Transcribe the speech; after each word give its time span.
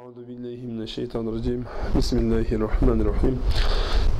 أعوذ 0.00 0.24
بالله 0.28 0.58
من 0.72 0.82
الشيطان 0.88 1.28
الرجيم. 1.28 1.60
بسم 1.96 2.16
الله 2.24 2.48
الرحمن 2.58 2.98
الرحيم. 3.04 3.36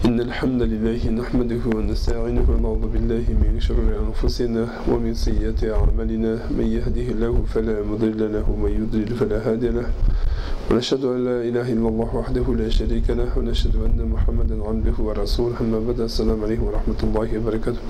إن 0.05 0.21
الحمد 0.29 0.63
لله 0.73 1.01
نحمده 1.21 1.65
ونستعينه 1.77 2.47
ونعوذ 2.53 2.85
بالله 2.93 3.25
من 3.43 3.57
شرور 3.67 3.93
أنفسنا 4.05 4.63
ومن 4.93 5.13
سيئات 5.15 5.65
أعمالنا. 5.65 6.53
من 6.59 6.67
يهده 6.77 7.07
الله 7.17 7.35
فلا 7.53 7.77
مضل 7.91 8.21
له 8.35 8.45
ومن 8.53 8.73
يضلل 8.81 9.11
فلا 9.21 9.39
هادي 9.41 9.69
له. 9.77 9.89
ونشهد 10.69 11.03
أن 11.05 11.21
لا 11.25 11.39
إله 11.49 11.67
إلا 11.73 11.89
الله 11.93 12.11
وحده 12.21 12.47
لا 12.61 12.69
شريك 12.69 13.07
له 13.21 13.31
ونشهد 13.39 13.75
أن 13.81 14.01
محمدا 14.15 14.57
عبده 14.61 14.97
ورسوله. 15.01 15.57
أما 15.65 15.79
بعد 15.87 16.01
السلام 16.01 16.39
عليكم 16.45 16.65
ورحمة 16.69 17.01
الله 17.09 17.29
وبركاته. 17.41 17.83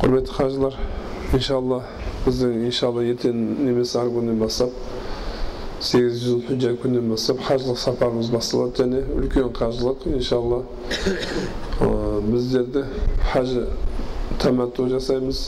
قربة 0.00 0.26
خارجlar 0.36 0.74
إن 1.36 1.40
شاء 1.40 2.88
الله 2.90 3.02
يتن 3.12 3.36
نمس 3.66 3.96
günü 3.96 4.40
basıp 4.40 4.70
сегіз 5.80 6.18
жүз 6.20 6.80
күннен 6.82 7.06
бастап 7.08 7.38
қажылық 7.46 7.78
сапарымыз 7.80 8.28
басталады 8.34 8.82
және 8.82 8.98
үлкен 9.16 9.46
қажылық 9.56 10.02
иншалла 10.12 10.58
біздерді 12.26 12.82
хажы 13.32 13.62
таматту 14.42 14.88
жасаймыз 14.90 15.40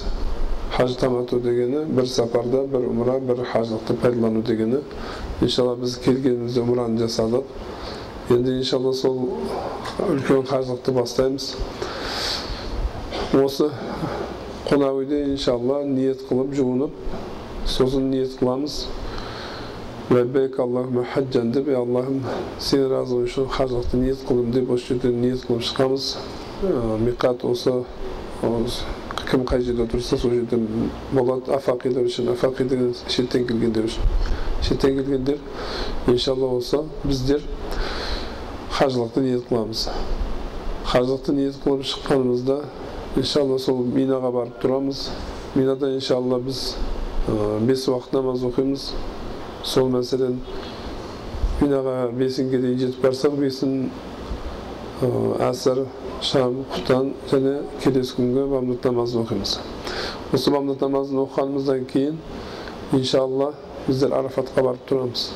хаж 0.73 0.95
таматту 0.97 1.41
дегені 1.41 1.85
бір 1.85 2.09
сапарда 2.09 2.63
бір 2.65 2.87
умра 2.89 3.19
бір 3.21 3.45
хажылықты 3.53 3.95
пайдалану 4.01 4.41
дегені 4.43 4.81
иншалла 5.43 5.77
біз 5.77 5.99
келгенімізде 6.07 6.65
умраны 6.65 7.05
жасадық 7.05 8.33
енді 8.33 8.57
иншалла 8.63 8.95
сол 8.97 9.21
үлкен 10.09 10.49
қажылықты 10.49 10.97
бастаймыз 10.97 11.53
осы 13.37 13.69
қонақ 14.71 15.05
үйде 15.05 15.23
иншалла 15.35 15.83
ниет 15.85 16.25
қылып 16.31 16.57
жуынып 16.57 16.97
сосын 17.69 18.09
ниет 18.11 18.41
қыламыз 18.41 18.87
ләббәйк 20.11 20.59
аллахума 20.61 21.05
хаджан 21.15 21.53
деп 21.55 21.69
аллахым 21.69 22.23
сенің 22.59 22.89
разылығың 22.91 23.29
үшін 23.29 23.47
хажылықты 23.55 24.01
ниет 24.01 24.25
қылдым 24.27 24.51
деп 24.53 24.71
осы 24.75 24.89
жерден 24.95 25.21
ниет 25.23 25.45
қылып 25.47 25.63
шыққанбыз 25.69 26.09
миқат 27.07 27.45
осы 27.47 27.73
кім 29.31 29.45
қай 29.47 29.63
жерде 29.63 29.87
тұрса 29.93 30.19
сол 30.19 30.35
жерден 30.35 30.91
болады 31.13 31.55
афақилер 31.55 32.09
үшін 32.11 32.33
афақи 32.35 32.67
деген 32.69 32.91
шеттен 33.07 33.47
келгендер 33.47 33.87
үшін 33.87 34.11
шеттен 34.63 34.99
келгендер 34.99 35.39
иншалла 36.11 36.51
осы 36.59 36.83
біздер 37.05 37.47
хажылықты 38.73 39.23
ниет 39.23 39.47
қыламыз 39.49 39.89
хажылықты 40.91 41.33
ниет 41.33 41.63
қылып 41.65 41.87
шыққанымызда 41.87 42.59
иншалла 43.17 43.59
сол 43.59 43.85
минаға 43.87 44.33
барып 44.35 44.61
тұрамыз 44.65 45.09
минада 45.55 45.95
иншалла 45.95 46.41
біз 46.43 46.75
бес 47.61 47.87
уақыт 47.89 48.13
намаз 48.13 48.45
оқимыз 48.45 48.91
сол 49.63 49.91
мәселен 49.93 50.39
минаға 51.61 52.09
бесінге 52.19 52.59
дейін 52.63 52.79
жетіп 52.81 53.05
барсақ 53.05 53.37
бесін 53.39 53.77
әсір 55.43 55.85
шам 56.23 56.63
құтан 56.75 57.13
және 57.31 57.55
келесі 57.83 58.17
күнгі 58.19 58.47
бамдат 58.51 58.89
намазын 58.89 59.23
оқимыз 59.23 59.57
осы 60.35 60.51
бамдат 60.55 60.83
намазын 60.83 61.23
оқығанымыздан 61.25 61.85
кейін 61.93 62.19
иншалла 62.99 63.53
біздер 63.87 64.15
арафатқа 64.19 64.65
барып 64.67 64.89
тұрамыз 64.91 65.29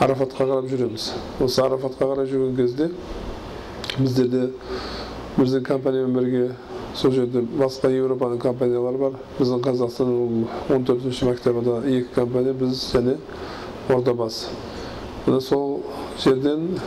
арафатқа 0.00 0.46
қарап 0.48 0.68
жүреміз 0.72 1.08
осы 1.44 1.64
арафатқа 1.64 2.10
қарай 2.12 2.28
жүрген 2.28 2.56
кезде 2.56 2.90
біздерде 3.98 4.50
біздің 5.38 5.64
компаниямен 5.64 6.16
бірге 6.16 6.44
сол 6.94 7.12
жерде 7.12 7.40
басқа 7.56 7.88
еуропаның 7.92 8.40
компаниялары 8.40 9.00
бар 9.00 9.18
біздің 9.38 9.64
қазақстанның 9.64 10.46
он 10.76 10.84
төртінші 10.88 11.28
мәртебада 11.30 11.80
екі 11.88 12.08
компания 12.14 12.52
біз 12.52 12.86
және 12.92 13.16
ордабасы. 13.88 14.46
Міне 15.26 15.40
сол 15.40 15.82
жерден 16.18 16.80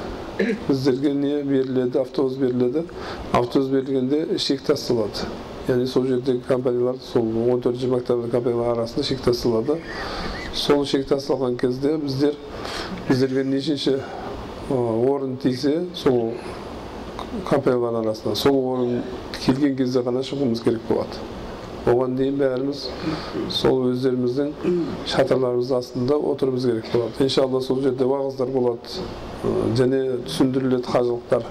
біздерге 0.67 1.13
не 1.13 1.43
беріледі 1.43 1.97
автобус 1.99 2.33
беріледі. 2.33 2.83
Автобус 3.31 3.67
берілгенде 3.67 4.39
шек 4.39 4.61
тасталады. 4.61 5.27
Яғни 5.67 5.88
сол 5.88 6.05
жердегі 6.05 6.44
компаниялар 6.47 7.00
сол 7.01 7.23
он 7.23 7.61
төртінші 7.61 7.88
мәртебелі 7.89 8.31
компаниялар 8.31 8.78
арасында 8.78 9.03
шек 9.07 9.22
тасталады. 9.25 9.79
Сол 10.53 10.85
шек 10.85 11.07
тасталған 11.07 11.57
кезде 11.57 11.97
біздер 11.97 12.35
біздерге 13.07 13.44
нешінші 13.44 14.00
орын 14.69 15.38
тисе 15.38 15.85
сол 15.95 16.34
компаниялар 17.50 18.01
арасында 18.03 18.35
сол 18.35 18.59
орын 18.73 19.01
келген 19.45 19.75
кезде 19.78 20.03
ғана 20.03 20.23
шығуымыз 20.23 20.63
керек 20.63 20.85
болады. 20.89 21.23
Оған 21.91 22.16
дейін 22.18 22.40
бәріміз 22.40 22.81
сол 23.53 23.84
өздеріміздің 23.91 24.51
шатырларымыздың 25.12 25.78
астында 25.78 26.18
отыруымыз 26.31 26.66
керек 26.69 26.90
болады 26.94 27.28
иншалла 27.28 27.62
сол 27.62 27.81
жерде 27.84 28.07
уағыздар 28.09 28.50
болады 28.56 29.06
және 29.78 30.01
түсіндіріледі 30.25 30.90
қажылықтар 30.90 31.46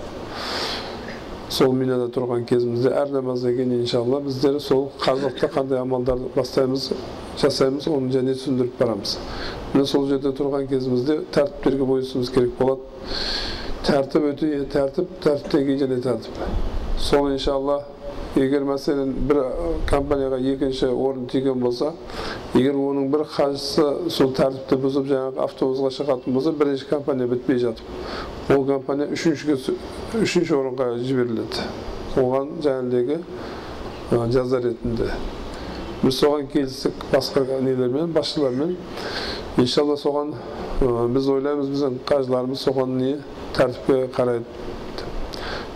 сол 1.55 1.73
минада 1.79 2.09
тұрған 2.17 2.47
кезімізде 2.51 2.91
әр 2.99 3.13
намаздан 3.15 3.55
кейін 3.55 3.77
иншалла 3.85 4.21
біздер 4.25 4.59
сол 4.61 4.89
қажылықта 5.05 5.53
қандай 5.55 5.79
амалдар 5.85 6.19
бастаймыз 6.35 6.91
жасаймыз 7.39 7.87
оны 7.95 8.11
және 8.15 8.35
түсіндіріп 8.35 8.79
барамыз 8.81 9.17
міне 9.75 9.87
сол 9.87 10.09
жерде 10.11 10.35
тұрған 10.35 10.67
кезімізде 10.73 11.21
тәртіптерге 11.37 11.87
бойысуымыз 11.93 12.35
керек 12.35 12.59
болады 12.59 12.83
тәртіп 13.87 14.31
өте 14.33 14.51
тәртіп 14.73 15.19
тәртіптен 15.23 15.67
кейін 15.69 15.83
және 15.85 16.01
тәртіп 16.09 16.43
сол 16.99 17.31
иншалла 17.31 17.83
егер 18.35 18.65
мәселен 18.67 19.13
бір 19.29 19.41
компанияға 19.91 20.41
екінші 20.55 20.91
орын 20.91 21.27
тиген 21.31 21.61
болса 21.63 21.93
егер 22.55 22.75
оның 22.75 23.11
бір 23.13 23.27
қажысы 23.31 24.11
сол 24.11 24.33
тәртіпті 24.35 24.81
бұзып 24.83 25.11
жаңағы 25.13 25.45
автобусқа 25.47 25.93
шығатын 25.99 26.35
болса 26.35 26.53
бірінші 26.59 26.89
компания 26.91 27.31
бітпей 27.31 27.63
жатып 27.63 27.85
ол 28.51 28.67
компания 28.67 29.07
үшіншіге 29.09 29.57
үшінші 30.21 30.53
орынға 30.59 30.91
жіберіледі. 31.01 31.63
Оған 32.21 32.51
жаңағыдегі 32.63 33.17
жаза 34.35 34.61
ретінде. 34.61 35.09
Біз 36.03 36.19
соған 36.21 36.51
келістік 36.53 37.07
басқа 37.13 37.45
нелермен 37.63 38.13
басшылармен. 38.13 38.77
Иншалла 39.57 39.97
соған 39.97 40.35
біз 41.15 41.29
ойлаймыз 41.33 41.73
біздің 41.73 41.99
қажыларымыз 42.11 42.67
соған 42.67 42.99
не 43.01 43.17
тәртіпке 43.57 44.11
қарайды. 44.13 44.45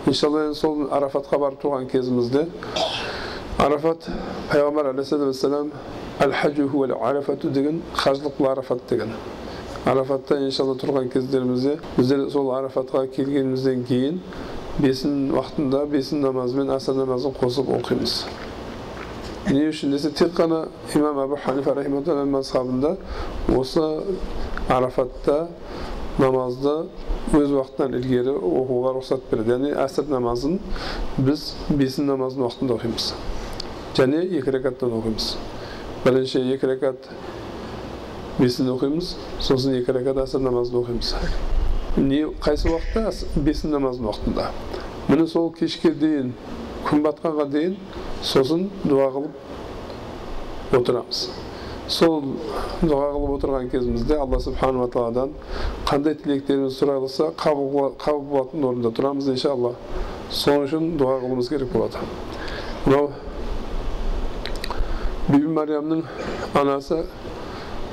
Иншалла 0.06 0.44
енді 0.48 0.58
сол 0.58 0.86
арафатқа 0.90 1.38
барып 1.38 1.62
тұрған 1.62 1.88
кезімізде 1.90 2.46
арафат 3.58 4.06
пайғамбар 4.52 4.92
алейхисалам 4.92 5.72
әл 6.20 6.32
хаджу 6.32 6.68
арафату 7.00 7.50
деген 7.50 7.82
қажылық 7.96 8.46
арафат 8.50 8.80
деген 8.90 9.12
арафатта 9.84 10.38
иншалла 10.44 10.76
тұрған 10.78 11.08
кездерімізде 11.12 11.78
біздер 11.96 12.28
сол 12.30 12.50
арафатқа 12.54 13.06
келгенімізден 13.16 13.84
кейін 13.88 14.20
бесін 14.78 15.30
уақытында 15.32 15.86
бесін 15.90 16.22
намазы 16.22 16.56
мен 16.58 16.70
аср 16.70 16.94
намазын 16.98 17.34
қосып 17.38 17.70
оқимыз 17.78 18.20
не 19.50 19.68
үшін 19.70 19.94
десе 19.94 20.10
тек 20.10 20.34
қана 20.36 20.68
имам 20.94 21.18
абу 21.18 21.38
ханифа 21.44 21.74
рахиматулла 21.74 22.24
мазхабында 22.24 22.96
осы 23.56 23.84
арафатта 24.68 25.48
намазды 26.18 26.74
өз 27.36 27.52
уақытынан 27.54 27.94
ілгері 27.98 28.34
оқуға 28.34 28.94
рұқсат 28.96 29.26
береді 29.30 29.54
яғни 29.54 29.72
әсір 29.84 30.08
намазын 30.10 30.58
біз 31.22 31.44
бесін 31.70 32.08
намазын 32.10 32.42
уақытында 32.46 32.78
оқимыз 32.78 33.12
және 33.98 34.24
екі 34.40 34.54
рекаттан 34.56 34.96
оқимыз 34.98 35.30
бірінші 36.04 36.42
екі 36.54 36.72
рекат 36.72 37.08
бесін 38.38 38.72
оқимыз 38.74 39.14
сосын 39.38 39.78
екі 39.78 39.94
рекат 39.94 40.22
әсір 40.24 40.42
намазын 40.42 40.80
оқимыз 40.82 41.14
не 41.98 42.24
қайсы 42.42 42.70
уақытта 42.72 43.42
бесін 43.42 43.76
намазын 43.76 44.10
уақытында 44.10 44.50
міне 45.08 45.26
сол 45.30 45.52
кешке 45.54 45.92
дейін 45.94 46.32
күн 46.88 47.04
батқанға 47.06 47.46
дейін 47.52 47.76
сосын 48.26 48.68
дұға 48.84 49.12
қылып 49.14 50.76
отырамыз 50.80 51.28
сол 51.88 52.20
дұға 52.82 53.06
қылып 53.14 53.30
отырған 53.38 53.68
кезімізде 53.72 54.18
алла 54.20 54.38
субханала 54.44 54.88
тағаладан 54.92 55.30
қандай 55.88 56.18
тілектеріміз 56.20 56.76
сұралса 56.76 57.30
қабыл 57.40 57.70
болатын 58.28 58.66
орында 58.68 58.92
тұрамыз 58.92 59.30
иншалла. 59.32 59.72
Сол 60.30 60.66
үшін 60.66 60.98
дұға 61.00 61.22
қылуымыз 61.22 61.48
керек 61.48 61.72
болады. 61.72 62.02
Мынау 62.84 63.10
биби 65.28 65.48
мариямның 65.48 66.04
анасы 66.60 67.02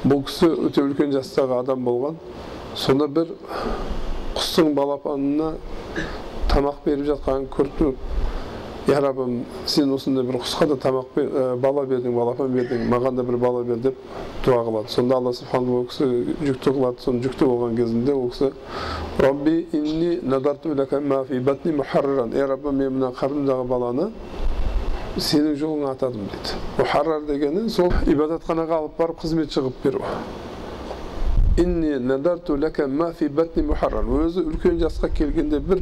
бұл 0.03 0.25
кісі 0.27 0.51
өте 0.67 0.83
үлкен 0.83 1.15
жастағы 1.15 1.61
адам 1.61 1.87
болған. 1.87 2.19
Сонда 2.75 3.07
бір 3.07 3.31
құстың 4.35 4.73
балапанына 4.75 5.53
тамақ 6.51 6.83
беріп 6.85 7.07
жатқанын 7.13 7.47
көріп 7.55 7.79
я 8.87 9.01
раббым 9.01 9.45
сен 9.65 9.91
осындай 9.93 10.23
бір 10.25 10.39
құсқа 10.43 10.67
да 10.69 10.75
тамақ 10.77 11.17
ә, 11.17 11.55
бала 11.57 11.85
бердің 11.89 12.13
балапан 12.13 12.53
бердің 12.53 12.87
маған 12.91 13.15
да 13.17 13.23
бір 13.23 13.37
бала 13.37 13.63
бер 13.63 13.77
деп 13.81 13.95
дұға 14.45 14.61
қылады. 14.67 14.89
Сонда 14.93 15.15
алла 15.17 15.33
субхану 15.33 15.79
ол 15.79 15.85
кісі 15.89 16.05
жүкті 16.45 16.73
қылады 16.75 17.01
соны 17.01 17.23
жүкті 17.25 17.47
болған 17.49 17.75
кезінде 17.79 18.13
ол 18.13 18.29
кісі 18.29 18.51
робби 19.17 19.67
инни 19.71 20.19
надарту 20.21 20.75
батни 20.75 21.71
ей 22.35 22.45
раббым 22.45 22.75
мен 22.75 22.93
мына 22.99 23.11
қарнымдағы 23.11 23.67
баланы 23.67 24.11
сенің 25.17 25.55
жолыңа 25.55 25.91
атадым 25.95 26.27
дейді. 26.27 26.57
Мұхаррар 26.77 27.25
дегені 27.25 27.69
сол 27.69 27.91
ибадатханаға 28.05 28.81
алып 28.81 28.97
барып 28.99 29.21
қызметші 29.23 29.61
қылып 29.61 29.83
беру. 29.83 30.01
Ma 32.87 33.11
fi 33.13 33.29
batni 33.29 33.63
muharrar 33.63 34.03
өзі 34.03 34.43
үлкен 34.43 34.79
жасқа 34.81 35.09
келгенде 35.15 35.59
бір 35.59 35.79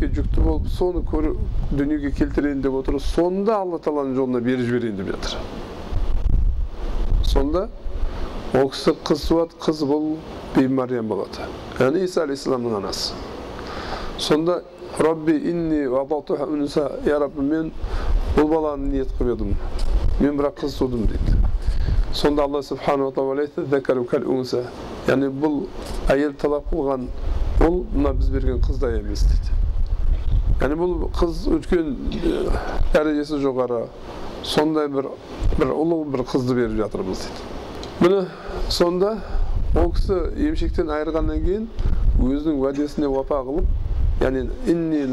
перзентке 0.00 0.08
жүкті 0.16 0.40
болып 0.40 0.68
соны 0.72 1.02
көріп 1.04 1.36
дүниеге 1.76 2.10
келтірейін 2.16 2.62
деп 2.62 2.72
отыр 2.74 3.00
сонда 3.00 3.58
алла 3.60 3.78
тағаланың 3.78 4.14
жолына 4.16 4.40
беріп 4.40 4.66
жіберейін 4.66 4.96
деп 4.96 5.06
жатыр 5.12 5.36
сонда 7.24 7.68
ол 8.56 8.70
кісі 8.72 8.94
қыз 9.04 9.26
туады 9.28 9.58
қыз 9.60 9.84
бұл 9.84 10.16
бибі 10.56 10.72
мариям 10.74 11.08
болады 11.08 11.44
яғни 11.78 12.04
иса 12.04 12.22
алейхисаламның 12.24 12.76
анасы 12.80 13.12
сонда 14.18 14.62
рабби 14.98 15.36
инни 15.36 15.84
я 15.84 17.18
раббы 17.18 17.42
мен 17.42 17.72
бұл 18.36 18.48
баланы 18.48 18.88
ниет 18.88 19.12
қылып 19.18 19.34
едім 19.36 19.56
мен 20.20 20.36
бірақ 20.40 20.64
қыз 20.64 20.78
тудым 20.78 21.06
дейді 21.06 21.36
сонда 22.12 22.42
алла 22.44 22.62
субханала 22.62 23.12
тағала 23.12 23.44
яғни 25.08 25.28
бұл 25.32 25.66
әйел 26.08 26.34
талап 26.38 26.72
қылған 26.72 27.08
ол 27.66 27.84
мына 27.92 28.12
біз 28.12 28.28
берген 28.30 28.60
қыздай 28.60 28.98
емес 29.00 29.24
дейді 29.24 29.50
яғни 30.60 30.76
бұл 30.76 30.96
қыз 31.16 31.44
үлкен 31.56 31.94
дәрежесі 32.92 33.38
жоғары 33.40 33.86
сондай 34.44 34.90
бір 34.92 35.08
бір 35.56 35.72
ұлы 35.72 36.02
бір 36.12 36.24
қызды 36.28 36.56
беріп 36.58 36.76
жатырмыз 36.82 37.22
дейді 37.26 38.04
міне 38.04 38.24
сонда 38.68 39.14
ол 39.74 39.92
кісі 39.96 40.18
емшектен 40.50 40.92
айырғаннан 40.92 41.40
кейін 41.46 41.68
өзінің 42.20 42.60
уәдесіне 42.60 43.08
уапа 43.08 43.40
қылып 43.46 43.70
яғни 44.20 44.42
инни 44.68 45.06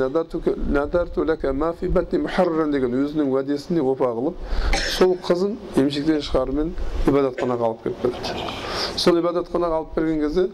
деген 2.73 2.97
өзінің 3.05 3.31
уәдесіне 3.31 3.81
опа 3.88 4.11
қылып 4.17 4.35
сол 4.97 5.15
қызын 5.23 5.55
емшектен 5.79 6.19
шығарумен 6.27 6.73
ибадатханаға 7.07 7.69
алып 7.69 7.85
келіп 7.85 8.03
береді 8.03 9.00
сол 9.00 9.21
ибадатханаға 9.21 9.79
алып 9.79 9.95
берген 9.95 10.19
кезде 10.25 10.50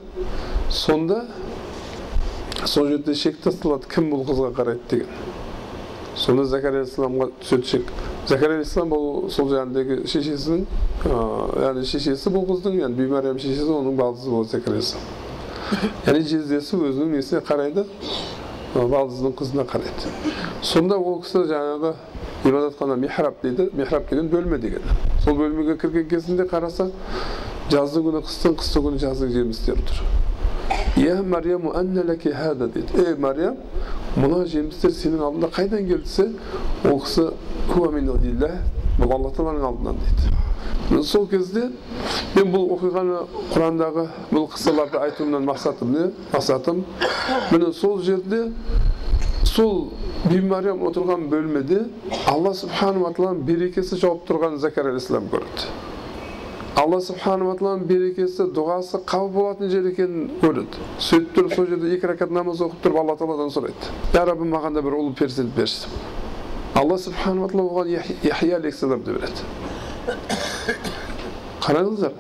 сонда 0.70 1.24
сол 2.68 2.88
жерде 2.88 3.16
шек 3.16 3.40
тасталады 3.44 3.90
кім 3.92 4.10
бұл 4.14 4.24
қызға 4.28 4.52
қарайды 4.58 4.90
деген. 4.90 5.08
Сонда 6.16 6.46
закария 6.46 6.84
алейхисаламға 6.84 7.30
түседі 7.42 7.70
шек. 7.70 7.92
Закария 8.28 8.60
алейхисалам 8.60 8.94
бұл 8.94 9.32
сол 9.34 9.50
жағындағы 9.52 10.04
шешесінің 10.08 10.66
яғни 11.64 11.86
шешесі 11.90 12.34
бұл 12.34 12.46
қыздың 12.52 12.80
яғни 12.80 13.00
бибі 13.02 13.40
шешесі 13.42 13.68
оның 13.74 13.98
балдызы 14.00 14.30
болады 14.30 14.50
закария 14.56 14.82
яғни 16.08 16.24
жездесі 16.28 16.78
өзінің 16.78 17.16
несіне 17.18 17.42
қарайды 17.48 17.86
балдызының 18.74 19.36
қызына 19.38 19.66
қарайды. 19.70 20.12
Сонда 20.62 20.98
ол 20.98 21.22
кісі 21.24 21.46
жаңағы 21.50 21.94
ғибадатхана 22.44 22.98
михраб 22.98 23.42
дейді 23.42 23.70
михраб 23.74 24.10
деген 24.10 24.30
бөлме 24.30 24.58
деген. 24.58 24.82
Сол 25.24 25.38
бөлмеге 25.38 25.78
кірген 25.78 26.10
кезінде 26.10 26.48
қараса 26.50 26.90
жаздың 27.72 28.08
күні 28.10 28.24
қыстың 28.28 28.58
қысты 28.60 28.84
күні 28.84 29.02
жаздың 29.04 29.34
жемістері 29.34 29.86
тұр. 29.88 30.02
Я 30.98 31.22
марияму 31.24 31.74
хада 32.34 32.68
дейді 32.68 33.08
ей 33.08 33.16
мариям 33.16 33.58
мына 34.16 34.46
жемістер 34.46 34.92
сенің 34.92 35.24
алдында 35.28 35.50
қайдан 35.56 35.88
келді 35.88 36.04
десе 36.04 36.30
ол 36.90 37.00
кісі 37.02 37.30
бұл 39.00 39.14
алла 39.16 39.32
тағаланың 39.34 39.66
алдынан 39.66 39.98
дейді 40.02 41.04
сол 41.04 41.28
кезде 41.28 41.70
мен 42.36 42.52
бұл 42.54 42.68
оқиғаны 42.76 43.22
құрандағы 43.54 44.06
бұл 44.32 44.48
қыссаларды 44.54 45.00
айтуымнан 45.02 45.48
мақсатым 45.48 45.94
не 45.96 46.10
мақсатым 46.34 46.84
міне 47.52 47.72
сол 47.74 48.02
жерде 48.02 48.52
сол 49.44 49.90
биби 50.26 50.46
мариям 50.48 50.84
отырған 50.86 51.26
бөлмеде 51.32 51.82
алла 52.28 52.54
субханала 52.54 53.14
тағаланың 53.16 53.44
берекесі 53.48 53.98
жауып 53.98 54.28
тұрған 54.30 54.60
закар 54.62 54.92
алейхисалам 54.92 55.32
көреді 55.34 55.83
алла 56.80 56.98
субханала 57.06 57.54
тағаланың 57.60 57.86
берекесі 57.86 58.48
дұғасы 58.56 59.04
қабыл 59.06 59.30
болатын 59.36 59.70
жер 59.70 59.86
екенін 59.92 60.32
көреді 60.42 60.88
сөйтіп 61.06 61.36
тұрып 61.36 61.54
сол 61.54 61.68
жерде 61.70 61.92
екі 61.94 62.10
ракат 62.10 62.32
намаз 62.34 62.64
оқып 62.66 62.82
тұрып 62.86 62.98
алла 63.04 63.14
тағаладан 63.20 63.54
сұрайды 63.54 63.92
я 64.16 64.24
раббым 64.26 64.50
маған 64.56 64.74
да 64.80 64.82
бір 64.82 64.98
ұл 64.98 65.12
перзент 65.14 65.54
берші 65.54 65.92
алла 66.74 66.98
субханала 66.98 67.52
тағала 67.52 67.70
оған 67.70 67.92
яхия 68.26 68.58
алейхисаламды 68.58 69.14
береді 69.20 69.42
қараңыздар 71.62 72.18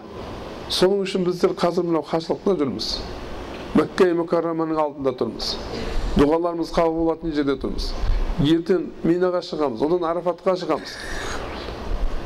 соның 0.69 1.01
үшін 1.07 1.25
біздер 1.25 1.57
қазір 1.57 1.89
мынау 1.89 2.05
қашылықта 2.11 2.53
жүрміз 2.61 2.91
мәкке 3.73 4.11
мүкәрраманың 4.21 4.83
алдында 4.85 5.15
тұрмыз 5.17 5.55
дұғаларымыз 6.19 6.75
қабыл 6.77 6.99
болатын 7.01 7.33
жерде 7.33 7.57
тұрмыз 7.57 7.89
ертең 8.53 8.85
минаға 9.01 9.41
шығамыз 9.49 9.81
одан 9.87 10.05
арафатқа 10.11 10.55
шығамыз 10.61 10.93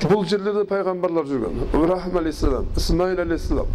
бұл 0.05 0.25
жерлерде 0.29 0.61
пайғамбарлар 0.69 1.25
жүрген 1.25 1.55
ибраһим 1.73 2.17
алейхисалам 2.19 2.67
исмаил 2.77 3.19
алейхисалам 3.23 3.71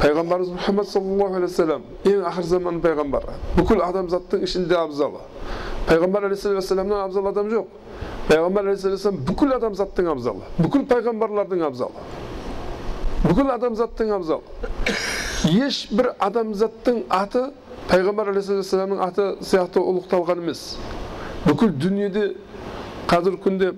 пайғамбарымыз 0.00 0.52
мұхаммад 0.54 0.88
саллаллаху 0.88 1.36
алейхи 1.36 1.52
вассалам 1.52 1.82
ең 2.08 2.22
ақыр 2.30 2.46
заманның 2.48 2.80
пайғамбары 2.86 3.34
бүкіл 3.58 3.82
адамзаттың 3.84 4.46
ішінде 4.48 4.78
абзалы 4.78 5.20
пайғамбар 5.90 6.28
алейхисаламнан 6.30 7.02
абзал 7.04 7.28
адам 7.28 7.50
жоқ 7.52 7.66
пайғамбар 8.30 8.70
алейхисалам 8.70 9.20
бүкіл 9.28 9.52
адамзаттың 9.58 10.08
абзалы 10.14 10.48
бүкіл 10.56 10.86
пайғамбарлардың 10.94 11.64
абзалы 11.68 12.06
бүкіл 13.26 13.52
адамзаттың 13.58 14.14
абзалы 14.16 14.96
ешбір 15.66 16.14
адамзаттың 16.30 17.02
аты 17.12 17.44
пайғамбар 17.92 18.32
алейхисаламның 18.32 19.04
аты 19.04 19.28
сияқты 19.44 19.84
ұлықталған 19.84 20.40
емес 20.46 20.64
бүкіл 21.44 21.76
дүниеде 21.76 22.24
қазіргі 23.08 23.42
күнде 23.44 23.70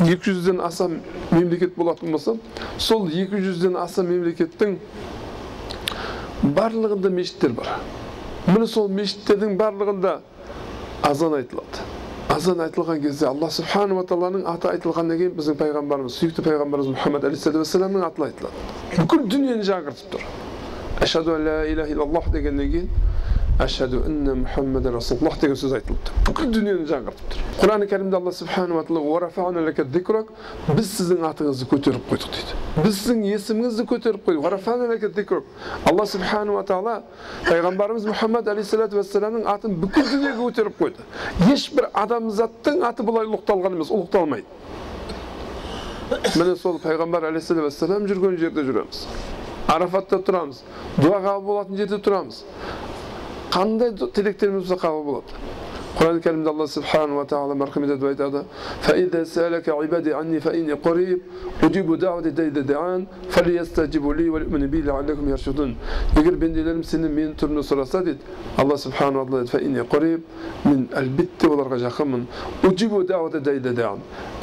екі 0.00 0.32
жүзден 0.32 0.60
аса 0.64 0.88
мемлекет 1.30 1.74
болатын 1.76 2.12
болса 2.12 2.36
сол 2.78 3.08
екі 3.08 3.42
жүзден 3.44 3.76
аса 3.76 4.02
мемлекеттің 4.06 4.76
барлығында 6.42 7.10
мешіттер 7.12 7.52
бар 7.58 7.74
міне 8.46 8.66
сол 8.66 8.88
мешіттердің 8.88 9.56
барлығында 9.60 10.16
азан 11.06 11.36
айтылады 11.38 11.84
азан 12.32 12.62
айтылған 12.64 13.02
кезде 13.02 13.28
алла 13.28 13.50
субханала 13.52 14.06
тағаланың 14.08 14.46
аты 14.54 14.70
айтылғаннан 14.72 15.18
кейін 15.20 15.34
біздің 15.36 15.58
пайғамбарымыз 15.60 16.18
сүйікті 16.18 16.44
пайғамбарымыз 16.46 16.92
мұхаммад 16.96 17.26
алейхисалату 17.28 17.62
вассаламның 17.62 18.06
аты 18.08 18.24
айтылады 18.26 18.96
бүкіл 18.96 19.26
дүниені 19.34 19.66
жаңғыртып 19.68 20.14
тұр 20.16 20.24
ашаду 21.04 21.36
ла 21.36 21.58
иляха 21.68 21.92
иллаллах 21.92 22.30
дегеннен 22.32 22.72
кейін 22.72 22.88
ашаду 23.62 24.02
анна 24.06 24.34
мұхаммад 24.42 24.86
расулаллах 24.94 25.38
деген 25.40 25.56
сөз 25.56 25.72
айтылыпты 25.76 26.10
бүкіл 26.26 26.48
дүниені 26.54 26.86
жаңғыртып 26.90 27.26
тұр 27.32 27.40
құран 27.60 27.84
кәрімде 27.90 28.16
алла 28.18 28.32
субханала 28.34 28.82
тағала 28.88 30.24
біз 30.76 30.86
сіздің 30.96 31.20
атыңызды 31.28 31.66
көтеріп 31.70 32.04
қойдық 32.10 32.30
дейді 32.36 32.52
біз 32.82 32.94
сіздің 32.98 33.20
есіміңізді 33.32 33.82
көтеріп 33.92 34.22
қойдық 34.26 35.42
алла 35.90 36.06
субханала 36.06 36.62
тағала 36.66 36.96
пайғамбарымыз 37.48 38.04
мұхаммад 38.10 38.48
алейхисалату 38.52 38.98
вассаламның 38.98 39.46
атын 39.52 39.76
бүкіл 39.82 40.06
дүниеге 40.10 40.38
көтеріп 40.40 40.74
қойды 40.80 41.00
ешбір 41.52 41.84
адамзаттың 41.92 42.82
аты 42.88 43.06
бұлай 43.06 43.28
ұлықталған 43.28 43.76
емес 43.78 43.92
ұлықталмайды 43.92 44.48
міне 46.36 46.56
сол 46.56 46.80
пайғамбар 46.82 47.28
алейхисалату 47.30 47.68
вассалам 47.68 48.08
жүрген 48.10 48.38
жерде 48.40 48.66
жүреміз 48.68 49.06
арафатта 49.72 50.18
тұрамыз 50.18 50.62
дуа 50.98 51.20
қабыл 51.22 51.46
болатын 51.46 51.78
жерде 51.78 51.98
тұрамыз 52.02 52.42
қандай 53.52 53.92
тілектеріміз 54.00 54.64
болса 54.64 54.80
қабыл 54.80 55.04
болады 55.04 55.40
құран 55.92 56.20
кәрімде 56.24 56.48
алла 56.48 56.64
субханала 56.72 57.26
тағала 57.28 57.54
марқұм 57.60 57.84
етіп 57.84 58.06
айтады 58.08 58.40
егер 66.16 66.38
бенделерім 66.40 66.80
сені 66.88 67.10
менің 67.12 67.36
түрімді 67.42 67.66
сұраса 67.68 68.00
дейді 68.06 68.24
алла 68.56 68.78
субханала 68.80 69.26
тағала 69.28 69.44
айтады 69.44 69.68
мен 70.64 70.88
әлбетте 70.96 71.52
оларға 71.52 71.82
жақынмын 71.84 72.24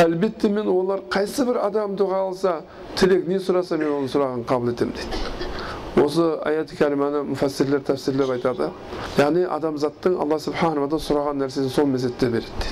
әлбетте 0.06 0.54
мен 0.54 0.70
олар 0.70 1.01
қайсы 1.10 1.50
бір 1.50 1.63
адам 1.66 1.98
дұға 1.98 2.22
алса 2.30 2.60
тілек 2.96 3.25
не 3.28 3.42
сұраса 3.42 3.78
мен 3.82 3.89
оның 3.89 4.13
сұрағын 4.13 4.46
қабыл 4.46 4.75
етемін 4.75 4.94
дейді 5.01 5.59
осы 5.98 6.25
аят 6.46 6.72
кәріманы 6.77 7.24
мұфассирлер 7.31 7.81
тәпсірлеп 7.88 8.36
айтады 8.36 8.69
яғни 9.17 9.46
адамзаттың 9.50 10.19
алла 10.22 10.38
субханала 10.41 11.00
сұраған 11.01 11.41
нәрсесін 11.41 11.74
сол 11.74 11.89
мезетте 11.89 12.29
береді 12.29 12.69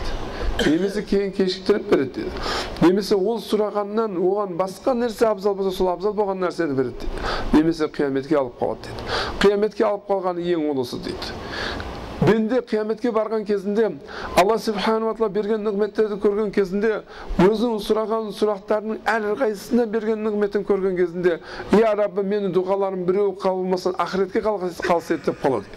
дейді 0.58 0.72
немесе 0.78 1.04
кейін 1.06 1.34
кешіктіріп 1.38 1.90
береді 1.92 2.28
дейді 2.28 2.86
немесе 2.86 3.18
ол 3.18 3.42
сұрағаннан 3.42 4.18
оған 4.22 4.56
басқа 4.60 4.94
нәрсе 4.98 5.28
абзал 5.32 5.58
болса 5.58 5.76
сол 5.78 5.92
абзал 5.92 6.14
болған 6.18 6.42
нәрсені 6.46 6.78
береді 6.78 7.10
дейді 7.54 7.62
немесе 7.62 7.90
қияметке 7.98 8.38
алып 8.38 8.62
қалады 8.62 8.86
дейді 8.86 9.42
қияметке 9.44 9.86
алып 9.90 10.08
қалғаны 10.10 10.46
ең 10.54 10.70
ұлысы 10.72 11.02
дейді 11.02 11.36
бенде 12.22 12.62
қияметке 12.66 13.12
барған 13.14 13.46
кезінде 13.46 13.92
алла 14.36 14.58
субханала 14.58 15.14
тағала 15.14 15.30
берген 15.34 15.62
нығметтерді 15.68 16.18
көрген 16.24 16.50
кезінде 16.56 17.04
өзінің 17.44 17.78
сұраған 17.86 18.32
сұрақтарының 18.38 19.04
әрқайсысына 19.14 19.86
берген 19.94 20.24
нығметін 20.26 20.66
көрген 20.66 20.98
кезінде 20.98 21.38
я 21.78 21.94
раббы 21.96 22.24
менің 22.26 22.56
дұғаларым 22.58 23.06
біреуі 23.06 23.36
қабыл 23.38 23.62
болмаса 23.62 23.94
ақыретке 24.02 24.42
қалса 24.42 25.20
деп 25.26 25.38
қалады 25.44 25.70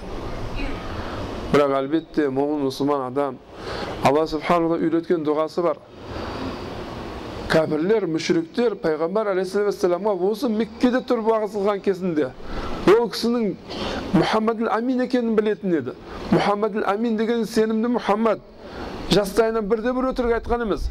бірақ 1.53 1.77
әлбетте 1.83 2.31
момын 2.31 2.69
мұсылман 2.71 3.09
адам 3.11 3.39
алла 4.07 4.27
субханала 4.27 4.79
үйреткен 4.81 5.25
дұғасы 5.27 5.63
бар. 5.63 5.77
Кәпірлер 7.51 8.07
мүшриктер 8.07 8.77
пайғамбар 8.79 9.33
алейхисаламға 9.33 10.13
осы 10.29 10.49
меккеде 10.53 11.01
тұрып 11.03 11.31
уағыз 11.33 11.57
қылған 11.57 11.81
кезінде 11.83 12.29
ол 12.93 13.09
кісінің 13.11 13.49
мұхаммад 14.15 14.63
амин 14.77 15.03
екенін 15.03 15.35
білетін 15.39 15.75
еді 15.81 15.95
мұхаммад 16.31 16.79
амин 16.93 17.19
деген 17.19 17.43
сенімді 17.51 17.91
мұхаммад 17.97 18.45
жастайынан 19.11 19.67
бірде 19.67 19.95
бір 19.97 20.13
өтірік 20.13 20.37
айтқан 20.39 20.63
емес 20.69 20.87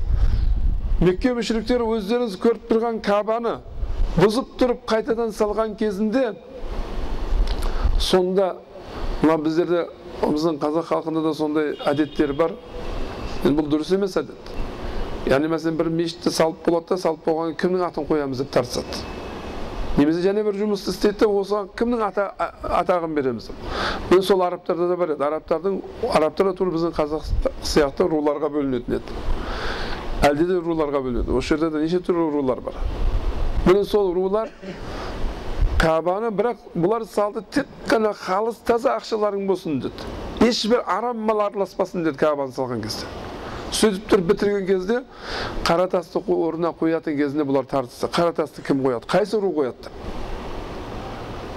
мекке 0.99 1.31
мүшриктері 1.37 1.87
өздеріңіз 1.95 2.35
көріп 2.43 2.67
тұрған 2.73 2.99
кабаны 3.07 3.55
бұзып 4.19 4.57
тұрып 4.59 4.83
қайтадан 4.91 5.31
салған 5.31 5.77
кезінде 5.79 6.33
сонда 8.03 8.57
мына 9.23 9.39
біздерде 9.45 9.87
біздің 10.25 10.59
қазақ 10.59 10.91
халқында 10.91 11.23
да 11.23 11.33
сондай 11.39 11.75
әдеттер 11.87 12.35
бар 12.35 12.57
бұл 13.45 13.69
дұрыс 13.71 13.95
емес 13.95 14.19
әдет 14.19 14.58
яғни 15.27 15.49
мәселен 15.51 15.77
бір 15.79 15.89
мешітті 15.91 16.31
салып 16.31 16.63
болады 16.65 16.93
да 16.93 16.97
салып 17.01 17.25
кейін 17.25 17.55
кімнің 17.59 17.87
атын 17.89 18.07
қоямыз 18.07 18.43
деп 18.43 18.51
тартысады 18.55 19.01
немесе 19.97 20.21
және 20.23 20.43
бір 20.45 20.55
жұмысты 20.55 20.93
істейді 20.93 21.25
да 21.25 21.27
осыған 21.27 21.69
кімнің 21.75 22.03
ата, 22.07 22.29
атағын 22.79 23.15
береміз 23.17 23.49
міне 24.09 24.21
сол 24.23 24.43
арабтарда 24.45 24.87
да 24.87 24.97
бар 24.97 25.13
еді 25.15 25.25
арабтардың 25.27 25.79
арабтар 26.15 26.51
да 26.51 26.53
тура 26.55 26.71
біздің 26.75 26.93
қазақ 26.95 27.27
сияқты 27.63 28.07
руларға 28.07 28.51
бөлінетін 28.53 28.99
еді 28.99 29.17
әлде 30.29 30.47
де 30.47 30.59
руларға 30.63 31.03
бөлінеді 31.03 31.35
осы 31.35 31.55
жерде 31.55 31.71
де 31.75 31.83
неше 31.83 31.99
түрлі 32.05 32.29
рулар 32.37 32.61
бар 32.63 32.79
міне 33.65 33.83
сол 33.83 34.13
рулар 34.15 34.53
кабаны 35.81 36.31
бірақ 36.35 36.63
бұлар 36.75 37.05
салды 37.07 37.43
тек 37.51 37.67
қана 37.89 38.13
халыс 38.13 38.61
таза 38.67 38.95
ақшаларың 38.99 39.47
болсын 39.47 39.81
деді 39.83 40.47
ешбір 40.47 40.85
арам 40.87 41.19
мал 41.27 41.43
араласпасын 41.49 42.03
деді 42.07 42.19
кабаны 42.19 42.55
салған 42.55 42.83
кезде 42.83 43.07
сөйтіп 43.71 44.09
тұрып 44.09 44.27
бітірген 44.31 44.65
кезде 44.67 44.99
қара 45.67 45.87
тасты 45.89 46.19
орнына 46.19 46.73
қоятын 46.79 47.17
кезінде 47.17 47.45
бұлар 47.45 47.67
тартысты. 47.69 48.07
Қара 48.07 48.33
тасты 48.33 48.63
кім 48.65 48.81
қояды? 48.83 49.07
Қайсы 49.07 49.39
ру 49.39 49.51
қояды? 49.53 49.91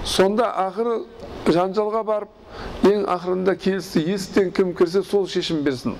Сонда 0.05 0.51
ақыры 0.67 1.03
жанжалға 1.49 2.03
барып 2.05 2.87
ең 2.87 3.07
ақырында 3.09 3.57
келісті 3.57 4.03
есіктен 4.13 4.51
кім 4.53 4.75
кірсе 4.77 5.03
сол 5.03 5.27
шешім 5.27 5.63
берсін. 5.65 5.97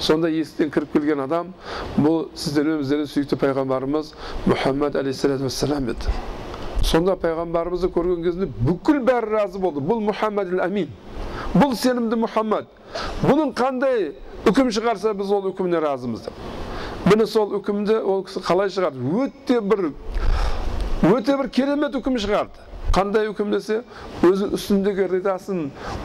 Сонда 0.00 0.30
есіктен 0.30 0.70
кіріп 0.70 0.92
келген 0.92 1.24
адам 1.26 1.54
бұл 1.98 2.28
сіздермен 2.34 2.80
біздердің 2.84 3.10
сүйікті 3.10 3.40
пайғамбарымыз 3.40 4.14
мұхаммад 4.46 4.96
алейхисалату 5.00 5.48
вассалам 5.48 5.90
еді 5.92 6.14
сонда 6.86 7.16
пайғамбарымызды 7.20 7.90
көрген 7.92 8.22
кезінде 8.24 8.48
бүкіл 8.64 9.02
бәрі 9.04 9.34
разы 9.34 9.58
болды. 9.60 9.82
Бұл 9.84 10.00
мұхаммад 10.06 10.52
амин 10.64 10.88
бұл 11.52 11.74
сенімді 11.76 12.16
мұхаммад 12.24 12.70
бұның 13.26 13.52
қандай 13.58 14.12
үкім 14.48 14.70
шығарса 14.72 15.12
біз 15.18 15.30
ол 15.36 15.50
үкіміне 15.50 15.80
разымыз 15.84 16.24
деп 16.24 17.06
міне 17.10 17.26
сол 17.26 17.52
үкімді 17.60 18.00
ол 18.00 18.24
кісі 18.24 18.42
қалай 18.44 18.72
шығарды 18.72 19.12
өте 19.24 19.60
бір 19.60 19.90
өте 21.10 21.36
бір 21.36 21.48
керемет 21.52 21.96
үкім 21.96 22.18
шығарды 22.20 22.68
қандай 22.94 23.28
үкім 23.30 23.52
десе 23.54 23.80
өзінің 24.26 24.54
үстіндегі 24.56 25.06
ридасын 25.12 25.60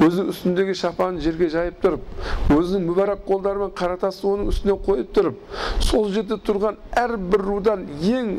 өзінің 0.05 0.29
үстіндегі 0.33 0.75
шапанын 0.77 1.21
жерге 1.23 1.49
жайып 1.49 1.79
тұрып 1.81 2.51
өзінің 2.53 2.85
мүбәрак 2.91 3.23
қолдарымен 3.25 3.73
қара 3.79 3.97
тасты 4.03 4.27
оның 4.29 4.51
үстіне 4.53 4.77
қойып 4.85 5.15
тұрып 5.17 5.39
сол 5.81 6.11
жерде 6.13 6.37
тұрған 6.45 6.77
әрбір 7.01 7.45
рудан 7.47 7.87
ең 8.05 8.35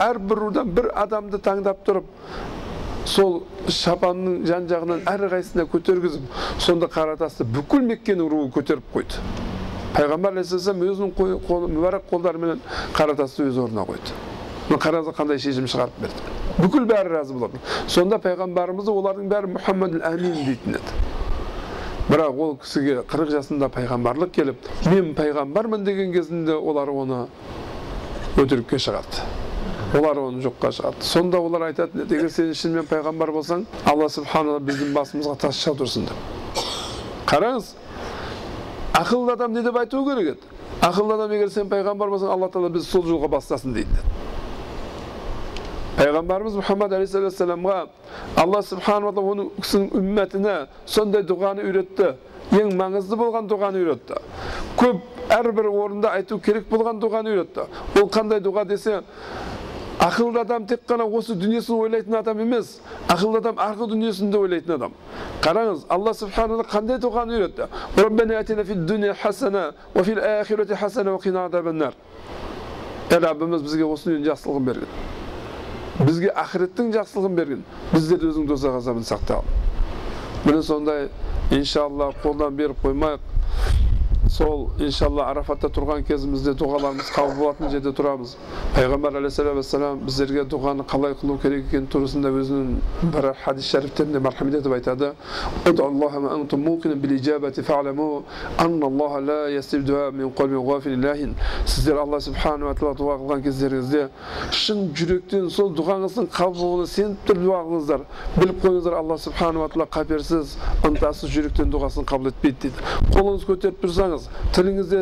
әрбір 0.00 0.44
рудан 0.46 0.72
бір 0.78 0.90
адамды 1.04 1.42
таңдап 1.44 1.84
тұрып 1.84 2.08
сол 3.04 3.42
шапанның 3.68 4.44
жан 4.48 4.68
жағынан 4.68 5.02
әрқайсысына 5.08 5.66
көтергізіп 5.72 6.38
сонда 6.62 6.88
қара 6.92 7.16
тасты 7.20 7.44
бүкіл 7.44 7.84
меккенің 7.88 8.28
руы 8.30 8.50
көтеріп 8.54 8.86
қойды. 8.94 9.20
Пайғамбар 9.94 10.32
алейхисалам 10.34 10.80
өзінің 10.88 11.12
қолы 11.46 11.68
мүбәрак 11.70 12.08
қолдарымен 12.10 12.62
қара 12.96 13.14
тасты 13.18 13.44
өз 13.48 13.60
орнына 13.60 13.84
қойды. 13.86 14.16
Мына 14.68 14.80
қараңыз 14.80 15.12
қандай 15.14 15.38
шешім 15.38 15.68
шығарып 15.68 16.00
берді? 16.00 16.32
Бүкіл 16.58 16.86
бәрі 16.88 17.12
разы 17.12 17.34
болады. 17.36 17.60
Сонда 17.86 18.16
пайғамбарымызды 18.24 18.90
олардың 18.90 19.28
бәрі 19.28 19.52
мұхаммад 19.58 19.98
әмин 20.08 20.40
дейтін 20.46 20.78
еді. 20.80 20.96
Бірақ 22.08 22.40
ол 22.40 22.56
кісіге 22.62 23.02
қырық 23.08 23.30
жасында 23.36 23.68
пайғамбарлық 23.72 24.32
келіп 24.32 24.66
мен 24.88 25.14
пайғамбармын 25.16 25.84
деген 25.84 26.12
кезінде 26.12 26.56
олар 26.56 26.88
оны 26.88 27.26
өтірікке 28.40 28.80
шығарды. 28.80 29.43
Олар 29.94 30.18
оны 30.18 30.42
жоққа 30.42 30.70
шығарды 30.74 31.06
сонда 31.06 31.38
олар 31.38 31.68
айтатын 31.68 32.02
еді 32.04 32.16
егер 32.18 32.30
сен 32.32 32.50
шынымен 32.54 32.88
пайғамбар 32.90 33.30
болсаң 33.34 33.64
алла 33.86 34.08
субханала 34.10 34.58
біздің 34.64 34.92
басымызға 34.96 35.36
тас 35.46 35.60
жаудырсын 35.62 36.08
деп 36.08 36.62
қараңыз 37.30 37.70
ақылды 38.98 39.36
адам 39.36 39.54
не 39.54 39.62
деп 39.62 39.78
айту 39.78 40.04
керек 40.08 40.34
еді 40.34 40.52
ақылды 40.80 41.14
адам 41.14 41.36
егер 41.38 41.50
сен 41.54 41.70
пайғамбар 41.70 42.10
болсаң 42.10 42.34
алла 42.34 42.50
тағала 42.50 42.74
бізді 42.74 42.90
сол 42.90 43.06
жолға 43.06 43.30
бастасын 43.36 43.74
дейді 43.76 44.02
пайғамбарымыз 45.94 46.58
мұхаммад 46.58 46.94
алейхисаламға 46.96 47.80
алла 48.42 48.62
субханала 48.66 49.22
оның 49.22 49.50
кісінің 49.60 49.92
үмметіне 50.00 50.56
сондай 50.90 51.22
дұғаны 51.22 51.62
үйретті 51.68 52.16
ең 52.58 52.74
маңызды 52.80 53.18
болған 53.18 53.46
дұғаны 53.50 53.84
үйретті 53.84 54.18
көп 54.80 55.30
әрбір 55.38 55.70
орында 55.70 56.16
айту 56.18 56.40
керек 56.42 56.66
болған 56.70 56.98
дұғаны 57.02 57.30
үйретті 57.30 57.68
ол 58.00 58.10
қандай 58.10 58.42
дұға 58.42 58.66
десе 58.68 59.00
ақылды 60.02 60.40
адам 60.40 60.66
тек 60.66 60.80
қана 60.88 61.04
осы 61.04 61.34
дүниесін 61.34 61.74
ойлайтын 61.78 62.16
адам 62.18 62.40
емес 62.44 62.78
ақылды 63.08 63.38
адам 63.38 63.60
арғы 63.62 63.88
дүниесін 63.92 64.30
де 64.32 64.38
ойлайтын 64.38 64.74
адам. 64.76 64.92
Қараңыз 65.44 65.84
алла 65.88 66.14
субханала 66.14 66.64
қандай 66.68 66.98
дұғаны 67.02 67.36
үйретті? 67.38 67.68
Раббымыз 73.14 73.62
бізге 73.62 73.84
осы 73.84 74.10
дүниенің 74.10 74.30
жақсылығын 74.32 74.64
берген. 74.66 74.88
Бізге 76.00 76.32
ақыреттің 76.34 76.88
жақсылығын 76.96 77.36
берген. 77.36 77.60
Біздерді 77.92 78.32
өзің 78.32 78.48
тозақ 78.48 78.80
азабын 78.80 79.04
сақта 79.06 79.42
міне 80.44 80.62
сондай 80.62 81.08
иншалла 81.50 82.10
қолдан 82.22 82.56
беріп 82.56 82.82
қоймайық. 82.84 83.20
Сол 84.30 84.70
иншалла 84.78 85.28
арафатта 85.30 85.68
тұрған 85.68 86.04
кезімізде 86.08 86.54
дұғаларымыз 86.58 87.10
қабыл 87.14 87.34
болатын 87.38 87.70
жерде 87.72 87.92
тұрамыз. 87.94 88.34
Пайғамбар 88.74 89.18
алейхисалам 89.20 89.56
вассалам 89.60 90.00
біздерге 90.06 90.44
дұғаны 90.48 90.86
қалай 90.88 91.14
қылу 91.20 91.36
керек 91.42 91.66
екенін 91.68 91.86
турасында 91.92 92.32
өзінің 92.34 93.10
бір 93.12 93.24
хадис 93.44 93.68
шәрифтерінде 93.70 94.20
мархамет 94.24 94.58
етіп 94.60 94.72
айтады. 94.78 95.12
Сіздер 101.64 101.96
алла 101.98 102.20
субханала 102.20 102.74
тағала 102.76 102.94
дұға 102.98 103.14
қылған 103.20 103.42
кездеріңізде 103.44 104.02
шын 104.52 104.78
жүректен 104.96 105.48
сол 105.52 105.70
дұғаңыздың 105.76 106.26
қабыл 106.34 106.60
болуына 106.60 106.86
сеніп 106.90 107.18
тұрып 107.28 107.42
дұға 107.44 107.60
қылыңыздар. 107.64 108.00
Біліп 108.36 108.58
қойыңыздар 108.62 108.94
алла 108.98 109.16
субханала 109.18 109.68
тағала 109.72 109.86
қаперсіз 109.96 110.46
ынтасыз 110.88 111.28
жүректен 111.34 111.68
дұғасын 111.72 112.04
қабыл 112.08 112.26
етпейді 112.30 112.56
дейді. 112.64 112.78
Қолыңыз 113.14 113.42
көтеріп 113.48 113.76
тұрсаңыз 113.84 114.13
тіліңізде 114.56 115.00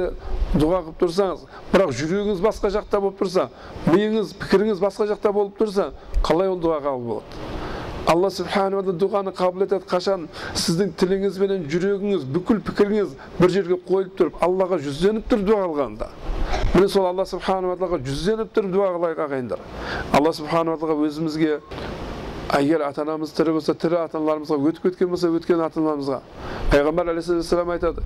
дұға 0.57 0.83
қылып 0.89 1.01
тұрсаңыз 1.03 1.47
бірақ 1.73 1.95
жүрегіңіз 1.99 2.43
басқа 2.45 2.71
жақта 2.77 3.01
болып 3.03 3.21
тұрса 3.23 3.49
миыңыз 3.87 4.37
пікіріңіз 4.43 4.83
басқа 4.83 5.09
жақта 5.13 5.33
болып 5.33 5.59
тұрса 5.61 5.91
қалай 6.23 6.53
ол 6.53 6.61
дұға 6.63 6.81
қабыл 6.85 7.07
болады? 7.09 7.51
Алла 8.03 8.31
субханала 8.35 8.93
дұғаны 8.99 9.31
қабыл 9.37 9.63
етеді 9.63 9.87
қашан? 9.87 10.25
Сіздің 10.59 10.91
тіліңіз 10.99 11.37
бенен 11.39 11.69
жүрегіңіз 11.71 12.25
бүкіл 12.35 12.59
пікіріңіз 12.67 13.13
бір 13.39 13.53
жерге 13.55 13.79
қойылып 13.87 14.17
тұрып 14.19 14.43
аллаға 14.43 14.81
жүзденіп 14.83 15.29
тұрып 15.31 15.47
дұға 15.47 15.69
қылғанда. 15.71 16.09
Міне 16.75 16.89
сол 16.91 17.07
алла 17.07 17.27
субханала 17.31 17.77
тағала 17.79 18.03
жүзденіп 18.03 18.51
тұрып 18.57 18.75
дұға 18.75 18.91
қылайық 18.97 19.23
ағайындар. 19.29 19.63
Алла 20.19 20.33
субханала 20.35 20.81
тағала 20.83 21.07
өзімізге 21.07 21.61
егер 22.61 22.83
ата 22.85 23.03
анамыз 23.03 23.31
тірі 23.33 23.53
болса 23.57 23.75
тірі 23.75 23.97
ата 24.03 24.19
аналарымызға 24.19 24.57
өтіп 24.69 24.83
кеткен 24.91 25.09
болса 25.09 25.29
өткен 25.33 25.61
ата 25.65 25.81
аналарымызға 25.81 26.19
пайғамбар 26.73 27.07
алейхисалам 27.13 27.71
айтады 27.73 28.01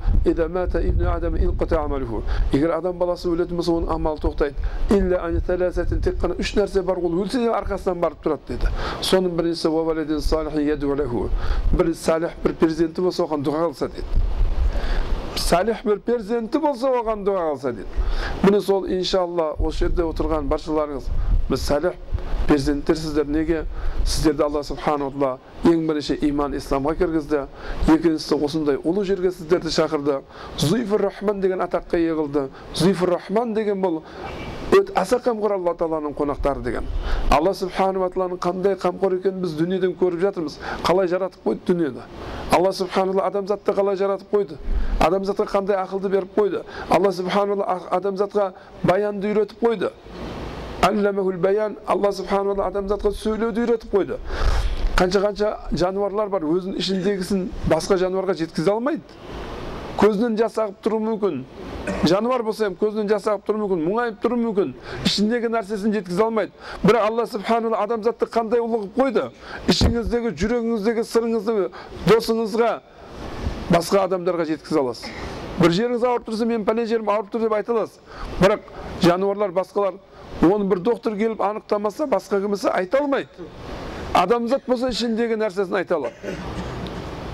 егер 2.53 2.71
адам 2.77 2.99
баласы 2.99 3.29
өлетін 3.29 3.57
болса 3.57 3.73
оның 3.73 3.91
амалы 3.95 4.19
тоқтайды. 4.23 4.55
Тек 6.07 6.17
қана 6.21 6.35
үш 6.39 6.55
нәрсе 6.57 6.83
бар 6.83 6.99
ол 6.99 7.15
өлсе 7.23 7.39
де 7.43 7.51
арқасынан 7.51 8.01
барып 8.01 8.23
тұрады 8.25 8.41
деді. 8.49 8.67
Соның 9.03 9.37
біріншісі 9.39 9.69
бір 11.77 11.95
салих 11.95 12.33
бір 12.43 12.53
перзенті 12.61 13.03
болса 13.03 13.23
оған 13.25 13.43
дұға 13.45 13.71
қылса 13.71 13.89
деді. 13.89 14.05
Салих 15.37 15.83
бір 15.85 15.99
перзенті 16.07 16.59
болса 16.59 16.89
оған 16.91 17.25
дұға 17.27 17.45
қылса 17.53 17.73
деді. 17.73 17.87
Міне 18.43 18.61
сол 18.61 18.87
иншалла 18.87 19.53
осы 19.59 19.87
жерде 19.87 20.03
отырған 20.07 20.49
баршаларыңыз 20.51 21.05
біз 21.51 21.61
салих 21.63 21.95
перзенттерсіздер 22.47 23.27
неге 23.27 23.65
сіздерді 24.05 24.43
алла 24.47 24.63
субханала 24.65 25.11
тағала 25.11 25.39
ең 25.67 25.87
бірінші 25.89 26.19
иман 26.29 26.55
исламға 26.55 26.95
кіргізді 27.01 27.45
екіншісі 27.91 28.39
осындай 28.47 28.79
ұлы 28.79 29.05
жерге 29.05 29.33
сіздерді 29.35 29.73
шақырды 29.75 30.21
зуифур 30.59 31.03
рахман 31.09 31.41
деген 31.41 31.65
атаққа 31.65 31.99
ие 31.99 32.15
қылды 32.15 32.49
зуифур 32.75 33.17
рахман 33.17 33.55
деген 33.55 33.83
бұл 33.83 34.03
аса 34.95 35.19
қамқор 35.23 35.57
алла 35.57 35.75
тағаланың 35.79 36.15
қонақтары 36.19 36.63
деген 36.63 36.87
алла 37.31 37.55
субханала 37.55 38.11
тағаланың 38.11 38.41
қандай 38.43 38.77
қамқор 38.81 39.19
екенін 39.19 39.43
біз 39.43 39.55
дүниеден 39.59 39.95
көріп 40.01 40.23
жатырмыз 40.27 40.59
қалай 40.87 41.09
жаратып 41.09 41.47
қойды 41.47 41.67
дүниені 41.67 42.07
алла 42.57 42.73
субханала 42.73 43.27
адамзатты 43.27 43.73
қалай 43.73 43.97
жаратып 43.97 44.33
қойды 44.35 44.59
адамзатқа 45.01 45.47
қандай 45.53 45.79
ақылды 45.83 46.11
беріп 46.13 46.39
қойды 46.39 46.65
алла 46.91 47.13
субханала 47.13 47.81
адамзатқа 47.91 48.53
баянды 48.83 49.33
үйретіп 49.33 49.63
қойды 49.63 49.93
алламахул 50.87 51.39
баян 51.43 51.77
алла 51.87 52.13
субханала 52.13 52.67
адамзатқа 52.69 53.11
сөйлеуді 53.19 53.65
үйретіп 53.65 53.95
қойды 53.95 54.19
қанша 54.97 55.23
қанша 55.25 55.51
жануарлар 55.73 56.31
бар 56.31 56.47
өзінің 56.47 56.79
ішіндегісін 56.83 57.49
басқа 57.71 57.99
жануарға 58.01 58.37
жеткізе 58.39 58.71
алмайды 58.71 59.03
көзінен 59.99 60.37
жас 60.39 60.59
ағып 60.61 60.79
тұруы 60.85 61.03
мүмкін 61.09 61.43
жануар 62.07 62.43
болса 62.47 62.69
ham 62.69 62.77
көзінен 62.79 63.09
жас 63.11 63.27
ағып 63.33 63.47
тұруы 63.49 63.63
мүмкін 63.65 63.85
мұңайып 63.87 64.19
тұруы 64.23 64.41
мүмкін 64.45 64.75
ішіндегі 65.09 65.51
нәрсесін 65.55 65.95
жеткізе 65.97 66.25
алмайды 66.27 66.53
бірақ 66.85 67.07
алла 67.09 67.27
субханала 67.31 67.81
адамзатты 67.85 68.29
қандай 68.31 68.63
ұлы 68.63 68.83
қылып 68.85 68.99
қойды 69.01 69.25
ішіңіздегі 69.73 70.35
жүрегіңіздегі 70.43 71.07
сырыңызды 71.13 71.71
досыңызға 72.11 72.73
басқа 73.73 74.05
адамдарға 74.07 74.49
жеткізе 74.53 74.83
аласыз 74.83 75.09
бір 75.57 75.73
жеріңіз 75.73 76.05
ауырып 76.05 76.29
тұрса 76.29 76.47
мен 76.49 76.67
пәлен 76.69 76.89
жерім 76.91 77.09
ауырып 77.09 77.33
тұр 77.33 77.47
деп 77.47 77.57
айта 77.57 77.73
аласыз 77.73 77.97
бірақ 78.43 78.69
жануарлар 79.01 79.55
басқалар 79.57 79.97
оны 80.43 80.65
бір 80.69 80.81
доктор 80.85 81.17
келіп 81.17 81.41
анықтамаса 81.43 82.07
басқа 82.07 82.41
кімісі 82.43 82.69
айта 82.73 82.99
алмайды. 83.01 83.29
Адамзат 84.15 84.67
болса 84.67 84.91
ішіндегі 84.93 85.37
нәрсесін 85.41 85.77
айта 85.81 85.97
алады. 85.97 86.37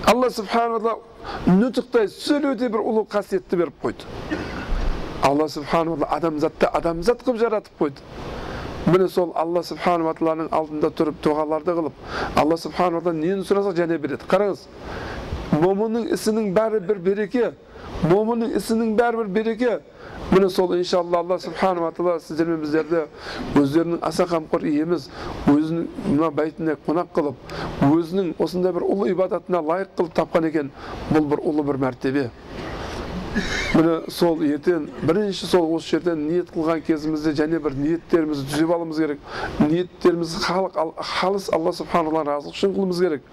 Алла 0.07 0.29
субханала 0.29 0.97
нұтықтай 1.47 2.09
сөйлеуде 2.11 2.69
бір 2.69 2.83
ұлы 2.83 3.05
қасиетті 3.07 3.59
беріп 3.59 3.79
қойды. 3.83 4.07
Алла 5.23 5.47
субханала 5.47 6.09
адамзатты 6.11 6.67
адамзат 6.67 7.23
қылып 7.23 7.39
жаратып 7.39 7.79
қойды. 7.79 8.03
Міне 8.85 9.07
сол 9.07 9.31
алла 9.35 9.63
субханала 9.63 10.11
тағаланың 10.17 10.49
алдында 10.51 10.89
тұрып 10.91 11.21
дұғаларды 11.23 11.77
қылып 11.77 12.39
алла 12.39 12.57
субханала 12.59 13.13
нені 13.13 13.45
сұрасақ 13.47 13.77
және 13.79 13.97
береді. 13.97 14.27
Қараңыз 14.27 14.65
момынның 15.53 16.09
ісінің 16.17 16.51
бәрі 16.55 16.81
бір 16.83 16.99
береке 16.99 17.53
момынның 18.03 18.57
ісінің 18.59 18.95
бәрі 18.99 19.23
бір 19.23 19.31
береке 19.37 19.79
міне 20.33 20.49
сол 20.49 20.73
иншалла 20.73 21.19
алла 21.19 21.37
субханала 21.39 21.91
тағала 21.93 22.19
сіздер 22.19 22.47
мен 22.49 22.61
біздерді 22.63 23.03
өздерінің 23.59 23.99
аса 24.01 24.25
қамқор 24.25 24.65
иеміз 24.65 25.05
өзінің 25.51 25.85
мына 26.07 26.29
бәйтіне 26.33 26.75
қонақ 26.87 27.11
қылып 27.13 27.53
өзінің 27.85 28.33
осындай 28.41 28.73
бір 28.73 28.87
ұлы 28.87 29.11
ибадатына 29.13 29.61
лайық 29.61 29.93
қылып 29.99 30.17
тапқан 30.17 30.49
екен 30.49 30.71
бұл 31.11 31.29
бір 31.29 31.43
ұлы 31.45 31.67
бір 31.69 31.81
мәртебе 31.85 32.25
міне 33.75 33.99
сол 34.09 34.41
ертең 34.47 34.89
бірінші 35.05 35.51
сол 35.51 35.69
осы 35.77 35.95
жерден 35.95 36.25
ниет 36.27 36.49
қылған 36.55 36.81
кезімізде 36.87 37.35
және 37.37 37.61
бір 37.61 37.77
ниеттерімізді 37.77 38.49
түзеп 38.51 38.73
алуымыз 38.73 39.05
керек 39.05 39.19
ниеттерімізді 39.59 40.43
халыс 41.19 41.49
алла 41.53 41.73
субханалла 41.77 42.25
разылық 42.29 42.57
үшін 42.57 42.73
қылуымыз 42.77 43.05
керек 43.05 43.29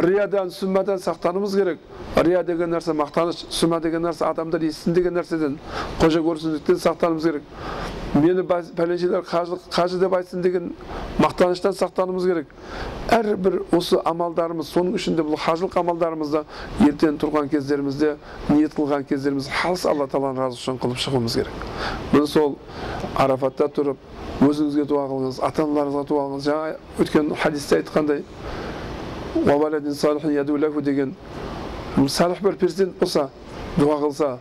риядан 0.00 0.50
сүммадан 0.50 0.98
сақтануымыз 0.98 1.56
керек 1.56 1.78
рия 2.16 2.42
деген 2.42 2.70
нәрсе 2.72 2.94
мақтаныш 2.96 3.44
сүма 3.50 3.80
деген 3.80 4.02
нәрсе 4.06 4.24
адамдар 4.24 4.62
естісін 4.64 4.94
деген 4.96 5.18
нәрседен 5.18 5.58
қожа 6.00 6.22
көрсіндіктен 6.24 6.80
сақтануымыз 6.80 7.26
керек 7.26 7.42
мені 8.14 8.42
пәленшелер 8.76 9.24
қажы, 9.24 9.58
қажы 9.70 9.98
деп 10.00 10.14
айтсын 10.16 10.42
деген 10.42 10.72
мақтаныштан 11.18 11.76
сақтануымыз 11.76 12.26
керек 12.26 12.48
әрбір 13.12 13.62
осы 13.76 14.00
амалдарымыз 14.04 14.72
соның 14.72 14.96
ішінде 14.96 15.24
бұл 15.28 15.36
қажылық 15.40 15.76
амалдарымызды 15.80 16.44
ертең 16.88 17.20
тұрған 17.20 17.48
кездерімізде 17.52 18.16
ниет 18.48 18.76
қылған 18.76 19.06
кездерімізде 19.08 19.52
халыс 19.60 19.86
алла 19.86 20.08
тағаланың 20.08 20.44
разы 20.44 20.60
үшін 20.60 20.80
қылып 20.82 21.00
шығуымыз 21.04 21.38
керек 21.40 22.12
міне 22.12 22.26
сол 22.26 22.58
арафатта 23.16 23.68
тұрып 23.68 24.44
өзіңізге 24.44 24.84
дуа 24.88 25.06
қылыңыз 25.08 25.40
ата 25.44 25.64
аналарыңызға 25.64 26.04
дуа 26.08 26.26
қылыңыз 26.26 26.48
жаңа 26.48 26.76
өткен 27.00 27.32
хадисте 27.42 27.80
айтқандай 27.80 28.24
деген. 30.82 31.14
Салих 32.08 32.42
бір 32.42 32.56
перзент 32.56 32.98
болса 32.98 33.28
дұға 33.76 33.98
қылса 34.00 34.38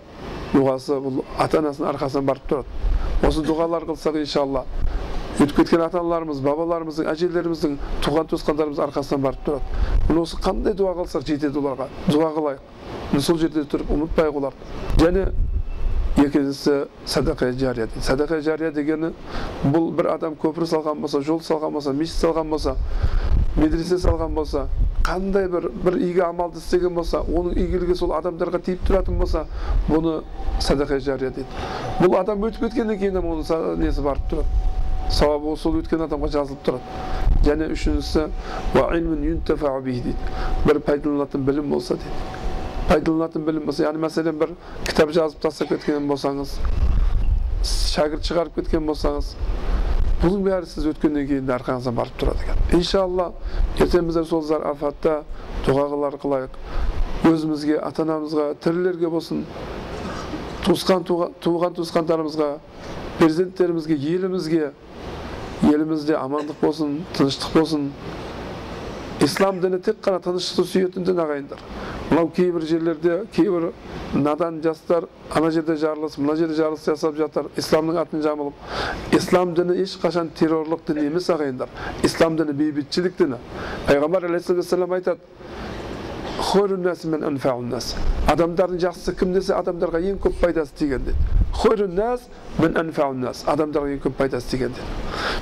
дұғасы 0.54 0.98
бұл 1.04 1.24
ата 1.40 1.60
анасының 1.60 1.90
арқасынан 1.94 2.26
барып 2.26 2.48
тұрады. 2.48 2.66
Осы 3.28 3.44
дұғалар 3.44 3.86
қылсақ 3.90 4.20
иншалла 4.22 4.66
өтіп 5.40 5.56
кеткен 5.58 5.82
ата 5.84 6.00
аналарымыз 6.00 6.40
бабаларымыздың 6.46 7.08
әжелеріміздің 7.12 7.78
туған 8.06 8.32
туысқандарымыздың 8.32 8.86
арқасынан 8.88 9.24
барып 9.26 9.46
тұрады. 9.46 9.64
Міне 10.10 10.24
осы 10.24 10.40
қандай 10.44 10.76
дұға 10.80 10.94
қылсақ 11.02 11.28
жетеді 11.28 11.60
оларға? 11.60 11.88
Дұға 12.08 12.32
қылайық. 12.38 12.62
Сол 13.20 13.40
жерде 13.40 13.66
тұрып 13.68 13.92
ұмытпайық 13.92 14.38
оларды 14.40 15.01
және 15.01 15.25
екіншісі 16.18 16.88
садақа 17.06 17.51
жария 17.60 17.88
садақа 18.00 18.42
жария 18.42 18.72
дегені 18.72 19.12
бұл 19.64 19.92
бір 19.96 20.14
адам 20.16 20.36
көпір 20.40 20.68
салған 20.68 21.01
болса 21.04 21.22
жол 21.22 21.40
салған 21.44 21.74
болса 21.75 21.94
мешіт 21.96 22.20
салған 22.22 22.50
болса 22.51 22.75
медресе 23.55 23.98
салған 24.00 24.33
болса 24.35 24.68
қандай 25.03 25.48
бір 25.51 25.70
бір 25.83 25.98
игі 25.98 26.22
амалды 26.27 26.61
істеген 26.61 26.94
болса 26.96 27.22
оның 27.25 27.57
игілігі 27.59 27.96
сол 27.98 28.14
адамдарға 28.16 28.61
тиіп 28.68 28.83
тұратын 28.87 29.18
болса 29.20 29.46
бұны 29.87 30.22
садақа 30.61 31.00
жария 31.00 31.31
дейді. 31.35 31.48
Бұл 32.00 32.20
адам 32.20 32.46
өтіп 32.48 32.68
кеткеннен 32.68 33.00
кейін 33.01 33.18
оның 33.22 33.79
несі 33.81 34.05
барып 34.05 34.29
тұрады. 34.31 34.70
Сауабы 35.11 35.55
сол 35.57 35.79
өткен 35.81 36.05
адамға 36.05 36.29
жазылып 36.37 36.61
тұрады. 36.68 36.83
Және 37.44 37.72
үшіншісі 37.74 38.27
бір 40.68 40.79
пайдаланатын 40.85 41.44
білім 41.48 41.74
болса 41.74 41.98
дейді. 41.98 42.16
Пайдаланатын 42.87 43.46
білім 43.48 43.66
болса 43.66 43.87
яғни 43.87 44.05
мәселен 44.05 44.37
бір 44.37 44.53
кітап 44.85 45.11
жазып 45.16 45.42
тастап 45.42 45.74
кеткен 45.74 46.07
болсаңыз 46.07 46.57
шәкірт 47.66 48.25
шығарып 48.25 48.55
кеткен 48.59 48.85
болсаңыз 48.87 49.33
бұның 50.22 50.44
бәрі 50.46 50.68
сіз 50.70 50.86
өткеннен 50.92 51.25
кейін 51.25 51.48
арқаңыздан 51.55 51.96
барып 51.98 52.18
тұрады 52.22 52.44
екен 52.46 52.77
иншалла 52.77 53.31
ертең 53.81 54.05
біздер 54.10 54.27
сол 54.29 54.46
арафатта 54.57 55.16
дұғалар 55.66 56.18
қылайық 56.22 56.60
өзімізге 57.31 57.79
ата 57.81 58.05
анамызға 58.05 58.51
тірілерге 58.62 59.10
болсын 59.10 59.42
туысқан 60.68 61.07
туған 61.07 61.74
туысқандарымызға 61.77 62.51
перзенттерімізге 63.18 63.98
елімізге 64.14 64.72
елімізде 65.72 66.18
амандық 66.18 66.62
болсын 66.62 67.00
тыныштық 67.18 67.57
болсын 67.57 67.90
ислам 69.25 69.62
діні 69.62 69.81
тек 69.86 70.03
қана 70.05 70.22
тыныштықты 70.22 70.70
сүйетін 70.70 71.10
дін 71.10 71.22
ағайындар 71.25 71.66
мынау 72.12 72.30
кейбір 72.36 72.62
жерлерде 72.68 73.26
кейбір 73.36 73.72
надан 74.14 74.62
жастар 74.62 75.08
ана 75.32 75.52
жерде 75.52 75.76
жарылыс 75.80 76.18
мына 76.18 76.36
жерде 76.36 76.58
жарылыс 76.60 76.86
жасап 76.86 77.16
жатыр 77.16 77.48
исламның 77.58 78.02
атын 78.04 78.22
жамылып 78.26 79.16
ислам 79.16 79.54
діні 79.56 79.78
ешқашан 79.86 80.30
террорлық 80.36 80.84
дін 80.88 81.06
емес 81.08 81.30
ағайындар. 81.32 81.70
Ислам 82.04 82.36
діні 82.36 82.54
бейбітшілік 82.54 83.18
діні. 83.18 83.40
Пайғамбар 83.88 84.28
алейхисалам 84.28 84.98
айтады 85.00 85.20
адамдардың 88.32 88.80
жақсысы 88.82 89.14
кім 89.20 89.34
десе 89.36 89.54
адамдарға 89.56 90.00
ең 90.12 90.18
көп 90.24 90.40
пайдасы 90.42 90.74
тиген 90.80 91.04
дейді 91.06 91.20
адамдарға 93.54 93.92
ең 93.94 94.02
көп 94.06 94.16
пайдасы 94.18 94.50
тиген 94.52 94.74
деді 94.74 94.88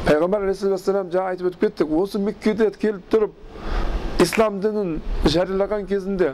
пайғамбар 0.08 0.44
алейхисалам 0.48 1.12
жаңа 1.14 1.30
айтып 1.34 1.52
өтіп 1.52 1.62
кеттік 1.66 1.94
осы 2.02 2.20
меккеде 2.20 2.70
келіп 2.82 3.08
тұрып 3.14 3.32
ислам 4.20 4.60
дінін 4.60 4.98
жариялаған 5.24 5.86
кезінде 5.88 6.34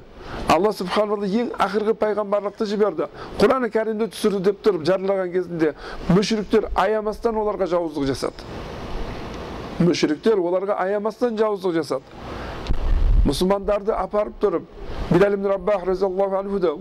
алла 0.50 0.72
субханала 0.74 1.28
ең 1.28 1.52
ақырғы 1.62 1.94
пайғамбарлықты 2.02 2.66
жіберді 2.72 3.08
құран 3.38 3.68
кәрімді 3.74 4.08
түсірді 4.14 4.42
деп 4.48 4.64
тұрып 4.66 4.86
жариялаған 4.90 5.30
кезінде 5.36 5.74
мүшіріктер 6.10 6.70
аямастан 6.82 7.38
оларға 7.42 7.68
жауыздық 7.76 8.08
жасады 8.10 9.86
мүшіріктер 9.86 10.42
оларға 10.42 10.80
аямастан 10.82 11.38
жауыздық 11.38 11.78
жасады 11.78 12.06
мұсылмандарды 13.26 13.94
апарып 13.94 14.36
тұрып 14.42 14.64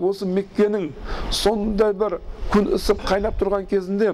осы 0.09 0.25
меккенің 0.25 0.89
сондай 1.33 1.93
бір 1.93 2.19
күн 2.53 2.73
ысып 2.77 3.01
қайнап 3.05 3.37
тұрған 3.41 3.65
кезінде 3.69 4.13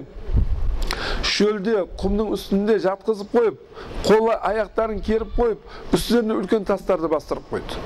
шөлде 1.26 1.86
құмның 2.00 2.32
үстінде 2.36 2.78
жатқызып 2.84 3.32
қойып 3.36 3.60
қолы 4.06 4.36
аяқтарын 4.50 5.00
керіп 5.04 5.34
қойып 5.38 5.94
үстеріне 5.96 6.36
үлкен 6.40 6.66
тастарды 6.68 7.10
бастырып 7.12 7.48
қойды. 7.50 7.80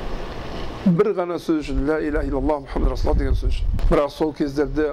Бір 0.86 1.12
ғана 1.18 1.40
сөз 1.42 1.64
үшін 1.64 1.86
ля 1.88 1.98
иляха 2.00 2.28
иллаллах 2.28 2.66
мұхаммад 2.66 2.92
расулаллах 2.94 3.18
деген 3.18 3.38
сөз 3.38 3.56
үшін. 3.56 3.80
Бірақ 3.90 4.12
сол 4.14 4.32
кездерде 4.38 4.92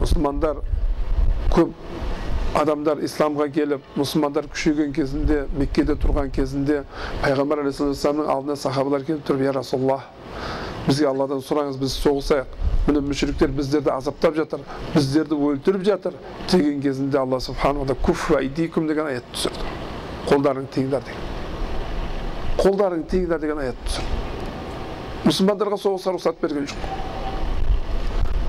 мұсылмандар 0.00 0.62
көп 1.54 1.74
адамдар 2.58 3.02
исламға 3.04 3.48
келіп 3.52 3.88
мұсылмандар 3.98 4.46
күшейген 4.52 4.94
кезінде 4.96 5.42
меккеде 5.58 5.98
тұрған 6.00 6.30
кезінде 6.34 6.80
пайғамбар 7.22 7.64
алейхисаламның 7.64 8.30
алдына 8.32 8.56
сахабалар 8.56 9.04
келіп 9.04 9.26
тұрып 9.28 9.44
я 9.44 9.52
расулаллах 9.58 10.06
бізге 10.86 11.10
алладан 11.10 11.42
сұраңыз 11.44 11.76
біз 11.82 11.98
соғысайық 12.00 12.67
міне 12.88 13.00
мүшіріктер 13.04 13.52
біздерді 13.52 13.90
азаптап 13.92 14.34
жатыр 14.38 14.60
біздерді 14.94 15.36
өлтіріп 15.36 15.82
жатыр 15.84 16.14
деген 16.50 16.80
кезінде 16.80 17.18
алла 17.20 17.40
субханала 17.40 17.86
тағала 17.94 18.88
деген 18.88 19.06
аят 19.06 19.24
түсірді 19.34 19.64
қолдарың 20.30 20.66
тиіңдер 20.72 21.02
деген 21.04 21.24
қолдарың 22.62 23.02
тиіңдер 23.10 23.38
деген 23.44 23.58
аят 23.60 23.76
түсірді 23.84 25.28
мұсылмандарға 25.28 25.76
соғысқа 25.82 26.16
рұқсат 26.16 26.40
берген 26.40 26.66
жоқ 26.72 26.82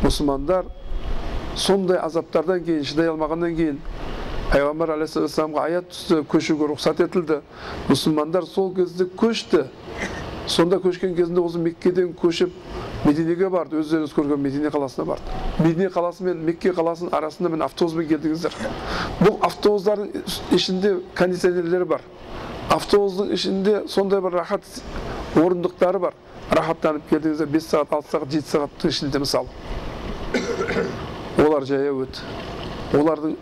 мұсылмандар 0.06 0.72
сондай 1.60 2.00
азаптардан 2.00 2.64
кейін 2.64 2.84
шыдай 2.88 3.12
алмағаннан 3.12 3.56
кейін 3.58 3.82
пайғамбар 4.54 4.96
алейхисаламға 4.96 5.66
аят 5.68 5.92
түсті 5.92 6.24
көшуге 6.32 6.70
рұқсат 6.72 7.04
етілді 7.04 7.42
мұсылмандар 7.90 8.48
сол 8.48 8.72
кезде 8.78 9.10
көшті 9.20 9.66
сонда 10.48 10.80
көшкен 10.82 11.16
кезінде 11.18 11.44
осы 11.44 11.60
меккеден 11.62 12.14
көшіп 12.18 12.56
мединеге 13.06 13.50
барды 13.50 13.80
өздеріңіз 13.80 14.14
көрген 14.16 14.42
медине 14.44 14.72
қаласына 14.74 15.06
барды 15.08 15.64
медине 15.64 15.88
қаласы 15.94 16.24
мен 16.24 16.42
мекке 16.46 16.74
қаласының 16.76 17.14
арасында 17.16 17.52
мен 17.54 17.64
автобуспен 17.64 18.08
келдіңіздер 18.10 18.58
бұл 19.22 19.38
автобустардың 19.48 20.10
ішінде 20.58 20.96
кондиционерлер 21.16 21.86
бар 21.88 22.04
автобустың 22.76 23.32
ішінде 23.38 23.76
сондай 23.88 24.22
бір 24.22 24.36
рахат 24.42 24.68
орындықтары 25.40 26.02
бар 26.04 26.18
рахаттанып 26.52 27.08
келдіңіздер 27.10 27.48
бес 27.54 27.70
сағат 27.72 27.96
алты 27.96 28.12
сағат 28.12 28.36
жеті 28.36 28.52
сағаттың 28.52 28.94
ішінде 28.96 29.24
мысалы 29.24 29.48
олар 31.46 31.66
жаяу 31.70 32.04
еді 32.04 33.00
олардың 33.00 33.36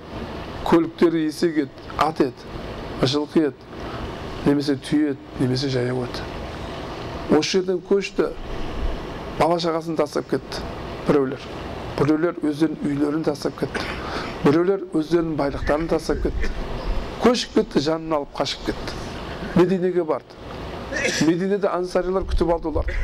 көліктері 0.67 1.25
есек 1.25 1.63
еді 1.65 1.89
ат 2.03 2.21
еді 2.21 3.07
жылқы 3.07 3.47
еді 3.49 4.45
немесе 4.45 4.77
түйе 4.77 5.15
еді 5.15 5.41
немесе 5.41 5.69
жаяу 5.73 6.05
еді 6.05 7.37
осы 7.37 7.57
жерден 7.57 7.81
көшті 7.89 8.31
бала 9.39 9.59
шағасын 9.61 9.97
тастап 9.97 10.29
кетті. 10.31 10.63
Біреулер. 11.07 11.43
Біреулер 11.99 12.39
өздерінің 12.41 12.89
үйлерін 12.89 13.23
тастап 13.25 13.59
кетті. 13.59 13.85
Біреулер 14.43 14.83
өздерінің 14.97 15.37
байлықтарын 15.37 15.87
тастап 15.91 16.23
кетті. 16.25 16.49
Көшіп 17.23 17.59
кетті 17.59 17.83
жанын 17.85 18.17
алып 18.19 18.33
қашып 18.37 18.65
кетті. 18.71 18.97
Мединеге 19.55 20.03
барды. 20.03 20.37
Мединеде 21.27 21.67
ансарилар 21.67 22.25
күтіп 22.29 22.51
алды 22.53 22.71
оларды. 22.71 22.95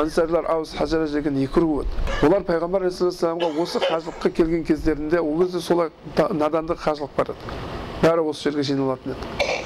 Ансарилар 0.00 0.48
аус 0.50 0.74
хажараж 0.76 1.12
деген 1.14 1.38
екі 1.40 1.62
ру 1.62 1.82
еді 1.84 2.26
олар 2.26 2.42
пайғамбар 2.48 2.88
алейхисаламға 2.88 3.50
осы 3.62 3.80
қажылыққа 3.84 4.32
келген 4.34 4.64
кездерінде 4.66 5.20
ол 5.20 5.44
кезде 5.44 5.60
солай 5.60 5.90
надандық 6.16 6.82
қажылық 6.82 7.14
бар 7.16 7.32
еді. 7.34 7.58
Бәрі 8.02 8.26
осы 8.32 8.50
жерге 8.50 8.66
жиналатын 8.72 9.14
еді. 9.14 9.59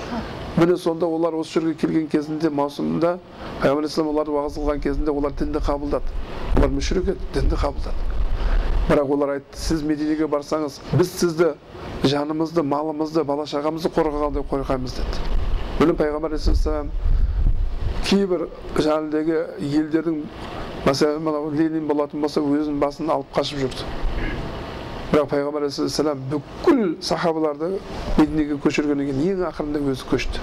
Міне 0.57 0.77
сонда 0.77 1.07
олар 1.07 1.35
осы 1.35 1.61
жерге 1.61 1.75
келген 1.75 2.07
кезінде 2.09 2.51
маусымда 2.51 3.19
пайғамбар 3.61 3.85
алейхисалам 3.85 4.11
оларды 4.13 4.35
уағыз 4.35 4.59
қылған 4.59 4.83
кезінде 4.85 5.11
олар 5.11 5.33
дінді 5.39 5.59
қабылдады. 5.59 6.15
Олар 6.59 6.71
мүшрик 6.71 7.09
еді 7.11 7.19
дінді 7.35 7.59
қабылдады. 7.59 7.99
Бірақ 8.89 9.11
олар 9.17 9.35
айтты 9.39 9.59
сіз 9.59 9.83
мединеге 9.83 10.29
барсаңыз 10.31 10.79
біз 10.93 11.11
сізді 11.19 11.55
жанымызды 12.05 12.63
малымызды 12.63 13.25
бала 13.25 13.47
шағамызды 13.51 13.91
қорғағандай 13.97 14.45
қорғаймыз 14.51 14.99
деді. 15.01 15.23
Міне 15.81 15.97
пайғамбар 15.99 16.37
алейхисалам 16.37 16.91
кейбір 18.05 18.49
жаңағыдегі 18.77 19.39
елдердің 19.65 20.21
мәселен 20.85 21.25
мынау 21.25 21.51
ленин 21.51 21.89
болатын 21.89 22.21
болса 22.21 22.43
өзінің 22.45 22.79
басын 22.79 23.11
алып 23.11 23.33
қашып 23.35 23.65
жүрді. 23.65 23.89
Бірақ 25.15 25.29
пайғамбар 25.31 25.63
алейхисалам 25.69 26.23
бүкіл 26.27 26.81
сахабаларды 27.05 27.69
мединеге 28.17 28.57
көшіргеннен 28.65 29.13
кейін 29.13 29.37
ең 29.37 29.43
ақырында 29.47 29.83
өзі 29.93 30.09
көшті 30.11 30.41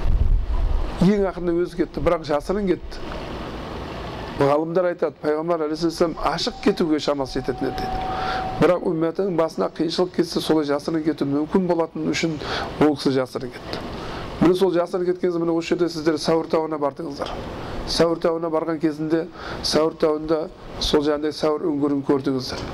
ең 1.11 1.25
ақырында 1.27 1.55
өзі 1.59 1.79
кетті 1.81 2.03
бірақ 2.05 2.23
жасырын 2.29 2.69
кетті 2.69 3.01
ғалымдар 4.39 4.87
айтады 4.93 5.19
пайғамбар 5.25 5.65
алейхисалам 5.65 6.15
ашық 6.31 6.61
кетуге 6.63 7.01
шамасы 7.03 7.41
жететін 7.41 7.67
еді 7.67 7.81
дейді 7.81 8.61
бірақ 8.61 8.87
үмметінің 8.87 9.35
басына 9.41 9.67
қиыншылық 9.75 10.15
кетсе 10.15 10.39
солай 10.39 10.69
жасырын 10.71 11.03
кету 11.03 11.27
мүмкін 11.27 11.67
болатын 11.67 12.07
үшін 12.13 12.37
ол 12.79 12.95
кісі 12.95 13.11
жасырын 13.17 13.51
кетті 13.51 13.83
міне 14.39 14.55
сол 14.55 14.71
жасырын 14.77 15.11
кеткен 15.11 15.35
міне 15.35 15.57
осы 15.57 15.75
жерде 15.75 15.91
сіздер 15.91 16.15
сәуір 16.21 16.47
тауына 16.55 16.79
бардыңыздар 16.79 17.35
сәуір 17.91 18.23
тауына 18.23 18.53
барған 18.55 18.79
кезінде 18.79 19.25
сәуір 19.67 19.99
тауында 20.05 20.45
сол 20.79 21.03
жаңағыдай 21.03 21.35
сәуір 21.41 21.67
үңгірін 21.73 22.05
көрдіңіздер 22.07 22.65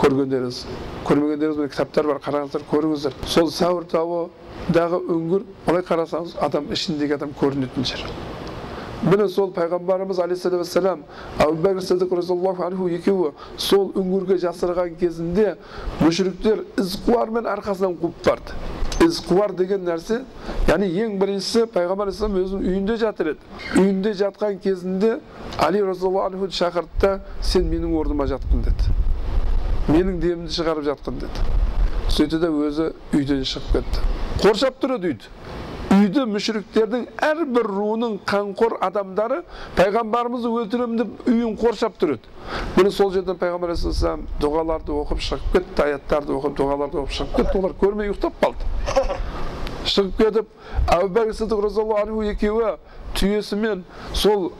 көргендеріңіз 0.00 0.60
көрмегендеріңіз 1.08 1.58
міне 1.60 1.70
кітаптар 1.72 2.08
бар 2.10 2.20
қараңыздар 2.24 2.64
көріңіздер. 2.70 3.16
Сол 3.30 3.50
сәуір 3.54 3.88
тауыдағы 3.92 5.00
үңгір 5.14 5.44
былай 5.66 5.84
қарасаңыз 5.86 6.38
адам 6.42 6.70
ішіндегі 6.74 7.18
адам 7.18 7.34
көрінетін 7.40 7.86
жер. 7.86 8.04
Міне 9.04 9.28
сол 9.28 9.50
пайғамбарымыз 9.52 10.20
алейхисалам 10.24 10.62
вассалам 10.62 11.02
әбу 11.38 11.58
бәкір 11.60 12.16
разиаллаху 12.16 12.64
анху 12.64 12.88
екеуі 12.88 13.34
сол 13.60 13.90
үңгірге 13.92 14.38
жасырған 14.46 14.96
кезінде 14.96 15.58
мүшіріктер 16.00 16.64
ізқуармен 16.80 17.44
арқасынан 17.52 17.98
қуып 18.00 18.24
барды. 18.24 18.56
Ізқуар 19.04 19.52
деген 19.52 19.84
нәрсе 19.84 20.22
яғни 20.70 20.88
ең 21.04 21.18
біріншісі 21.20 21.66
пайғамбар 21.74 22.08
алейхисалам 22.08 22.40
өзінің 22.40 22.68
үйінде 22.70 22.96
жатыр 23.02 23.34
еді. 23.34 23.48
Үйінде 23.76 24.14
жатқан 24.24 24.60
кезінде 24.64 25.18
али 25.58 25.84
разиаллаху 25.84 26.30
анхуды 26.30 26.56
шақырды 26.56 27.00
да 27.02 27.18
сен 27.42 27.68
менің 27.68 27.92
орныма 28.00 28.24
жатқын 28.30 28.64
деді. 28.64 29.03
Менің 29.88 30.20
демімді 30.22 30.54
шығарып 30.54 30.86
жатқын 30.88 31.20
деді. 31.24 31.46
Сөйтті 32.14 32.38
де 32.40 32.48
өзі 32.48 32.90
үйден 33.16 33.44
шығып 33.48 33.78
кетті. 33.78 34.04
Қоршап 34.40 34.78
тұр 34.82 34.96
еді 34.98 35.10
үйді. 35.12 35.32
Үйді 35.94 36.24
мүшіріктердің 36.26 37.04
әрбір 37.22 37.68
руының 37.70 38.16
қанқор 38.26 38.78
адамдары 38.82 39.42
пайғамбарымызды 39.76 40.50
өлтіремін 40.50 41.02
деп 41.02 41.28
үйін 41.28 41.54
қоршап 41.60 41.98
тұр 42.00 42.16
еді. 42.16 42.32
Міне 42.78 42.90
сол 42.90 43.12
жерден 43.14 43.38
пайғамбар 43.38 43.74
алейхисалам 43.74 44.24
дұғаларды 44.42 44.96
оқып 44.96 45.22
шығып 45.28 45.54
кетті 45.54 45.86
аяттарды 45.86 46.34
оқып 46.34 46.58
дұғаларды 46.58 47.00
оқып 47.04 47.16
шығып 47.20 47.36
кетті. 47.38 47.60
Олар 47.60 47.76
көрмей 47.84 48.10
ұйықтап 48.10 48.40
қалды. 48.42 49.20
Шығып 49.84 50.18
кетіп 50.18 50.46
әбу 50.96 51.10
бәкір 51.14 51.38
сидық 51.38 51.64
разиаллаху 51.68 52.08
анху 52.08 52.26
екеуі 52.32 52.76
түйесімен 53.14 53.84
сол 54.16 54.52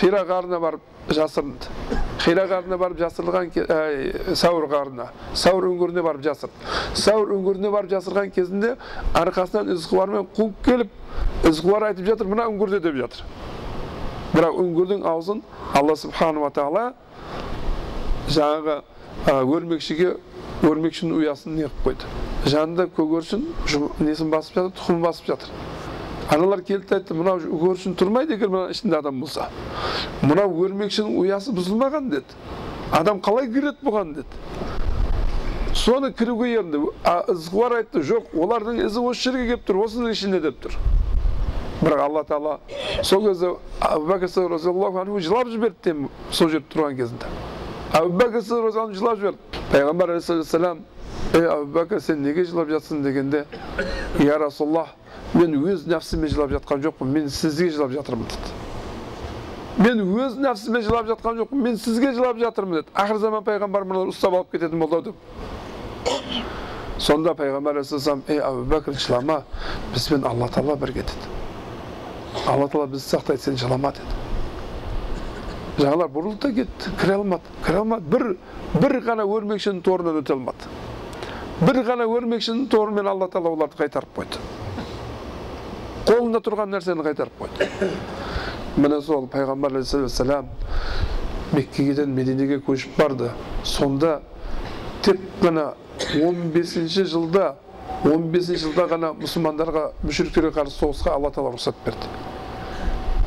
хира 0.00 0.26
ғарына 0.28 0.60
барып 0.60 0.82
жасырынды. 1.08 2.01
Хира 2.22 2.44
ғарына 2.46 2.78
барып 2.78 3.00
жасырылған 3.02 3.50
ә, 3.66 4.34
сәуір 4.38 4.68
ғарына 4.70 5.08
сәуір 5.34 5.66
үңгіріне 5.72 6.04
барып 6.06 6.22
жасырды 6.26 6.98
сәуір 7.02 7.32
үңгіріне 7.36 7.72
барып 7.74 7.90
жасырған 7.96 8.30
кезінде 8.36 8.76
арқасынан 9.18 9.72
ізқуармен 9.74 10.28
қуып 10.36 10.60
келіп 10.66 11.48
ізқуар 11.50 11.88
айтып 11.90 12.06
жатыр 12.12 12.30
мына 12.30 12.46
үңгірде 12.52 12.82
деп 12.86 13.00
жатыр 13.02 13.24
бірақ 14.36 14.60
үңгірдің 14.62 15.02
аузын 15.10 15.42
алла 15.74 15.96
субханала 15.98 16.52
тағала 16.54 16.84
жаңағы 18.30 18.78
өрмекшіге 19.42 20.14
өрмекшінің 20.62 21.18
ұясын 21.18 21.58
не 21.58 21.66
қылып 21.66 21.98
қойды 22.06 22.52
жанында 22.54 22.86
көгершін 22.96 23.48
несін 23.98 24.30
басып 24.32 24.60
жатыр 24.60 24.76
тұқымын 24.78 25.04
басып 25.08 25.32
жатыр 25.32 25.50
аналар 26.32 26.62
келді 26.64 26.96
айтты 26.96 27.14
мынау 27.16 27.40
көршін 27.60 27.96
тұрмайды 28.00 28.36
егер 28.38 28.48
мына 28.52 28.70
ішінде 28.72 28.96
адам 28.98 29.20
болса 29.20 29.48
мынау 30.22 30.54
өрмекшінің 30.64 31.18
ұясы 31.20 31.52
бұзылмаған 31.56 32.08
деді 32.12 32.38
адам 32.96 33.20
қалай 33.24 33.50
кіреді 33.52 33.84
бұған 33.84 34.14
деді 34.16 35.76
соны 35.76 36.12
кіруге 36.16 36.52
ерінді 36.54 36.80
ызғуар 37.32 37.78
айтты 37.80 38.04
жоқ 38.08 38.32
олардың 38.36 38.80
ізі 38.86 39.04
осы 39.10 39.28
жерге 39.28 39.46
келіп 39.50 39.66
тұр 39.68 39.82
осының 39.84 40.16
ішінде 40.16 40.40
деп 40.44 40.60
тұр 40.64 40.76
бірақ 41.82 42.04
алла 42.06 42.24
тағала 42.28 42.58
сол 43.02 43.26
кезде 43.26 43.52
әбу 43.88 44.08
бәкір 44.12 44.48
разиаллаху 44.52 45.02
анху 45.02 45.20
жылап 45.20 45.52
жіберді 45.52 46.08
сол 46.30 46.52
жерде 46.52 46.68
тұрған 46.72 46.96
кезінде 47.00 47.32
әбу 47.98 48.16
бәкір 48.20 48.94
жылап 48.94 49.20
жіберді 49.20 49.62
пайғамбар 49.72 50.16
алейхисалам 50.16 50.84
ей 51.32 51.46
әбу 51.48 51.66
бәкір 51.72 52.00
сен 52.04 52.22
неге 52.22 52.44
жылап 52.44 52.68
жатсың 52.68 53.02
дегенде 53.04 53.44
я 54.20 54.38
расулаллах 54.38 54.92
мен 55.34 55.54
өз 55.56 55.86
нәпсіме 55.88 56.28
жылап 56.28 56.52
жатқан 56.52 56.82
жоқпын 56.84 57.08
мен 57.08 57.30
сізге 57.32 57.70
жылап 57.72 57.94
жатырмын 57.94 58.28
деді 58.28 59.86
мен 59.86 60.02
өз 60.26 60.36
нәпсіме 60.36 60.82
жылап 60.84 61.08
жатқан 61.08 61.40
жоқпын 61.40 61.62
мен 61.64 61.78
сізге 61.80 62.12
жылап 62.12 62.36
жатырмын 62.42 62.82
деді 62.82 62.92
ақыр 62.92 63.22
заман 63.22 63.46
пайғамбар 63.46 63.88
ұстап 64.10 64.36
алып 64.36 64.52
кететін 64.52 64.78
болды 64.82 64.96
ау 64.96 65.02
деп 65.08 65.16
сонда 67.00 67.32
пайғамбар 67.38 67.80
алейхисалам 67.80 68.22
ей 68.28 68.42
әбу 68.44 68.66
бәкір 68.74 69.00
жылама 69.00 69.42
бізбен 69.94 70.28
алла 70.28 70.50
тағала 70.52 70.76
бірге 70.84 71.06
деді 71.08 71.32
алла 72.46 72.68
тағала 72.68 72.92
бізді 72.92 73.16
сақтайды 73.16 73.46
сен 73.48 73.56
жылама 73.56 73.94
деді 73.96 74.20
жаңалар 75.80 76.12
бұрылды 76.12 76.40
да 76.44 76.52
кетті 76.60 76.96
кіре 77.00 77.16
алмады 77.16 77.60
кіре 77.64 77.78
алмады 77.80 78.04
бір 78.12 78.24
бір 78.76 79.00
ғана 79.06 79.24
өрмекшінің 79.24 79.80
торынан 79.86 80.20
өте 80.20 80.36
алмады 80.36 80.91
бір 81.62 81.82
ғана 81.86 82.06
өрмекшінің 82.10 82.66
торымен 82.72 83.06
алла 83.06 83.28
тағала 83.30 83.54
оларды 83.54 83.78
қайтарып 83.78 84.16
қойды 84.16 84.40
қолында 86.08 86.40
тұрған 86.42 86.72
нәрсені 86.74 87.04
қайтарып 87.06 87.38
қойды 87.38 87.90
міне 88.82 88.98
сол 89.06 89.28
пайғамбар 89.30 89.76
алейхисалам 89.76 90.48
меккеден 91.52 92.10
мединеге 92.16 92.58
көшіп 92.66 92.98
барды 92.98 93.30
сонда 93.62 94.16
тек 95.06 95.20
қана 95.42 95.72
15 96.10 97.06
жылда 97.14 97.54
15 98.08 98.58
жылда 98.64 98.88
ғана 98.90 99.12
мұсылмандарға 99.20 99.88
мүшіріктерге 100.02 100.54
қарсы 100.58 100.80
соғысқа 100.80 101.14
алла 101.14 101.30
тағала 101.30 101.54
рұқсат 101.54 101.78
берді 101.86 102.31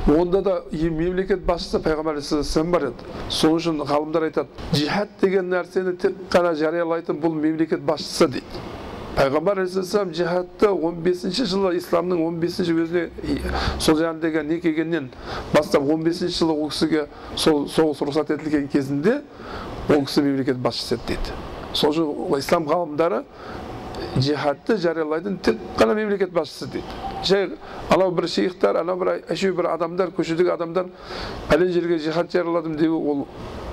онда 0.07 0.41
да 0.41 0.63
мемлекет 0.71 1.41
басшысы 1.45 1.79
пайғамбар 1.81 2.19
алейхисалам 2.19 2.71
бар 2.71 2.83
еді. 2.91 3.07
Сол 3.29 3.55
үшін 3.57 3.81
ғалымдар 3.81 4.27
айтады 4.27 4.47
жихад 4.73 5.09
деген 5.21 5.49
нәрсені 5.49 5.95
тек 5.97 6.19
қана 6.29 6.53
жариялайтын 6.55 7.17
бұл 7.21 7.33
мемлекет 7.33 7.81
басшысы 7.81 8.27
дейді. 8.35 8.61
Пайғамбар 9.15 9.63
алейхисалам 9.63 10.13
жихадты 10.13 10.69
15 10.69 11.41
жылы 11.49 11.73
исламның 11.79 12.21
15 12.21 12.71
өзіне 12.75 13.07
сол 13.79 13.97
жаңағыдегі 13.97 14.45
не 14.45 14.59
келгеннен 14.61 15.09
бастап 15.53 15.87
15 15.89 16.37
жылы 16.37 16.53
ол 16.53 16.69
кісіге 16.69 17.07
сол 17.35 17.65
соғыс 17.65 18.05
рұқсат 18.05 18.35
етілген 18.37 18.67
кезінде 18.69 19.21
ол 19.89 20.05
кісі 20.05 20.21
мемлекет 20.21 20.61
басшысы 20.61 20.99
еді 20.99 21.15
дейді. 21.15 21.39
Сол 21.73 21.95
үшін 21.95 22.37
ислам 22.37 22.69
ғалымдары 22.69 23.23
жихадты 24.17 24.77
жариялайтын 24.77 25.38
тек 25.38 25.58
қана 25.77 25.95
мемлекет 25.95 26.31
басшысы 26.34 26.67
дейді 26.67 26.86
жай 27.23 27.49
анау 27.89 28.12
бір 28.12 28.27
шейхтар 28.27 28.81
анау 28.81 28.97
бір 29.01 29.13
әшеу 29.29 29.55
бір 29.55 29.71
адамдар 29.73 30.13
көшедегі 30.15 30.53
адамдар 30.53 30.89
пәлен 31.49 31.71
жерге 31.73 31.99
жихад 31.99 32.31
жарияладым 32.31 32.77
деу 32.77 33.01
ол 33.12 33.27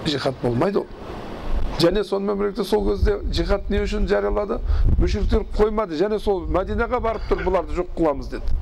жихад 0.07 0.35
болмайды 0.43 0.83
ол 0.83 0.87
және 1.79 2.05
сонымен 2.05 2.39
бірге 2.39 2.65
сол 2.65 2.89
кезде 2.91 3.19
жихад 3.33 3.71
не 3.71 3.83
үшін 3.85 4.09
жариялады 4.09 4.61
мүшриктер 4.99 5.47
қоймады 5.57 5.99
және 5.99 6.19
сол 6.21 6.47
мәдинаға 6.47 7.01
барып 7.01 7.31
тұр 7.31 7.47
бұларды 7.47 7.81
жоқ 7.81 7.97
қыламыз 7.97 8.31
деді 8.37 8.61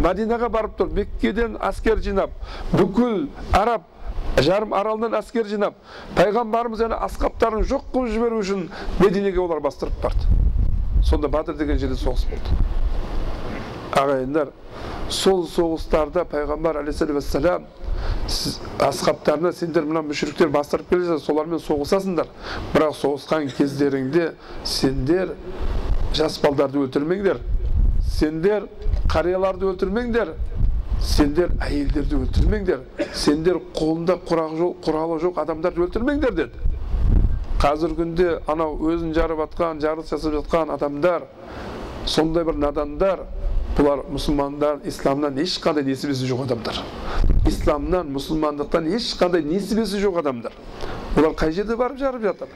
Мадинаға 0.00 0.48
барып 0.48 0.78
тұр, 0.78 0.92
Меккеден 0.96 1.58
әскер 1.60 2.00
жинап, 2.00 2.32
бүкіл 2.72 3.26
араб 3.52 3.84
жарым 4.40 4.72
аралынан 4.72 5.18
әскер 5.18 5.44
жинап, 5.44 5.76
пайғамбарымыз 6.16 6.80
яғни 6.80 6.96
асқаптарын 7.04 7.66
жоқ 7.68 7.90
қылып 7.92 8.14
жіберу 8.14 8.40
үшін 8.40 8.62
Мединеге 9.02 9.42
олар 9.44 9.60
бастырып 9.60 10.00
барды. 10.00 10.24
Сонда 11.04 11.28
Бадыр 11.28 11.56
деген 11.56 11.78
жерде 11.78 11.96
соғыс 11.96 12.26
болды. 12.30 12.56
Ағайындар, 13.96 14.52
сол 15.10 15.46
соғыстарда 15.50 16.24
пайғамбар 16.30 16.80
алейхиссалам 16.84 17.66
асхабтарына 18.80 19.52
сендер 19.52 19.84
мына 19.88 20.02
мүшіріктер 20.06 20.50
бастырып 20.54 20.92
келе 20.92 21.18
солармен 21.18 21.60
соғысасыңдар 21.60 22.30
бірақ 22.74 22.94
соғысқан 23.00 23.48
кездеріңде 23.56 24.30
сендер 24.64 25.34
жас 26.16 26.38
балдарды 26.42 26.78
өлтірмеңдер 26.84 27.42
сендер 28.18 28.68
қарияларды 29.10 29.68
өлтірмеңдер 29.72 30.34
сендер 31.02 31.52
әйелдерді 31.66 32.20
өлтірмеңдер 32.22 33.10
сендер 33.24 33.60
қолында 33.76 34.20
құралы 34.30 35.20
жоқ 35.24 35.42
адамдарды 35.42 35.86
өлтірмеңдер 35.86 36.36
деді 36.38 36.69
қазіргі 37.60 37.96
күнде 37.98 38.28
анау 38.48 38.78
өзін 38.88 39.10
жарып 39.12 39.42
жатқан 39.42 39.82
жарылыс 39.82 40.08
жасап 40.08 40.32
жатқан 40.38 40.70
адамдар 40.72 41.26
сондай 42.08 42.46
бір 42.48 42.56
надандар 42.56 43.26
бұлар 43.76 44.06
мұсылмандар 44.08 44.80
исламнан 44.88 45.36
ешқандай 45.42 45.84
несібесі 45.84 46.24
жоқ 46.30 46.46
адамдар. 46.46 46.80
Исламнан 47.48 48.08
мұсылмандықтан 48.14 48.88
ешқандай 48.96 49.44
несібесі 49.44 50.00
жоқ 50.00 50.22
адамдар. 50.22 50.56
Олар 51.18 51.36
қай 51.36 51.52
жерде 51.52 51.76
барып 51.76 52.00
жарып 52.00 52.24
жатыр? 52.24 52.48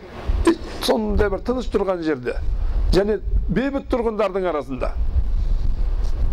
Сондай 0.83 1.29
бір 1.31 1.45
тыныш 1.45 1.69
тұрған 1.73 2.01
жерде. 2.05 2.39
Және 2.93 3.21
бейбіт 3.49 3.91
тұрғындардың 3.93 4.49
арасында. 4.55 4.95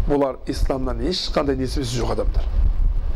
Бұлар 0.08 0.40
исламнан 0.48 1.04
ешқандай 1.12 1.60
несібесі 1.60 2.00
жоқ 2.00 2.16
адамдар. 2.16 2.48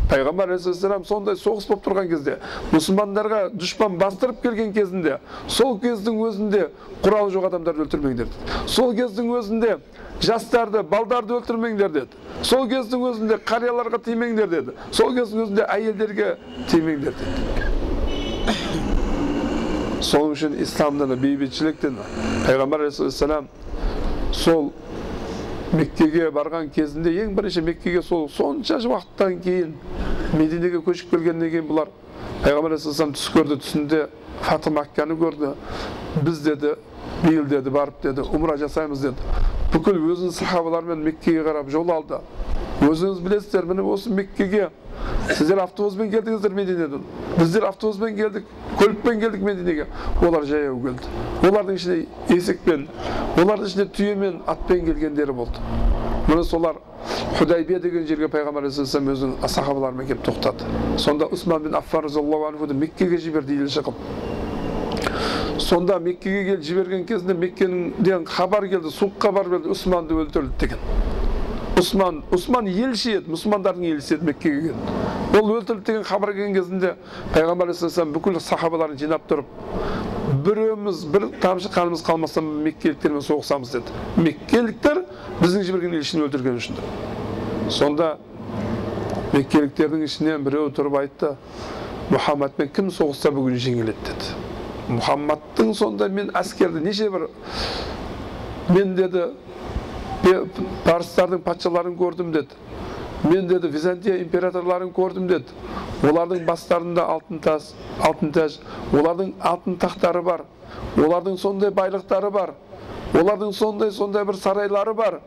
Пайғамбар 0.10 0.54
алейхисалам 0.54 1.06
сондай 1.08 1.36
соғыс 1.40 1.68
болып 1.70 1.84
тұрған 1.86 2.10
кезде 2.12 2.38
мұсылмандарға 2.74 3.40
дұшпан 3.56 3.98
бастырып 4.02 4.42
келген 4.44 4.74
кезінде 4.76 5.18
сол 5.48 5.80
кездің 5.82 6.20
өзінде 6.28 6.68
құралы 7.04 7.34
жоқ 7.34 7.50
адамдарды 7.50 7.86
өлтірмеңдер 7.86 8.30
деді. 8.30 8.56
Сол 8.68 8.94
кездің 8.98 9.32
өзінде 9.40 9.78
жастарды 10.22 10.84
балдарды 10.84 11.36
өлтірмеңдер 11.40 11.92
деді. 11.94 12.22
Сол 12.44 12.68
кездің 12.70 13.06
өзінде 13.10 13.40
қарияларға 13.46 14.02
тимеңдер 14.06 14.50
деді. 14.52 14.76
Сол 14.92 15.14
кездің 15.18 15.46
өзінде 15.46 15.68
әйелдерге 15.76 16.36
тимеңдер 16.72 17.14
деді. 17.20 17.66
Сол 20.06 20.32
үшін 20.36 20.58
исламда 20.62 21.08
бейбітшіліктен 21.18 21.96
пайғамбар 22.46 22.86
алейхисалам 22.86 23.48
сол 24.34 24.72
меккеге 25.74 26.30
барған 26.34 26.70
кезінде 26.74 27.12
ең 27.24 27.34
бірінші 27.36 27.62
меккеге 27.66 28.02
сол 28.06 28.28
сонша 28.30 28.78
уақыттан 28.78 29.40
кейін 29.44 29.74
мединеге 30.38 30.82
көшіп 30.86 31.16
келгеннен 31.16 31.50
кейін 31.50 31.68
бұлар 31.70 31.92
пайғамбар 32.44 32.76
алейхисалам 32.76 33.16
түс 33.16 33.28
көрді 33.34 33.58
түсінде 33.64 34.02
фаты 34.46 34.72
макканы 34.72 35.18
көрді 35.18 35.54
біз 36.22 36.42
деді 36.46 36.76
биыл 37.24 37.46
деді 37.50 37.74
барып 37.74 38.02
деді 38.04 38.28
умра 38.36 38.58
жасаймыз 38.62 39.02
деді 39.08 39.44
бүкіл 39.74 40.00
өзінің 40.14 40.36
сахабаларымен 40.38 41.04
меккеге 41.04 41.44
қарап 41.48 41.72
жол 41.74 41.92
алды 41.92 42.22
өзіңіз 42.86 43.22
білесіздер 43.26 43.66
міне 43.66 43.86
осы 43.90 44.14
меккеге 44.14 44.70
сіздер 45.32 45.60
автобуспен 45.60 46.12
келдіңіздер 46.12 46.54
мединеден 46.54 47.04
біздер 47.38 47.66
автобуспен 47.66 48.16
келдік 48.16 48.44
көлікпен 48.80 49.20
келдік 49.20 49.42
мединеге 49.42 49.88
олар 50.22 50.46
жаяу 50.46 50.80
келді 50.84 51.50
олардың 51.50 51.80
ішінде 51.80 52.36
есекпен 52.36 52.88
олардың 53.38 53.66
ішінде 53.72 53.88
түйемен 53.98 54.42
атпен 54.46 54.86
келгендері 54.86 55.36
болды 55.36 55.64
міне 56.28 56.44
солар 56.44 56.80
худайбия 57.38 57.80
деген 57.80 58.08
жерге 58.08 58.30
пайғамбар 58.32 58.66
алейхисалам 58.66 59.12
өзінің 59.14 59.50
сахабаларымен 59.52 60.08
келіп 60.08 60.24
тоқтады 60.26 60.98
сонда 60.98 61.26
усман 61.26 61.64
бин 61.64 61.76
разиаллаху 61.76 62.48
анхуды 62.52 62.74
меккеге 62.74 63.18
жіберді 63.18 63.60
елші 63.66 63.84
қылып 63.86 65.60
сонда 65.60 66.00
меккеге 66.00 66.44
келіп 66.46 66.64
жіберген 66.64 67.06
кезінде 67.06 67.34
меккеден 67.34 68.26
хабар 68.26 68.70
келді 68.70 68.94
суық 68.94 69.20
хабар 69.20 69.50
келді 69.50 69.70
усманды 69.76 70.14
өлтірді 70.14 70.60
деген 70.60 70.80
Усман, 71.78 72.24
Усман 72.32 72.68
елші 72.72 73.18
еді, 73.18 73.34
мұсылмандардың 73.34 73.90
елшісі 73.90 74.16
еді 74.16 74.30
Меккеге 74.30 74.70
келді. 74.70 75.40
Ол 75.40 75.50
өлтірілді 75.58 75.86
деген 75.86 76.04
хабар 76.08 76.32
келген 76.32 76.54
кезінде 76.56 76.94
пайғамбар 77.34 77.74
алейхисалам 77.74 78.14
бүкіл 78.16 78.40
сахабаларын 78.40 78.96
жинап 79.00 79.26
тұрып, 79.28 79.50
біреуміз 80.46 81.04
бір 81.12 81.28
тамшы 81.44 81.68
қанымыз 81.74 82.06
қалмаса 82.06 82.42
меккеліктермен 82.42 83.26
соғысамыз 83.26 83.74
деді. 83.76 83.92
Меккеліктер 84.16 85.04
біздің 85.42 85.68
жіберген 85.68 85.98
елшіні 86.00 86.28
өлтірген 86.30 86.62
үшін. 86.62 86.80
Сонда 87.68 88.16
меккеліктердің 89.34 90.06
ішінен 90.08 90.48
біреу 90.48 90.72
тұрып 90.72 91.00
айтты, 91.02 91.36
Мұхаммадпен 92.06 92.70
кім 92.70 92.92
соғысса 92.94 93.32
бүгін 93.34 93.58
жеңіледі 93.58 94.04
деді. 94.06 94.36
Мұхаммадтың 94.94 95.72
сонда 95.74 96.06
мен 96.14 96.30
әскерді 96.38 96.84
неше 96.86 97.10
бір 97.10 97.28
мен 98.70 98.94
деді 98.96 99.32
парыстардың 100.26 101.42
патшаларын 101.46 101.96
көрдім 102.00 102.32
деді 102.34 103.30
мен 103.30 103.48
деді 103.48 103.70
византия 103.70 104.18
императорларын 104.24 104.92
көрдім 104.96 105.28
деді 105.30 106.10
олардың 106.10 106.46
бастарында 106.48 107.06
алтын 107.16 107.40
тас 107.46 107.74
алтын 108.02 108.34
тәж 108.34 108.60
олардың 108.94 109.34
алтын 109.52 109.78
тақтары 109.82 110.24
бар 110.26 110.46
олардың 110.98 111.38
сондай 111.38 111.72
байлықтары 111.72 112.32
бар 112.32 112.54
олардың 113.14 113.54
сондай 113.54 113.92
сондай 113.92 114.26
бір 114.26 114.38
сарайлары 114.42 114.94
бар 114.98 115.20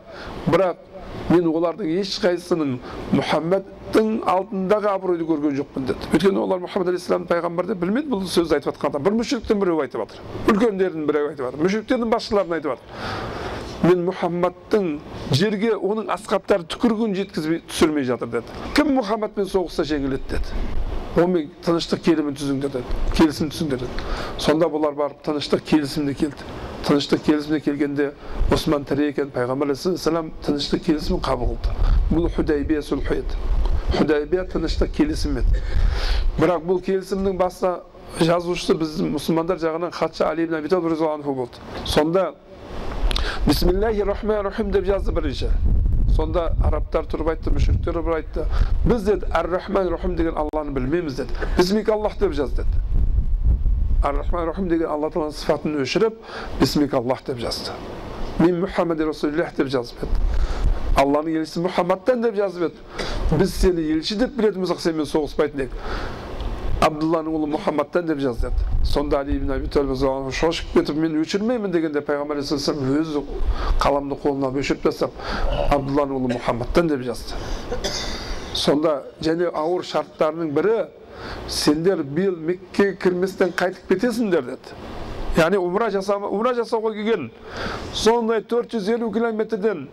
бірақ 0.46 0.84
мен 1.30 1.46
олардың 1.50 1.90
ешқайсысының 2.00 2.76
мұхаммедтің 3.16 4.14
алдындағы 4.34 4.90
абыройды 4.92 5.26
көрген 5.28 5.56
жоқпын 5.60 5.88
деді 5.90 6.10
өйткені 6.12 6.42
олар 6.42 6.62
мұхаммед 6.64 6.92
алейхисалам 6.92 7.26
пайғамбар 7.30 7.70
деп 7.70 7.82
білмейді 7.82 8.12
бұл 8.12 8.24
сөзді 8.28 8.58
айтып 8.58 8.74
жатқанда 8.74 9.02
бір 9.04 9.18
мүшриктен 9.20 9.60
біреу 9.62 9.82
айтып 9.84 10.04
жатыр 10.04 10.54
үлкендердің 10.54 11.06
біреу 11.08 11.30
айтып 11.32 11.46
жатыр 11.48 11.64
мүшриктердің 11.66 12.12
басшыларын 12.14 12.58
айтып 12.58 12.74
жатыр 12.74 13.47
мен 13.82 14.04
мұхаммадтың 14.08 14.86
жерге 15.36 15.74
оның 15.76 16.10
асхабтары 16.14 16.66
түкірігін 16.72 17.14
жеткізбей 17.18 17.60
түсірмей 17.68 18.06
жатыр 18.08 18.30
деді. 18.32 18.56
Кім 18.74 18.94
мұхаммадпен 18.98 19.46
соғысса 19.50 19.86
жеңіледі 19.86 20.32
деді. 20.32 20.56
Онымен 21.18 21.52
тыныштық 21.66 22.02
келімін 22.06 22.38
түзіңдер 22.38 22.72
деді. 22.74 22.96
Келісім 23.14 23.52
түзіңдер 23.54 23.84
деді 23.84 24.08
сонда 24.42 24.68
бұлар 24.72 24.96
барып 24.98 25.22
тыныштық 25.26 25.62
келісіміне 25.70 26.14
келді. 26.18 26.48
Тыныштық 26.88 27.22
келісіміне 27.26 27.60
келгенде 27.64 28.10
осман 28.54 28.84
тірі 28.88 29.12
екен 29.12 29.30
пайғамбар 29.34 29.72
алейхисалам 29.72 30.32
тыныштық 30.46 30.84
келісімін 30.86 31.22
қабыл 31.22 31.54
қылды. 31.54 31.94
Бұл 32.10 32.28
худайбия 32.34 32.82
сұлхы 32.82 33.22
еді 33.22 33.38
худайбия 33.96 34.44
тыныштық 34.48 34.92
келісім 34.94 35.38
еді. 35.40 35.62
Бірақ 36.38 36.66
бұл 36.68 36.82
келісімнің 36.84 37.38
басты 37.40 37.78
жазушысы 38.20 38.76
біздің 38.78 39.12
мұсылмандар 39.14 39.60
жағынан 39.62 39.92
хатшы 39.94 40.24
али 40.24 40.44
ибн 40.44 40.58
аби 40.58 40.68
болды. 40.68 41.58
Сонда 41.84 42.34
бисмиллахи 43.48 44.02
рахмани 44.02 44.42
рахим 44.42 44.70
деп 44.70 44.84
жазды 44.84 45.12
бірінші 45.12 45.48
сонда 46.12 46.50
арабтар 46.64 47.06
тұрып 47.08 47.30
айтты 47.32 47.52
мүшриктер 47.54 47.94
тұрып 47.96 48.10
айтты 48.18 48.44
біз 48.84 49.06
деді 49.06 49.30
ар 49.32 49.48
рахман 49.48 49.88
рахим 49.88 50.16
деген 50.16 50.36
алланы 50.36 50.74
білмейміз 50.76 51.16
деді 51.16 51.32
бисмик 51.56 51.88
аллах 51.88 52.18
деп 52.20 52.34
жаз 52.36 52.52
деді 52.52 52.68
ар 54.04 54.18
рахман 54.20 54.44
рахим 54.50 54.68
деген 54.68 54.90
алла 54.92 55.08
тағаланың 55.08 55.38
сыфатын 55.38 55.80
өшіріп 55.80 56.20
бисмик 56.60 56.94
аллах 56.94 57.24
деп 57.26 57.40
жазды 57.40 57.72
мен 58.38 58.60
мұхаммад 58.66 59.00
расулиллах 59.08 59.56
деп 59.56 59.72
жазып 59.72 60.04
еді 60.04 60.12
алланың 61.00 61.40
елшісі 61.40 61.64
мұхаммадтан 61.64 62.22
деп 62.28 62.36
жазып 62.36 62.68
еді 62.68 63.38
біз 63.40 63.54
сені 63.54 63.88
елші 63.96 64.20
деп 64.20 64.36
білетін 64.36 64.66
болсақ 64.66 64.84
сенімен 64.84 65.08
соғыспайтын 65.08 65.64
едік 65.64 65.80
абдулланың 66.88 67.36
ұлы 67.36 67.48
мұхаммадтан 67.54 68.06
деп 68.08 68.20
жазды 68.22 68.50
сонда 68.84 69.20
али 69.20 69.36
ибн 69.36 69.52
аби 69.54 69.68
талиб 69.72 69.96
шошып 70.34 70.72
кетіп 70.74 70.96
мен 70.96 71.16
өшірмеймін 71.22 71.72
дегенде 71.72 72.02
пайғамбар 72.04 72.40
алейхисалам 72.40 72.92
өзі 73.00 73.22
қаламды 73.82 74.18
қолына 74.22 74.50
өшіріп 74.62 74.86
тастап 74.88 75.16
абдулланың 75.74 76.18
ұлы 76.18 76.32
мұхаммадтан 76.36 76.88
деп 76.92 77.04
жазды 77.06 77.36
сонда 78.54 79.02
және 79.22 79.50
ауыр 79.52 79.84
шарттарының 79.86 80.52
бірі 80.56 80.78
сендер 81.48 82.02
биыл 82.02 82.36
меккеге 82.36 82.96
кірместен 83.02 83.52
қайтып 83.58 83.92
кетесіңдер 83.92 84.46
деді 84.52 84.76
яғни 85.38 85.60
умра 85.62 85.90
жасама 85.94 86.30
умра 86.32 86.54
жасауға 86.56 86.94
келген 86.96 87.30
сондай 87.94 88.42
450 88.42 89.12
километрден 89.14 89.88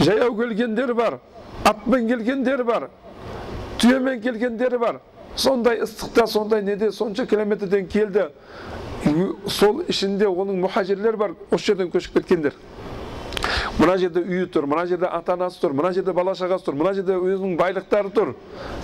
жаяу 0.00 0.34
келгендер 0.36 0.94
бар 0.94 1.18
атпен 1.64 2.08
келгендер 2.08 2.64
бар 2.64 2.88
түйемен 3.78 4.20
келгендері 4.22 4.78
бар 4.78 5.00
сондай 5.38 5.80
ыстықта 5.82 6.26
сондай 6.26 6.62
неде 6.62 6.90
сонша 6.92 7.26
километрден 7.26 7.86
келді. 7.88 8.28
Сол 9.46 9.84
ішінде 9.88 10.26
оның 10.26 10.58
мұхажирлер 10.64 11.16
бар 11.16 11.34
осы 11.50 11.70
жерден 11.70 11.92
көшіп 11.94 12.18
кеткендер. 12.18 12.58
Мына 13.78 13.94
жерде 13.96 14.20
үйі 14.26 14.48
тұр 14.50 14.66
мына 14.66 14.84
жерде 14.90 15.06
ата 15.06 15.36
анасы 15.38 15.60
тұр 15.62 15.72
мына 15.78 15.92
жерде 15.94 16.12
бала 16.12 16.34
шағасы 16.34 16.66
тұр 16.66 16.74
мына 16.80 16.92
жерде 16.98 17.14
өзінің 17.14 17.54
байлықтары 17.60 18.10
тұр. 18.10 18.34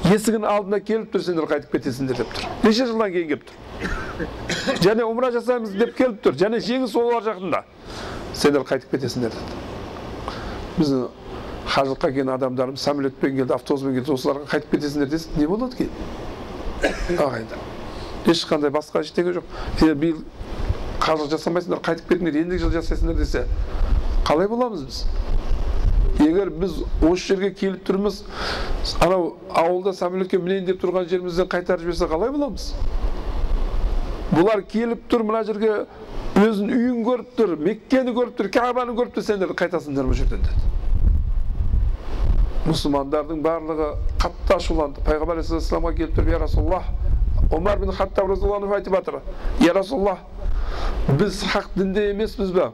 Есігінің 0.07 0.47
алдына 0.47 0.81
келіп 0.81 1.11
тұр 1.11 1.27
сендер 1.27 1.51
қайтып 1.51 1.75
кетесіңдер 1.75 2.23
деп 2.23 2.31
тұр. 2.39 2.47
Неше 2.63 2.87
жылдан 2.87 3.11
кейін 3.11 3.29
келіп 3.35 3.45
тұр. 3.51 4.79
Және 4.87 5.03
умра 5.11 5.33
жасаймыз 5.35 5.75
деп 5.75 5.97
келіп 5.99 6.23
тұр 6.23 6.39
және 6.39 6.63
жеңіс 6.63 6.95
олар 6.95 7.27
жақында. 7.27 7.65
Сендер 8.39 8.63
қайтып 8.71 8.95
кетесіңдер 8.95 9.35
деді 9.35 9.73
біздің 10.79 11.05
хажылыққа 11.71 12.09
келген 12.09 12.31
адамдарым 12.35 12.77
самолетпен 12.77 13.37
келді 13.37 13.55
автобуспен 13.55 13.95
келді 13.95 14.15
осыларға 14.15 14.49
қайтып 14.51 14.75
кетесіңдер 14.75 15.11
десе 15.13 15.31
не 15.39 15.47
болады 15.47 15.77
кейін 15.79 15.91
ағайындар 17.27 17.59
ешқандай 18.31 18.73
басқа 18.73 19.03
ештеңе 19.05 19.35
жоқ. 19.37 19.45
Егер 19.83 19.95
биыл 20.01 20.23
қажылық 21.03 21.31
жасамайсыңдар 21.35 21.83
қайтып 21.85 22.13
кетіңдер 22.13 22.41
ендігі 22.41 22.63
жылы 22.63 22.79
жасайсыңдар 22.79 23.19
десе 23.19 23.45
қалай 24.25 24.49
боламыз 24.49 24.85
біз? 24.87 25.01
Егер 26.25 26.51
біз 26.51 26.79
осы 27.03 27.35
жерге 27.35 27.51
келіп 27.53 27.85
тұрмыз 27.89 28.23
анау 29.05 29.35
ауылда 29.51 29.93
самолетке 29.93 30.39
мінейін 30.39 30.71
деп 30.71 30.81
тұрған 30.83 31.09
жерімізден 31.11 31.51
қайтарып 31.53 31.85
жіберсе 31.85 32.09
қалай 32.09 32.33
боламыз? 32.33 32.71
Бұлар 34.33 34.65
келіп 34.71 35.05
тұр 35.11 35.27
мына 35.29 35.45
жерге 35.45 35.85
өзінің 36.39 36.73
үйін 36.79 37.03
көріп 37.07 37.35
тұр 37.39 37.57
меккені 37.61 38.15
көріп 38.17 38.39
тұр 38.39 38.49
кәбаны 38.55 38.97
көріп 38.97 39.19
тұр 39.19 39.27
сендер 39.27 39.53
қайтасыңдар 39.59 40.09
бұл 40.09 40.17
жерден 40.19 40.43
деді. 40.47 40.84
Мұсылмандардың 42.65 43.43
барлығы 43.45 43.89
қатты 44.23 44.57
ашуланды 44.57 45.03
пайғамбар 45.05 45.41
алейхисаламға 45.43 45.93
келіп 45.99 46.15
тұрып 46.17 46.31
я 46.33 46.39
расулаллах 46.41 46.87
омар 47.53 47.79
бин 47.79 47.93
хаттаб 47.93 48.31
разиаллаху 48.31 48.75
айтып 48.75 48.95
жатыр 48.97 49.21
я 49.61 49.75
расулаллах 49.77 50.19
біз 51.19 51.43
хақ 51.53 51.69
дінде 51.77 52.09
емеспіз 52.15 52.55
ба 52.57 52.71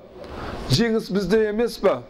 жеңіс 0.70 1.10
бізде 1.10 1.48
емес 1.48 1.78
па 1.82 2.02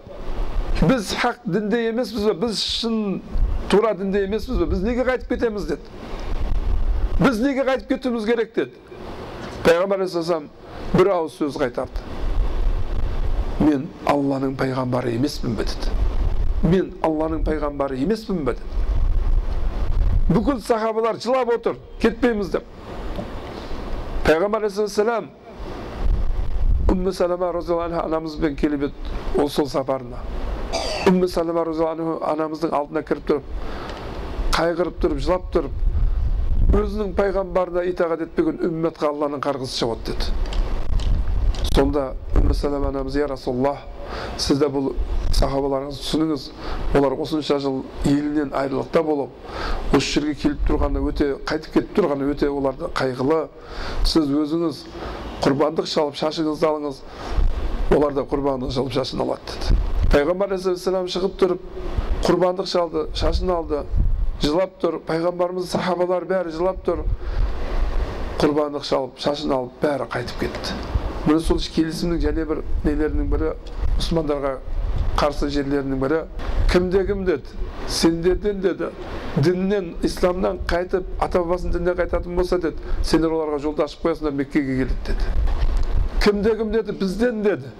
біз 0.83 1.15
хақ 1.23 1.41
дінде 1.47 1.87
емеспіз 1.89 2.29
ба 2.29 2.35
біз 2.45 2.61
шын 2.61 3.23
тура 3.73 3.95
дінде 3.95 4.27
емеспіз 4.29 4.61
ба 4.61 4.67
біз 4.75 4.83
неге 4.85 5.09
қайтып 5.09 5.33
кетеміз 5.33 5.65
деді 5.73 5.81
біз 7.21 7.41
неге 7.41 7.65
қайтып 7.65 7.89
кетуіміз 7.95 8.29
керек 8.29 8.55
деді 8.55 8.73
пайғамбар 9.65 10.05
алейхисалам 10.05 10.51
бір 10.93 11.15
ауыз 11.17 11.41
сөз 11.41 11.57
қайтарды 11.61 12.05
мен 13.65 13.89
алланың 14.09 14.57
пайғамбары 14.61 15.17
емеспін 15.17 15.57
бе 15.57 15.65
деді 15.69 16.10
мен 16.63 16.93
алланың 17.03 17.45
пайғамбары 17.47 17.99
емеспін 18.03 18.45
бе 18.45 18.55
деді 18.59 18.91
бүкіл 20.31 20.61
сахабалар 20.63 21.19
жылап 21.19 21.51
отыр 21.51 21.79
кетпейміз 22.01 22.53
деп. 22.53 22.65
Пайғамбар 24.25 24.67
алейхисалам 24.69 25.31
умму 26.89 27.13
салама 27.13 27.53
разиаллаху 27.53 28.05
анамызбен 28.05 28.57
келіп 28.57 28.85
еді 28.91 28.95
ол 29.43 29.49
сол 29.51 29.67
сапарына. 29.67 30.21
Умму 31.09 31.29
салама 31.29 31.65
разиаллаху 31.65 32.21
анамыздың 32.31 32.75
алдына 32.79 33.03
кіріп 33.03 33.27
тұрып 33.27 33.45
қайғырып 34.55 35.03
тұрып 35.03 35.19
жылап 35.25 35.51
тұрып 35.55 36.75
өзінің 36.79 37.15
пайғамбарына 37.19 37.83
итағат 37.91 38.23
етпеген 38.29 38.63
үмметке 38.69 39.09
алланың 39.09 39.43
қарғысы 39.43 39.83
жауады 39.83 40.13
деді. 40.13 40.31
Сонда 41.75 42.13
умму 42.41 42.55
салама 42.55 42.89
анамыз 42.89 43.17
я 43.17 43.27
расулаллах 43.29 43.79
сіз 44.39 44.59
де 44.59 44.69
бұл 44.73 44.93
сахабаларыңызды 45.37 46.03
түсініңіз 46.05 46.47
олар 46.99 47.15
осынша 47.21 47.59
жыл 47.63 47.83
елінен 48.05 48.53
айрылықта 48.57 49.03
болып 49.05 49.95
осы 49.97 50.21
жерге 50.21 50.35
келіп 50.43 50.67
тұрғаны 50.69 51.03
өте 51.11 51.31
қайтып 51.49 51.77
кетіп 51.77 51.95
тұрғаны 51.99 52.31
өте 52.33 52.51
оларды 52.51 52.91
қайғылы 52.97 53.41
сіз 54.05 54.29
өзіңіз 54.43 54.83
құрбандық 55.45 55.89
шалып 55.89 56.19
шашыңызды 56.21 56.69
алыңыз 56.71 57.03
олар 57.97 58.15
да 58.17 58.27
құрбандық 58.33 58.75
шалып 58.75 58.95
шашын 58.99 59.25
алады 59.25 59.57
деді 59.57 59.79
пайғамбар 60.11 60.55
алейхисалам 60.57 61.11
шығып 61.15 61.37
тұрып 61.41 61.67
құрбандық 62.27 62.71
шалды 62.71 63.07
шашын 63.17 63.53
алды 63.55 63.85
жылап 64.43 64.79
тұр 64.83 65.01
пайғамбарымыз 65.09 65.71
сахабалар 65.75 66.27
бәрі 66.29 66.55
жылап 66.55 66.83
тұр 66.87 67.05
құрбандық 68.41 68.87
шалып 68.89 69.21
шашын 69.21 69.53
алып 69.57 69.85
бәрі 69.85 70.09
қайтып 70.15 70.47
кетті 70.47 71.00
міне 71.27 71.41
сол 71.41 71.59
келісімнің 71.59 72.23
және 72.25 72.47
бір 72.49 72.63
нелерінің 72.85 73.31
бірі 73.33 73.53
мұсылмандарға 73.99 74.55
қарсы 75.21 75.51
жерлерінің 75.53 76.01
бірі 76.01 76.23
кімде 76.73 77.05
кім 77.07 77.25
деді? 77.25 77.59
Сендерден 77.89 78.61
деді. 78.61 78.91
Діннен 79.37 79.95
исламнан 80.07 80.59
қайтып 80.71 81.07
ата 81.21 81.43
бабасының 81.43 81.77
дініне 81.77 81.97
қайтатын 81.99 82.37
болса 82.39 82.59
деді 82.59 82.77
сендер 83.03 83.35
оларға 83.35 83.61
жолды 83.63 83.85
ашып 83.85 84.07
қоясыңдар 84.07 84.35
меккеге 84.39 84.77
келеді 84.85 85.01
деді 85.07 85.51
кімде 86.21 86.57
кім 86.57 86.73
деді? 86.73 86.93
Бізден 86.93 87.43
деді. 87.43 87.71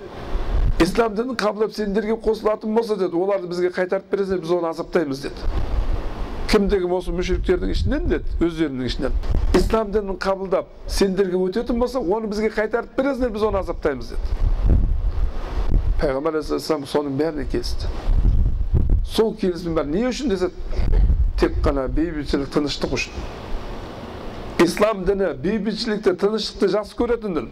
Ислам 0.81 1.15
дінін 1.15 1.37
қабылдап 1.37 1.75
сендерге 1.77 2.17
қосылатын 2.25 2.73
болса 2.75 2.97
деді. 2.97 3.17
Оларды 3.17 3.51
бізге 3.51 3.69
қайтарып 3.75 4.09
бересіңдер 4.13 4.41
біз 4.41 4.53
оны 4.57 4.71
азаптаймыз 4.71 5.21
деді. 5.27 5.51
Кімде 6.51 6.81
кім 6.83 6.93
осы 6.97 7.13
мүшриктердің 7.15 7.71
ішінен 7.71 8.09
деді 8.11 8.27
өздерінің 8.43 8.89
ішінен 8.89 9.13
ислам 9.55 9.93
дінін 9.95 10.17
қабылдап 10.19 10.73
сендерге 10.91 11.39
өтетін 11.39 11.79
болса 11.79 12.01
оны 12.03 12.27
бізге 12.27 12.51
қайтарып 12.51 12.97
бересіңдер 12.97 13.31
біз 13.37 13.45
оны 13.47 13.61
азаптаймыз 13.61 14.11
деді 14.11 14.25
пайғамбар 16.01 16.41
алейхисалам 16.41 16.89
соның 16.91 17.15
бәріне 17.21 17.47
келісті 17.53 17.87
сол 19.13 19.31
келісім 19.39 19.79
бәрі 19.79 19.95
не 19.95 20.03
үшін 20.11 20.35
десе 20.35 20.51
тек 21.39 21.61
қана 21.63 21.87
бейбітшілік 21.87 22.51
тыныштық 22.57 22.99
үшін 22.99 23.15
ислам 24.67 25.07
діні 25.07 25.31
бейбітшілікті 25.47 26.17
тыныштықты 26.19 26.73
жақсы 26.75 26.99
көретін 26.99 27.39
дін 27.39 27.49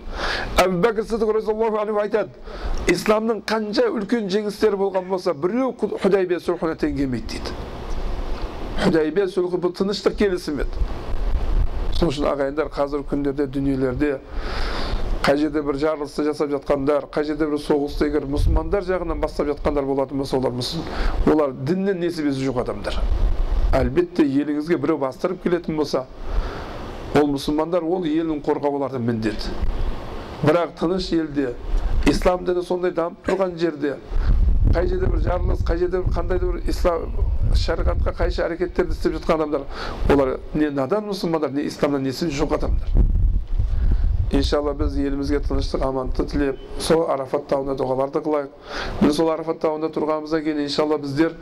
әбу 0.58 0.82
бәкір 0.82 1.06
сыдық 1.06 1.37
разиаллаху 1.38 1.78
анху 1.84 2.02
айтады 2.02 2.90
исламның 2.90 3.46
қанша 3.46 3.87
үлкен 3.94 4.26
жеңістері 4.34 4.82
болған 4.82 5.06
болса 5.08 5.38
біреу 5.38 5.70
худайбия 5.78 6.42
сұлхына 6.42 6.74
тең 6.82 6.98
келмейді 6.98 7.38
дейді 7.38 7.78
худайбия 8.85 9.27
сұлхы 9.27 9.59
бұл 9.62 9.75
тыныштық 9.75 10.17
келісім 10.19 10.62
еді 10.62 10.87
сол 11.99 12.12
үшін 12.12 12.29
ағайындар 12.31 12.71
қазіргі 12.71 13.09
күндерде 13.11 13.47
дүниелерде 13.51 14.19
қай 15.29 15.37
жерде 15.37 15.61
бір 15.67 15.77
жарылысты 15.83 16.25
жасап 16.25 16.49
жатқандар 16.55 17.09
қай 17.12 17.27
жерде 17.29 17.49
бір 17.51 17.59
соғысты 17.61 18.07
егер 18.07 18.25
мұсылмандар 18.31 18.87
жағынан 18.87 19.19
бастап 19.21 19.51
жатқандар 19.51 19.85
болатын 19.85 20.23
болса 20.23 20.38
олар 20.38 20.55
олар 21.27 21.53
діннен 21.53 21.99
несібесі 22.01 22.47
жоқ 22.47 22.62
адамдар. 22.62 22.97
Әлбетте 23.77 24.25
еліңізге 24.25 24.79
біреу 24.81 24.97
бастырып 25.03 25.43
келетін 25.43 25.77
болса 25.77 26.07
ол 27.19 27.29
мұсылмандар 27.35 27.85
ол 27.85 28.07
елін 28.07 28.41
қорғау 28.47 28.79
олардың 28.79 29.05
міндеті. 29.05 29.53
Бірақ 30.47 30.73
тыныш 30.81 31.11
елде 31.12 31.53
ислам 32.09 32.47
діні 32.47 32.62
сондай 32.64 32.95
дамып 32.97 33.27
тұрған 33.27 33.59
жерде 33.59 33.99
қай 34.73 34.87
жерде 34.87 35.12
бір 35.12 35.27
жарылыс 35.27 35.61
қай 35.67 35.83
жерде 35.83 36.01
бір 36.07 36.14
қандай 36.14 36.41
да 36.41 36.53
бір 36.55 36.62
ислам 36.71 37.11
шариғатқа 37.56 38.12
қайшы 38.18 38.42
әрекеттерді 38.44 38.92
істеп 38.92 39.14
жатқан 39.18 39.42
адамдар 39.44 39.64
олар 40.12 40.34
не 40.54 40.70
надан 40.70 41.06
мұсылмандар 41.08 41.52
не 41.54 41.64
исламнан 41.68 42.02
несі 42.02 42.28
жоқ 42.28 42.54
адамдар. 42.58 42.88
Иншалла 44.32 44.74
біз 44.76 44.96
елімізге 45.00 45.40
тыныштық 45.40 45.87
амандықты 45.87 46.26
тілеп 46.28 46.58
сол 46.84 47.06
арафат 47.08 47.46
тауында 47.48 47.78
дұғаларды 47.80 48.20
қылайық. 48.26 48.50
Міне 49.00 49.12
сол 49.16 49.30
арафат 49.32 49.62
тауында 49.62 49.88
тұрғанымыздан 49.94 50.44
кейін 50.44 50.61
иншалла 50.66 50.98
біздер 51.00 51.32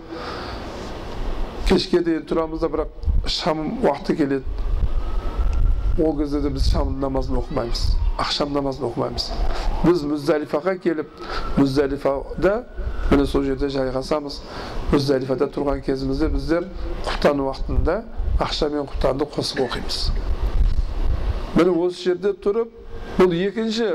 кешке 1.66 2.00
дейін 2.06 2.22
тұрамыз 2.30 2.62
да 2.62 2.70
бірақ 2.70 3.26
шам 3.26 3.64
уақыты 3.82 4.16
келеді. 4.16 4.44
Ол 5.98 6.16
кезде 6.18 6.40
де 6.40 6.50
біз 6.50 6.68
шам 6.70 6.98
намазын 7.00 7.38
оқымаймыз 7.40 7.82
ақшам 8.20 8.52
намазын 8.52 8.84
оқымаймыз 8.90 9.30
біз 9.84 10.02
мұздалифаға 10.10 10.76
келіп 10.84 11.08
мұздалифада 11.56 12.54
міне 13.10 13.26
сол 13.26 13.44
жерде 13.46 13.70
жайғасамыз 13.72 14.40
мұздалифада 14.92 15.48
тұрған 15.54 15.80
кезімізде 15.86 16.28
біздер 16.34 16.68
құптан 17.06 17.40
уақытында 17.46 17.96
ақша 18.44 18.68
мен 18.74 18.84
құптанды 18.90 19.28
қосып 19.36 19.64
оқимыз 19.64 20.00
міне 21.56 21.72
осы 21.86 22.10
жерде 22.10 22.34
тұрып 22.44 22.76
бұл 23.16 23.32
екінші 23.46 23.94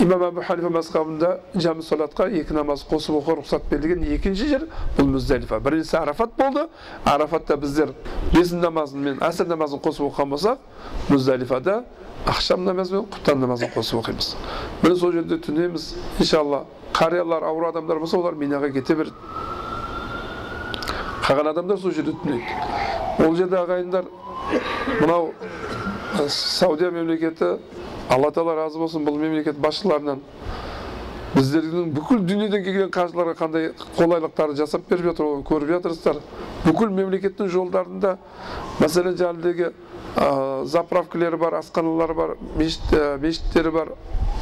имам 0.00 0.22
әбу 0.28 0.42
ханифа 0.46 0.70
мазхабында 0.70 1.30
жамы 1.58 1.82
солатқа 1.82 2.28
екі 2.30 2.54
намаз 2.54 2.84
қосып 2.86 3.16
оқуға 3.18 3.40
рұқсат 3.40 3.64
берілген 3.70 4.04
екінші 4.14 4.46
жер 4.52 4.66
бұл 4.96 5.08
мұздалифа 5.10 5.58
біріншісі 5.64 5.96
арафат 5.98 6.36
болды 6.38 6.66
арафатта 7.04 7.56
біздер 7.58 7.90
бесін 8.34 8.62
намазын 8.62 9.02
мен 9.02 9.18
әсір 9.26 9.48
намазын 9.50 9.82
қосып 9.82 10.06
оқыған 10.06 10.30
болсақ 10.36 11.10
мұздалифада 11.10 11.80
ақшам 12.30 12.62
намазы 12.68 12.94
мен 12.94 13.08
құптан 13.10 13.42
намазын 13.42 13.72
қосып 13.74 13.98
оқимыз 14.04 14.30
міне 14.84 14.96
сол 15.00 15.12
жерде 15.16 15.40
түнеміз 15.42 15.90
иншалла 16.20 16.62
қариялар 16.94 17.48
ауыр 17.50 17.72
адамдар 17.72 17.98
болса 17.98 18.20
олар 18.20 18.38
минаға 18.38 18.70
кете 18.72 18.94
береді 18.94 19.16
қалған 21.26 21.50
адамдар 21.56 21.82
сол 21.82 21.96
жерде 21.96 22.14
түнейді 22.22 23.26
ол 23.26 23.34
жерде 23.34 23.58
ағайындар 23.64 24.06
мынау 25.00 25.32
саудия 26.28 26.90
мемлекеті 26.90 27.56
алла 28.08 28.30
тағала 28.32 28.56
разы 28.64 28.78
болсын 28.78 29.04
бұл 29.06 29.18
мемлекет 29.20 29.58
басшыларынан. 29.60 30.22
Біздердің 31.34 31.90
бүкіл 31.92 32.22
дүниеден 32.24 32.62
келген 32.64 32.92
қажыларға 32.92 33.34
қандай 33.36 33.66
қолайлықтарды 33.98 34.56
жасап 34.62 34.86
беріп 34.88 35.10
жатыр 35.10 35.26
оны 35.28 35.44
көріп 35.44 35.74
жатырсыздар. 35.74 36.22
Бүкіл 36.64 36.88
мемлекеттің 36.96 37.50
жолдарында 37.52 38.14
мәселен 38.80 39.18
жаңағыдегі 39.20 39.68
заправкілері 40.72 41.36
бар 41.38 41.58
асханалары 41.60 42.14
бар 42.16 42.32
мешіт 42.56 42.94
мешіттері 43.20 43.70
бар 43.70 43.92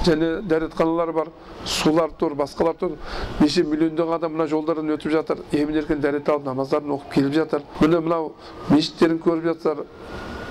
және 0.07 0.31
дәретханалар 0.47 1.13
бар 1.13 1.33
сулар 1.65 2.15
тұр 2.21 2.37
басқалар 2.39 2.79
тұр. 2.79 2.95
Неше 3.41 3.65
миллиондаған 3.67 4.21
адам 4.21 4.37
мына 4.37 4.47
жолдардан 4.47 4.95
өтіп 4.95 5.11
жатыр. 5.11 5.43
Емін 5.53 5.83
еркін 5.83 6.01
дәрет 6.01 6.31
алып 6.31 6.47
намаздарын 6.47 6.95
оқып 6.97 7.13
келіп 7.19 7.35
жатыр. 7.35 7.67
Міне 7.81 8.01
мынау 8.01 8.33
мешіттерін 8.71 9.19
көріп 9.27 9.51
жатсыздар. 9.51 9.85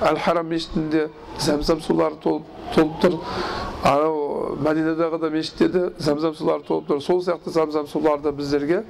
Әл 0.04 0.18
харам 0.20 0.50
мешітінде 0.52 1.08
зәмзәм 1.40 1.82
сулары 1.86 2.18
толып 2.24 2.50
толып 2.76 2.98
тұр 3.04 3.18
анау 3.86 4.56
мәдинадағы 4.66 5.20
да 5.22 5.30
мешітте 5.32 5.68
де 5.72 5.84
зәмзәм 6.02 6.36
сулары 6.36 6.66
толып 6.68 6.90
тұр 6.90 7.02
сол 7.04 7.22
сияқты 7.24 7.54
зәмзәм 7.56 7.88
суларды 7.88 8.32
біздерге 8.36 8.84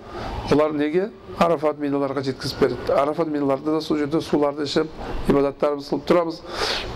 олар 0.53 0.73
неге 0.73 1.09
арафат 1.37 1.79
миналарға 1.79 2.23
жеткізіп 2.29 2.61
береді 2.63 2.93
арафат 2.95 3.27
миналарда 3.27 3.77
да 3.77 3.81
сол 3.81 3.99
жерде 4.01 4.21
суларды 4.21 4.65
ішіп 4.65 5.29
ибадаттарымызды 5.29 5.91
қылып 5.91 6.07
тұрамыз 6.09 6.41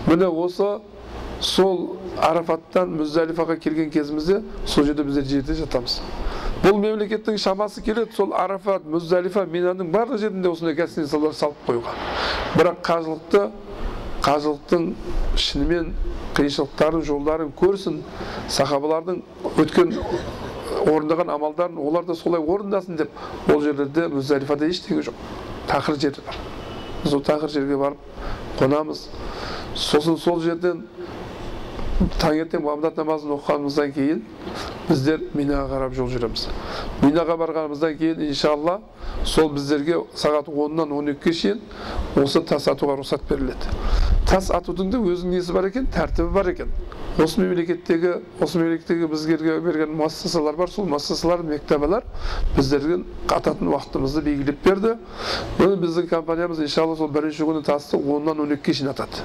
міне 0.08 0.30
осы 0.30 0.72
сол 1.40 1.96
арафаттан 2.20 2.90
мұздалифаға 2.98 3.56
келген 3.60 3.90
кезімізде 3.90 4.42
сол 4.66 4.84
жерде 4.84 5.04
біздер 5.04 5.24
жерде 5.28 5.56
жатамыз 5.62 6.00
бұл 6.60 6.76
мемлекеттің 6.76 7.38
шамасы 7.40 7.80
келеді 7.84 8.12
сол 8.16 8.34
арафат 8.36 8.84
мұздалифа 8.84 9.46
минаның 9.48 9.88
барлық 9.94 10.20
жерінде 10.20 10.50
осындай 10.50 10.76
гостиницалар 10.76 11.32
салып 11.36 11.62
қоюға 11.68 11.94
бірақ 12.58 12.82
қажылықты 12.84 13.46
қажылықтың 14.24 14.86
шынымен 15.36 15.92
қиыншылықтарын 16.36 17.04
жолдарын 17.08 17.52
көрсін 17.56 18.00
сахабалардың 18.52 19.22
өткен 19.62 19.94
орындаған 20.84 21.32
амалдарын 21.34 21.78
олар 21.80 22.04
да 22.04 22.14
солай 22.14 22.40
орындасын 22.40 22.98
деп 23.00 23.10
ол 23.52 23.62
жерлерде 23.64 24.08
мұздалифада 24.12 24.68
ештеңе 24.68 25.06
жоқ. 25.08 25.16
Тақыр 25.68 25.98
жер 26.00 26.20
бар. 26.26 26.36
Біз 27.04 27.14
ол 27.14 27.24
тақыр 27.24 27.52
жерге 27.52 27.76
барып 27.80 27.98
қонамыз. 28.60 29.06
Сосын 29.74 30.18
сол 30.18 30.40
жерден 30.44 30.84
таңертең 32.20 32.64
бамдат 32.64 32.96
намазын 32.96 33.34
оқығанымыздан 33.36 33.92
кейін 33.96 34.22
біздер 34.88 35.24
минаға 35.36 35.68
қарап 35.74 35.96
жол 35.96 36.08
жүреміз. 36.12 36.46
Минаға 37.02 37.36
барғанымыздан 37.40 37.96
кейін 37.98 38.22
иншалла 38.28 38.80
сол 39.24 39.48
біздерге 39.54 40.02
сағат 40.14 40.48
оннан 40.52 40.92
он 40.92 41.08
екіге 41.14 41.32
шейін 41.36 41.60
осы 42.20 42.42
тас 42.44 42.68
атуға 42.68 42.98
рұқсат 43.00 43.24
беріледі 43.28 43.72
тас 44.28 44.50
атудың 44.54 44.90
да 44.92 45.00
өзінің 45.00 45.38
несі 45.38 45.54
бар 45.56 45.70
екен 45.70 45.88
тәртібі 45.94 46.34
бар 46.34 46.50
екен 46.52 46.72
осы 47.18 47.40
мемлекеттегі 47.40 48.12
осы 48.40 48.60
мемлекеттегі 48.60 49.08
бізге 49.10 49.38
берген 49.64 49.96
муассасалар 49.96 50.56
бар 50.56 50.70
сол 50.70 50.86
муассасалар 50.92 51.42
мектабалар 51.42 52.04
біздерге 52.56 53.00
ататын 53.28 53.72
уақытымызды 53.72 54.22
белгілеп 54.26 54.60
берді 54.64 54.96
міне 55.58 55.80
біздің 55.80 56.10
компаниямыз 56.12 56.60
иншалла 56.66 56.96
сол 56.96 57.08
бірінші 57.08 57.48
күні 57.48 57.64
тасты 57.66 57.96
оннан 57.96 58.44
он 58.44 58.52
екіге 58.58 58.80
шейін 58.82 58.92
атады 58.92 59.24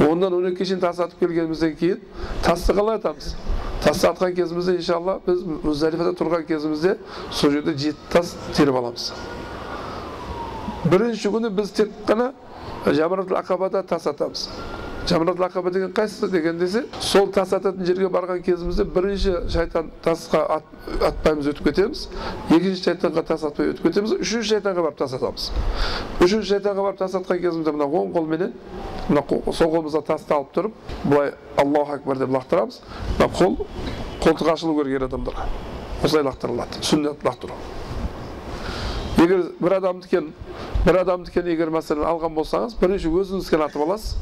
оннан 0.00 0.34
он 0.34 0.46
екіге 0.46 0.64
шейін 0.64 0.80
тас 0.80 0.98
атып 1.00 1.20
келгенімізден 1.22 1.76
кейін 1.80 2.00
тасты 2.44 2.74
қалай 2.76 2.98
атамыз 3.00 3.34
тасты 3.84 4.08
атқан 4.10 4.34
кезімізде 4.36 4.76
иншалла 4.76 5.18
біз 5.26 5.42
мұздалифада 5.64 6.12
тұрған 6.18 6.44
кезімізде 6.48 6.96
сол 7.30 7.54
жерде 7.54 7.72
жеті 7.72 8.10
тас 8.12 8.34
теріп 8.56 8.76
аламыз 8.76 9.12
бірінші 10.84 11.32
күні 11.32 11.50
біз 11.56 11.70
тек 11.76 11.94
қана 12.06 12.32
жамаратул 12.86 13.38
ақабада 13.40 13.82
тас 13.86 14.06
атамыз 14.06 14.48
жамаратул 15.08 15.44
ақаба 15.46 15.70
деген 15.70 15.92
қайсысы 15.92 16.28
деген 16.30 16.58
десе 16.58 16.84
сол 17.00 17.28
тас 17.32 17.52
ататын 17.52 17.86
жерге 17.86 18.08
барған 18.10 18.42
кезімізде 18.42 18.84
бірінші 18.84 19.34
шайтан 19.52 19.90
тасқа 20.04 20.40
ат, 20.56 20.64
атпаймыз 21.08 21.46
өтіп 21.52 21.68
кетеміз 21.70 22.06
екінші 22.50 22.82
шайтанға 22.82 23.22
тас 23.28 23.44
атпай 23.46 23.70
өтіп 23.72 23.86
кетеміз 23.88 24.16
үшінші 24.18 24.50
шайтанға 24.54 24.86
барып 24.88 24.98
тас 24.98 25.14
атамыз 25.18 25.50
үшінші 26.20 26.50
шайтанға 26.50 26.88
барып 26.88 26.98
тас 26.98 27.14
атқан 27.20 27.40
кезімізде 27.44 27.76
мына 27.76 27.86
оң 27.86 28.12
қолменен 28.16 28.52
мына 29.08 29.22
сол 29.52 29.70
қолымызда 29.76 30.02
тасты 30.10 30.34
алып 30.34 30.52
тұрып 30.56 30.84
былай 31.04 31.32
аллаху 31.56 31.98
акбар 32.00 32.18
деп 32.18 32.34
лақтырамыз 32.34 32.80
мына 33.18 33.30
қол 33.38 33.58
қолтық 34.24 34.52
ашылу 34.52 34.76
керек 34.80 35.00
ер 35.00 35.06
адамдарға 35.06 35.46
осылай 36.02 36.26
лақтырылады 36.26 36.82
сүннет 36.82 37.22
лақтыру 37.26 37.54
егер 39.22 39.46
бір 39.60 39.78
адамдікен 39.78 40.32
бір 40.84 41.00
адамдікін 41.04 41.52
егер 41.54 41.70
мәселен 41.72 42.04
алған 42.04 42.34
болсаңыз 42.36 42.76
бірінші 42.80 43.12
өзіңіздікін 43.22 43.64
атып 43.68 43.86
аласыз 43.86 44.16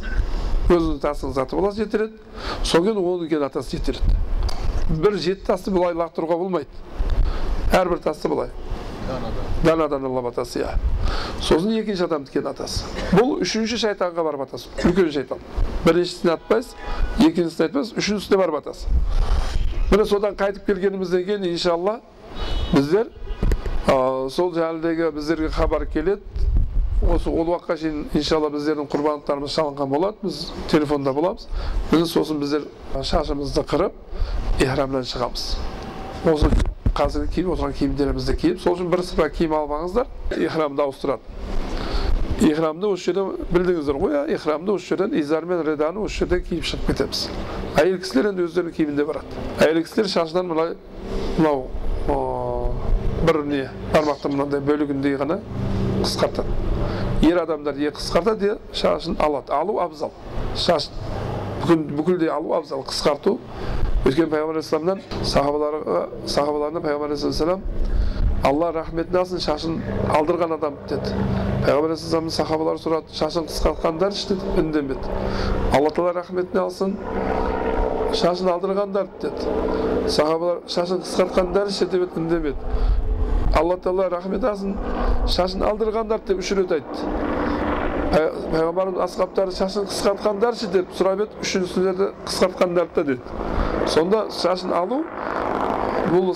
өзіңіздің 0.69 1.01
тасыңызды 1.05 1.43
атып 1.45 1.61
аласыз 1.61 1.85
жетеледі 1.85 2.13
содан 2.65 2.95
кейін 2.95 3.05
онынікі 3.05 3.41
атасыз 3.45 3.71
жетеледі 3.79 5.01
бір 5.03 5.19
жеті 5.21 5.47
тасты 5.49 5.73
былай 5.75 5.95
лақтыруға 5.99 6.39
болмайды 6.41 6.69
әрбір 7.75 8.01
тасты 8.05 8.29
былай 8.33 8.51
данадан 9.65 10.05
алып 10.09 10.31
атасыз 10.33 10.63
иә 10.63 10.75
сосын 11.45 11.75
екінші 11.79 12.07
адамдікін 12.07 12.49
атасыз 12.53 12.85
бұл 13.13 13.37
үшінші 13.45 13.79
шайтанға 13.83 14.25
барып 14.25 14.47
атасыз 14.47 14.69
үлкен 14.85 15.11
шайтан 15.13 15.45
біріншісіне 15.85 16.33
атпайсыз 16.39 16.75
екіншісіне 17.21 17.69
айтпайсыз 17.69 17.99
үшіншісіне 18.01 18.41
барып 18.41 18.61
атасыз 18.63 18.87
міне 19.91 20.07
содан 20.09 20.37
қайтып 20.41 20.67
келгенімізден 20.71 21.27
кейін 21.29 21.49
иншалла 21.51 21.99
біздер 22.73 23.13
сол 23.87 24.55
жаңағыдегі 24.57 25.11
біздерге 25.19 25.51
хабар 25.53 25.87
келеді 25.87 26.23
осы 27.03 27.31
ол 27.31 27.49
уақытқа 27.53 27.77
шейін 27.81 28.05
иншалла 28.15 28.51
біздердің 28.55 28.87
құрбандықтарымыз 28.93 29.55
шалынған 29.55 29.91
болады 29.91 30.17
біз 30.23 30.53
телефонда 30.71 31.13
боламыз. 31.13 31.49
Біз 31.91 32.07
сосын 32.13 32.39
біздер 32.41 32.69
шашымызды 32.95 33.65
қырып 33.69 33.93
ихрамнан 34.61 35.05
шығамыз. 35.05 35.45
Осы 36.33 36.51
қазір 36.95 37.27
киіп 37.35 37.51
отырған 37.55 37.75
киімдерімізді 37.79 38.37
киіп 38.41 38.61
сол 38.63 38.79
үшін 38.79 38.91
бір 38.93 39.03
сыпа 39.05 39.29
киім 39.29 39.55
алып 39.59 39.75
алыңыздар 39.77 40.41
ихрамды 40.47 40.83
ауыстырады. 40.83 41.23
Ихрамды 42.41 42.89
осы 42.89 43.11
жерден 43.11 43.35
білдіңіздер 43.51 43.99
ғой 43.99 44.15
иә 44.15 44.23
ихрамды 44.37 44.73
осы 44.73 44.95
жерден 44.95 45.19
изар 45.21 45.45
мен 45.45 45.63
реданы 45.67 46.01
осы 46.07 46.23
жерден 46.23 46.43
киіп 46.47 46.65
шығып 46.71 46.87
кетеміз. 46.93 47.29
Әйел 47.83 47.99
кісілер 48.03 48.31
енді 48.31 48.47
өздерінің 48.47 48.77
киімінде 48.79 49.05
барады. 49.07 49.45
Әйел 49.59 49.83
кісілер 49.83 50.09
шашынан 50.11 50.51
мынай 50.51 50.75
мынау 51.39 51.69
бір 53.25 53.45
не 53.49 53.63
бармақтың 53.93 54.35
мынандай 54.35 54.61
бөлігіндей 54.61 55.17
ғана 55.21 55.41
қысқартады 56.05 56.53
ер 57.25 57.41
адамдар 57.43 57.79
е 57.81 57.91
қысқартады 57.97 58.59
шашын 58.73 59.17
алады 59.19 59.53
алу 59.53 59.81
абзал 59.81 60.13
бүкіл 61.65 61.85
бүкілдей 61.97 62.29
алу 62.29 62.55
абзал 62.59 62.85
қысқарту 62.85 63.39
өйткені 64.05 64.29
пайғамбар 64.29 64.59
алейхисаламнан 64.59 65.01
сахабаларға 65.25 66.01
сахабаларына 66.29 66.83
пайғамбар 66.85 67.15
алейхисалам 67.15 67.63
алла 68.45 68.71
рахметін 68.77 69.17
алсын 69.17 69.41
шашын 69.41 69.79
алдырған 70.13 70.53
адам 70.59 70.77
деді 70.91 71.15
пайғамбар 71.65 71.95
алейхисаламның 71.95 72.35
сахабалары 72.37 72.83
сұрады 72.85 73.17
шашын 73.17 73.49
қысқартқандаршы 73.49 74.35
деді 74.35 74.53
үндемеді 74.61 75.17
алла 75.73 75.95
тағала 75.97 76.13
рахметін 76.19 76.61
алсын 76.67 76.99
шашын 78.13 78.53
алдырғандар 78.53 79.09
деді 79.23 80.11
сахабалар 80.13 80.61
шашын 80.69 81.01
қысқартқандаршы 81.07 81.89
деп 81.89 82.19
үндемеді 82.21 82.59
алла 83.55 83.77
тағала 83.77 84.09
рахмет 84.11 84.45
алсын 84.45 84.75
шашын 85.31 85.63
алдырғандар 85.69 86.23
деп 86.27 86.41
үш 86.43 86.51
рет 86.59 86.73
айтты 86.75 87.09
пайғамбарымыз 88.15 89.01
асхабтары 89.05 89.55
шашын 89.55 89.89
қысқартқандаршы 89.91 90.71
деп 90.75 90.93
сұрап 90.99 91.25
еді 91.25 91.43
үшіншісінде 91.43 92.11
қысқартқандар 92.27 92.89
да 92.95 93.05
деді 93.05 93.89
сонда 93.91 94.25
шашын 94.35 94.75
алу 94.75 95.03
бұл 96.11 96.35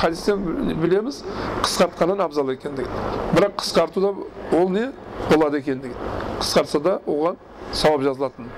хадистен 0.00 0.44
білеміз 0.80 1.22
қысқартқаннан 1.64 2.24
абзал 2.24 2.52
екендігін 2.54 3.08
бірақ 3.36 3.56
қысқартуда 3.60 4.14
ол 4.56 4.68
не 4.72 4.90
болады 5.30 5.60
екендігін 5.60 5.96
қысқартса 6.40 6.80
да 6.80 6.98
оған 7.06 7.36
сауап 7.72 8.04
жазылатын 8.06 8.48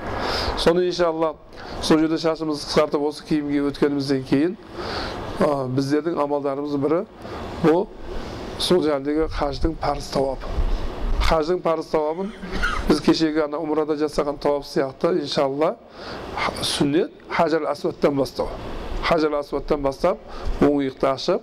соны 0.59 0.87
иншалла 0.89 1.35
сол 1.83 1.99
жерде 1.99 2.19
шашымызды 2.19 2.69
қысқартып 2.69 3.09
осы 3.09 3.27
киімге 3.29 3.65
өткенімізден 3.71 4.23
кейін 4.29 4.57
біздердің 5.41 6.21
амалдарымыздың 6.23 6.83
бірі 6.85 7.01
бұл 7.63 7.87
сол 8.63 8.83
жердегі 8.83 9.29
хаждың 9.33 9.75
парыз 9.81 10.09
тауабы 10.13 10.51
хаждың 11.23 11.63
парыз 11.63 11.89
тауабын 11.93 12.33
біз 12.89 13.01
кешегі 13.07 13.45
ана 13.47 13.61
умрада 13.63 13.97
жасаған 14.01 14.41
тауап 14.43 14.67
сияқты 14.67 15.15
иншалла 15.23 15.77
сүннет 16.63 17.15
хажар 17.31 17.69
асуаттан 17.71 18.17
бастау 18.19 18.49
хажар 19.07 19.39
асуаттан 19.39 19.83
бастап 19.83 20.19
оң 20.61 20.83
иықты 20.83 21.09
ашып 21.13 21.43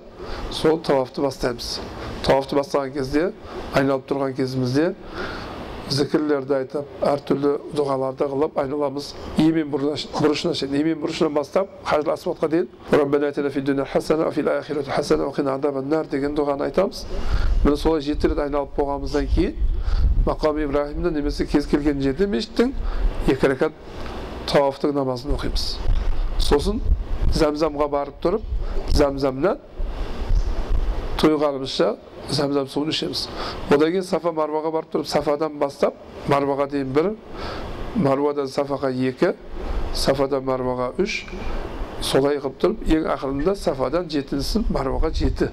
сол 0.51 0.79
тауафты 0.83 1.23
бастаймыз 1.23 1.79
тауафты 2.27 2.59
бастаған 2.59 2.93
кезде 2.93 3.31
айналып 3.73 4.07
тұрған 4.11 4.35
кезімізде 4.37 4.93
зікірлерді 5.93 6.53
айтып 6.59 7.03
әртүрлі 7.05 7.51
дұғаларды 7.77 8.27
қылып 8.29 8.57
айналамыз 8.61 9.13
емен 9.41 9.69
бұрышына 9.73 10.53
шейін 10.57 10.75
емен 10.79 10.99
бұрышынан 11.01 11.33
бастап 11.33 11.71
хажл 11.87 12.11
асватқа 12.13 12.49
дейін 12.51 12.67
деген 16.11 16.35
дұғаны 16.37 16.67
айтамыз 16.69 17.05
міне 17.63 17.77
солай 17.77 18.01
жеті 18.01 18.31
рет 18.31 18.39
айналып 18.45 18.75
болғанымыздан 18.77 19.27
кейін 19.33 19.53
мақам 20.25 20.59
ибраһимді 20.63 21.11
немесе 21.15 21.45
кез 21.45 21.67
келген 21.67 22.01
жерде 22.01 22.27
мешіттің 22.27 22.73
екі 23.33 23.51
рәкат 23.53 23.73
тауафтың 24.51 24.93
намазын 24.97 25.33
оқимыз 25.37 25.65
сосын 26.43 26.81
зәмзамға 27.35 27.89
барып 27.91 28.21
тұрып 28.23 28.93
зәмзәмнан 28.97 29.57
тойғанымызша 31.21 31.95
зәмзәм 32.29 32.67
суын 32.69 32.91
ішеміз 32.93 33.25
одан 33.69 33.89
кейін 33.89 34.05
сафа 34.05 34.31
марваға 34.35 34.71
барып 34.73 34.93
тұрып 34.93 35.09
сафадан 35.09 35.57
бастап 35.61 35.95
марваға 36.29 36.69
дейін 36.71 36.93
бір 36.93 37.11
марвадан 37.95 38.47
сафаға 38.47 38.91
екі 39.09 39.33
сафадан 39.93 40.45
марваға 40.45 40.91
үш 41.01 41.23
солай 42.01 42.37
қылып 42.39 42.59
тұрып 42.61 42.85
ең 42.95 43.07
ақырында 43.15 43.55
сафадан 43.57 44.09
жетіншісін 44.13 44.67
марваға 44.73 45.11
жеті 45.15 45.49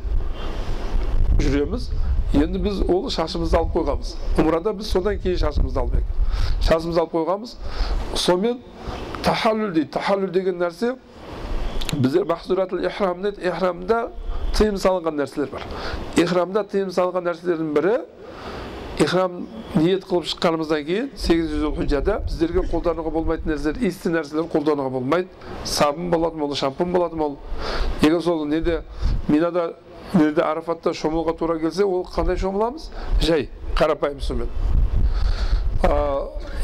жүреміз 1.41 1.89
енді 2.37 2.61
біз 2.61 2.83
ол 2.91 3.09
шашымызды 3.11 3.57
алып 3.57 3.75
қойғанбыз 3.77 4.15
умрада 4.43 4.73
біз 4.77 4.91
содан 4.93 5.19
кейін 5.23 5.41
шашымызды 5.41 5.81
едік 5.81 6.63
шашымызды 6.69 7.01
алып 7.01 7.17
қойғанбыз 7.17 7.57
сонымен 8.15 8.61
тахаллүл 9.25 9.73
дейді 9.73 9.91
тахаллүл 9.97 10.33
деген 10.35 10.61
нәрсе 10.61 10.95
біздер 11.93 12.25
махзуратул 12.29 12.85
ихрам 12.85 13.23
дейді 13.23 13.49
ихрамда 13.49 14.01
тыйым 14.57 14.77
салынған 14.81 15.21
нәрселер 15.21 15.51
бар. 15.53 15.65
Ихрамда 16.17 16.65
тыйым 16.65 16.91
салынған 16.95 17.29
нәрселердің 17.29 17.73
бірі 17.77 17.97
ихрам 19.05 19.43
ниет 19.75 20.07
қылып 20.09 20.25
шыққанымыздан 20.31 20.85
кейін 20.89 21.11
сегізінші 21.21 21.59
зүлхиджада 21.61 22.21
біздерге 22.25 22.63
қолдануға 22.71 23.11
болмайтын 23.13 23.53
нәрселер 23.53 23.83
иісті 23.85 24.15
нәрселер 24.15 24.49
қолдануға 24.49 24.91
болмайды. 24.95 25.29
Сабын 25.65 26.09
болатын 26.11 26.47
ол 26.47 26.55
шампунь 26.57 26.93
болатын 26.95 27.21
ол 27.21 27.37
егер 28.01 28.23
сол 28.25 28.47
неде 28.49 28.83
минада 29.29 29.75
неде 30.15 30.41
арафатта 30.41 30.95
шомылуға 30.95 31.37
тура 31.37 31.59
келсе 31.61 31.85
ол 31.85 32.07
қандай 32.09 32.41
шомыламыз? 32.41 32.89
Жай 33.21 33.51
қарапайым 33.77 34.21
сумен. 34.25 34.49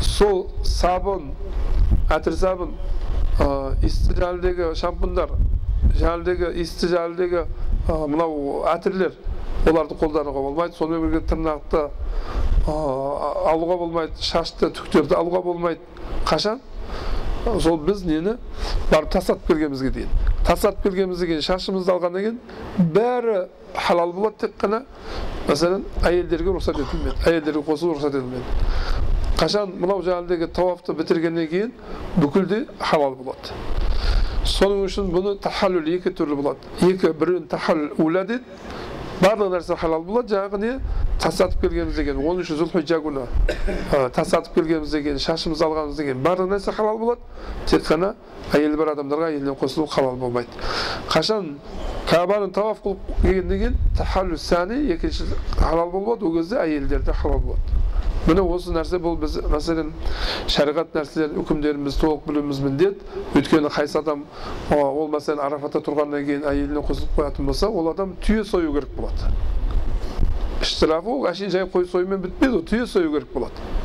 Сол 0.01 0.47
сабын 0.65 1.35
әтір 2.09 2.33
сабын 2.41 2.73
иісті 3.83 4.17
жаңағыдегі 4.17 4.73
шампуньдар 4.81 5.37
жаңағыдегі 5.99 6.55
иісті 6.63 6.89
жаңағыдегі 6.95 7.45
мынау 7.89 8.63
әтірлер 8.73 9.17
оларды 9.67 9.97
қолдануға 9.99 10.43
болмайды. 10.43 10.77
Сонымен 10.79 11.07
бірге 11.07 11.23
тырнақты 11.31 11.89
алуға 12.67 13.79
болмайды 13.81 14.23
шашты 14.23 14.71
түктерді 14.71 15.17
алуға 15.19 15.43
болмайды. 15.43 15.81
Қашан? 16.27 16.61
Сол 17.61 17.79
біз 17.83 18.05
нені? 18.07 18.37
Барып 18.93 19.11
тастатып 19.11 19.47
келгенімізге 19.49 19.91
дейін. 19.91 20.09
Тастатып 20.47 20.83
келгенімізден 20.87 21.27
кейін 21.33 21.43
шашымызды 21.47 21.91
алғаннан 21.91 22.23
кейін 22.23 22.39
бәрі 22.95 23.49
халал 23.75 24.13
болады 24.15 24.47
тек 24.47 24.55
қана. 24.61 24.85
Мәселен 25.49 25.83
әйелдерге 26.07 26.55
рұқсат 26.55 26.79
етілмеді 26.79 27.17
әйелдерге 27.27 27.65
қосылу 27.67 27.97
рұқсат 27.97 28.15
етілмеді 28.15 28.45
қашан? 29.41 29.73
Мынау 29.75 30.05
жаңағыдегі 30.07 30.53
тауафты 30.55 30.95
бітіргеннен 30.95 31.49
кейін 31.51 31.73
бүкілде 32.23 32.67
халал 32.79 33.17
болады. 33.19 33.51
Соның 34.49 34.87
үшін 34.89 35.11
бұны 35.15 35.37
тахаллүл 35.43 35.89
екі 35.97 36.13
түрлі 36.19 36.39
болады 36.41 36.89
екі 36.89 37.13
біреуін 37.19 37.47
тахаллүл 37.51 38.01
уля 38.03 38.25
дейді 38.27 38.43
барлық 39.23 39.53
нәрсе 39.55 39.77
халал 39.79 40.03
болады 40.03 40.35
жаңағы 40.35 40.59
не 40.59 40.73
тастатып 41.23 41.61
келгенімізден 41.63 42.09
кейін 42.09 42.23
оныншы 42.27 42.57
зүлхиджа 42.59 42.99
күні 43.05 43.27
тастатып 44.17 44.57
келгенімізден 44.57 45.05
кейін 45.07 45.21
шашымызды 45.23 45.67
алғанымыздан 45.69 46.09
кейін 46.09 46.25
барлық 46.27 46.51
нәрсе 46.57 46.75
халал 46.75 46.99
болады 46.99 47.21
тек 47.71 47.87
қана 47.87 48.15
әйелі 48.57 48.81
бар 48.81 48.93
адамдарға 48.97 49.31
әйелінен 49.31 49.59
қосылу 49.61 49.87
халал 49.93 50.19
болмайды 50.19 50.51
қашан 51.13 51.55
кабаны 52.11 52.51
тауаф 52.51 52.83
қылып 52.83 53.23
келгеннен 53.23 53.79
кейін 53.95 54.37
сәни 54.43 54.81
екінші 54.97 55.29
халал 55.61 55.95
болады 55.95 56.27
ол 56.27 56.35
кезде 56.41 56.59
әйелдерде 56.65 57.15
халал 57.23 57.39
болады 57.39 57.82
міне 58.27 58.43
осы 58.47 58.71
нәрсе 58.75 59.01
бұл 59.03 59.17
біз 59.19 59.39
мәселен 59.51 59.91
шариғат 60.51 60.95
нәрселерін 60.95 61.41
үкімдерін 61.43 61.89
толық 61.99 62.23
білуіміз 62.29 62.61
міндет 62.63 63.01
өйткені 63.35 63.73
қайсы 63.75 63.99
адам 63.99 64.25
ол 64.71 65.11
мәселен 65.11 65.43
арафатта 65.43 65.83
тұрғаннан 65.83 66.23
кейін 66.29 66.47
әйеліне 66.47 66.85
қосылып 66.87 67.17
қоятын 67.19 67.51
болса 67.51 67.69
ол 67.69 67.91
адам 67.91 68.15
түйе 68.23 68.45
сою 68.45 68.73
керек 68.77 68.95
болады. 68.97 69.33
Штрафы 70.63 71.11
ол 71.11 71.27
әшейін 71.27 71.51
жай 71.51 71.67
қой 71.67 71.89
союмен 71.91 72.23
бітпейді 72.23 72.61
ол 72.61 72.63
түйе 72.63 72.87
сою 72.87 73.11
керек 73.11 73.33
болады. 73.35 73.82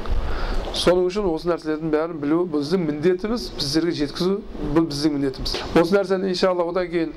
Соның 0.76 1.08
үшін 1.08 1.28
осы 1.30 1.50
нәрселердің 1.52 1.92
бәрін 1.94 2.20
білу 2.22 2.40
біздің 2.52 2.84
міндетіміз 2.88 3.50
біздерге 3.58 3.94
жеткізу 4.02 4.40
бұл 4.76 4.88
біздің 4.90 5.16
міндетіміз. 5.18 5.56
Осы 5.80 5.96
нәрсені 5.96 6.32
иншалла 6.34 6.66
одан 6.68 6.90
кейін 6.92 7.14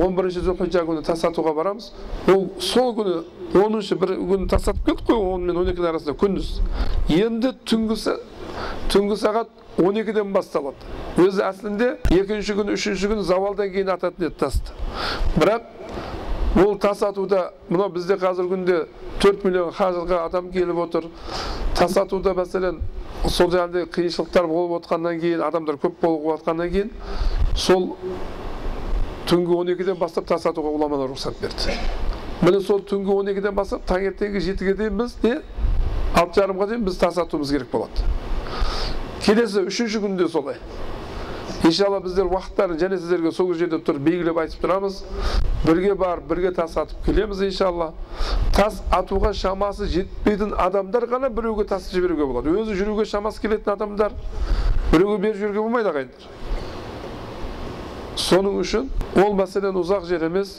он 0.00 0.16
бірінші 0.16 0.42
зүлхиджа 0.46 0.84
күні 0.88 1.04
тастатуға 1.06 1.54
барамыз. 1.56 1.90
Ол 2.30 2.48
сол 2.62 2.92
күні 2.98 3.16
оныншы 3.58 3.98
бір 3.98 4.16
күні 4.18 4.50
тастатып 4.50 4.84
келдік 4.86 5.08
қой 5.08 5.22
он 5.34 5.46
мен 5.48 5.62
он 5.62 5.72
екінің 5.72 5.90
арасында 5.94 6.16
күндіз. 6.20 6.52
Енді 7.14 7.54
түнгі 7.66 7.98
түнгі 8.92 9.18
сағат 9.18 9.50
он 9.80 9.96
екіден 9.96 10.32
басталады. 10.34 10.76
Өзі 11.18 11.42
әсілінде 11.46 11.92
екінші 12.14 12.58
күн 12.58 12.74
үшінші 12.74 13.10
күн 13.12 13.22
завалдан 13.26 13.70
кейін 13.72 13.94
ататын 13.94 14.28
еді 14.28 14.38
тасты. 14.40 14.74
Бірақ 15.38 15.66
ол 16.56 16.78
тас 16.78 17.02
атуда 17.02 17.52
мынау 17.68 17.90
бізде 17.94 18.16
қазіргі 18.18 18.50
күнде 18.54 18.78
төрт 19.22 19.44
миллион 19.44 19.70
хажыға 19.72 20.24
адам 20.26 20.50
келіп 20.50 20.78
отыр. 20.82 21.06
Тас 21.78 21.96
атуда 21.96 22.34
мәселен 22.34 22.80
сол 23.28 23.50
жаңағыдай 23.52 23.86
қиыншылықтар 23.94 24.46
болып 24.50 24.80
отқаннан 24.80 25.20
кейін 25.20 25.44
адамдар 25.46 25.78
көп 25.78 26.00
болып 26.02 26.26
жатқаннан 26.40 26.70
кейін 26.72 26.90
сол 27.54 27.94
түнгі 29.30 29.54
он 29.54 29.68
екіден 29.76 29.98
бастап 30.00 30.26
тас 30.26 30.46
атуға 30.50 30.74
ғұламалар 30.74 31.12
рұқсат 31.12 31.38
берді. 31.40 31.76
Міне 32.42 32.60
сол 32.64 32.80
түнгі 32.82 33.14
он 33.14 33.30
екіден 33.30 33.54
бастап 33.54 33.84
таңертеңгі 33.86 34.40
жетіге 34.42 34.74
дейін 34.74 34.98
біз 34.98 35.16
не? 35.22 35.36
Алты 36.16 36.40
жарымға 36.40 36.66
дейін 36.72 36.84
біз 36.88 36.98
тас 36.98 37.18
атуымыз 37.20 37.52
керек 37.54 37.70
болады. 37.70 38.08
Келесі 39.22 39.66
үшінші 39.68 40.00
күнде 40.02 40.26
солай. 40.28 40.56
Иншалла 41.64 42.00
біздер 42.00 42.24
уақыттарын 42.30 42.78
және 42.80 42.96
сіздерге 42.98 43.32
сол 43.36 43.52
жерде 43.54 43.76
тұрып 43.84 44.00
белгілеп 44.06 44.38
айтып 44.40 44.62
тұрамыз 44.64 45.02
бірге 45.66 45.94
барып 45.98 46.24
бірге 46.30 46.52
тас 46.56 46.76
атып 46.80 47.04
келеміз 47.04 47.42
иншалла 47.44 47.92
тас 48.56 48.80
атуға 48.90 49.34
шамасы 49.36 49.86
жетпейтін 49.92 50.54
адамдар 50.56 51.04
ғана 51.10 51.28
біреуге 51.28 51.64
тас 51.68 51.90
жіберуге 51.92 52.24
болады 52.30 52.54
өзі 52.62 52.72
жүруге 52.80 53.04
шамасы 53.10 53.42
келетін 53.44 53.74
адамдар 53.74 54.12
біреуге 54.92 55.18
беріп 55.26 55.36
жіберуге 55.36 55.60
болмайды 55.60 55.88
ағайындар 55.92 56.24
соның 58.16 58.56
үшін 58.64 58.88
ол 59.20 59.36
мәселен 59.36 59.76
ұзақ 59.82 60.08
жер 60.08 60.24
емес 60.30 60.58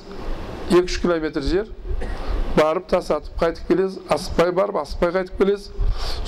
екі 0.70 0.86
үш 0.86 1.00
километр 1.02 1.42
жер 1.42 1.66
барып 2.58 2.88
тас 2.94 3.10
атып 3.12 3.42
қайтып 3.42 3.68
келесіз 3.74 4.00
асықпай 4.12 4.52
барып 4.54 4.78
асықпай 4.84 5.12
қайтып 5.18 5.42
келесіз 5.42 5.72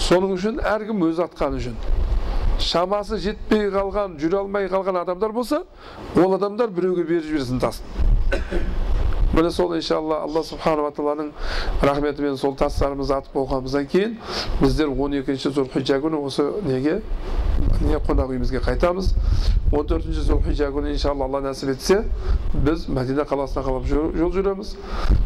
соның 0.10 0.34
үшін 0.38 0.60
әркім 0.74 1.06
өзі 1.10 1.28
атқаны 1.28 1.62
жөн 1.64 1.78
шамасы 2.64 3.20
жетпей 3.24 3.70
қалған 3.74 4.18
жүре 4.22 4.40
алмай 4.44 4.70
қалған 4.72 5.02
адамдар 5.04 5.36
болса 5.36 5.64
ол 6.16 6.36
адамдар 6.38 6.72
біреуге 6.74 7.04
беріп 7.04 7.30
жіберсін 7.30 7.60
тасын 7.64 7.86
міне 9.34 9.52
сол 9.52 9.74
иншалла 9.76 10.22
алла 10.24 10.44
субханала 10.46 10.92
тағаланың 10.94 11.32
рахметімен 11.82 12.38
сол 12.38 12.54
тастарымызды 12.58 13.16
атып 13.18 13.34
болғанымыздан 13.40 13.88
кейін 13.90 14.18
біздер 14.62 14.92
он 14.94 15.18
екінші 15.18 15.50
зүлхиджа 15.56 15.98
күні 16.04 16.20
осы 16.22 16.46
неге 16.68 17.00
не 17.82 17.98
қонақ 17.98 18.30
үйімізге 18.30 18.62
қайтамыз. 18.62 19.14
он 19.72 19.88
төртінші 19.88 20.22
зүлхиджа 20.28 20.70
күні 20.70 20.94
иншалла 20.94 21.26
алла 21.26 21.42
нәсіп 21.42 21.74
етсе 21.74 22.04
біз 22.54 22.86
мәдина 22.88 23.26
қаласына 23.26 23.64
қалап 23.66 23.88
жол 23.90 24.32
жүреміз. 24.32 24.76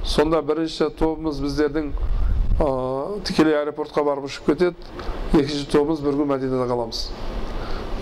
Сонда 0.06 0.42
бірінші 0.42 0.90
тобымыз 0.98 1.42
біздердің 1.44 1.92
тікелей 3.27 3.57
аэропортқа 3.61 4.05
барып 4.07 4.29
ұшып 4.29 4.53
кетеді 4.53 4.75
екінші 5.33 5.67
тобымыз 5.73 6.03
бір 6.05 6.19
күн 6.21 6.31
мәдинада 6.33 6.69
қаламыз 6.71 7.05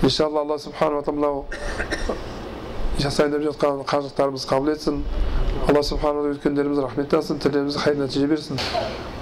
иншалла 0.02 0.44
алла 0.44 0.58
субханала 0.58 1.02
тағала 1.06 1.44
жасайын 3.00 3.36
деп 3.36 3.46
жатқан 3.50 3.84
қажылықтарымызды 3.90 4.50
қабыл 4.50 4.74
етсін 4.74 5.02
алла 5.68 5.82
субханала 5.82 6.34
өткендеріміз 6.34 6.82
рахмет 6.84 7.14
етсін 7.14 7.40
тілерімізге 7.42 7.84
хайыр 7.86 8.04
нәтиже 8.04 8.30
берсін 8.30 8.60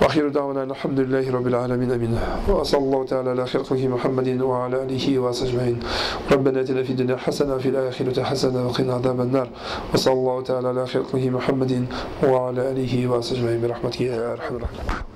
وآخر 0.00 0.28
دعوانا 0.28 0.62
الحمد 0.62 1.00
لله 1.00 1.30
رب 1.30 1.46
العالمين 1.46 1.90
أمين 1.92 2.18
وصلى 2.48 2.80
الله 2.80 3.04
تعالى 3.04 3.30
على 3.30 3.46
خلقه 3.46 3.88
محمد 3.88 4.28
وعلى 4.40 4.82
آله 4.82 5.18
وصحبه 5.18 5.50
أجمعين 5.50 5.78
ربنا 6.32 6.60
آتنا 6.60 6.82
في 6.82 6.90
الدنيا 6.90 7.16
حسنة 7.16 7.54
وفي 7.54 7.68
الآخرة 7.68 8.22
حسنة 8.22 8.66
وقنا 8.66 8.94
عذاب 8.94 9.20
النار 9.20 9.48
وصلى 9.94 10.14
الله 10.14 10.42
تعالى 10.42 10.68
على 10.68 10.86
خلقه 10.86 11.30
محمد 11.30 11.86
وعلى 12.22 12.60
آله 12.70 13.08
وصحبه 13.08 13.38
أجمعين 13.38 13.60
برحمته 13.62 14.02
يا 14.02 14.32
أرحم 14.32 14.56
الراحمين 14.56 15.11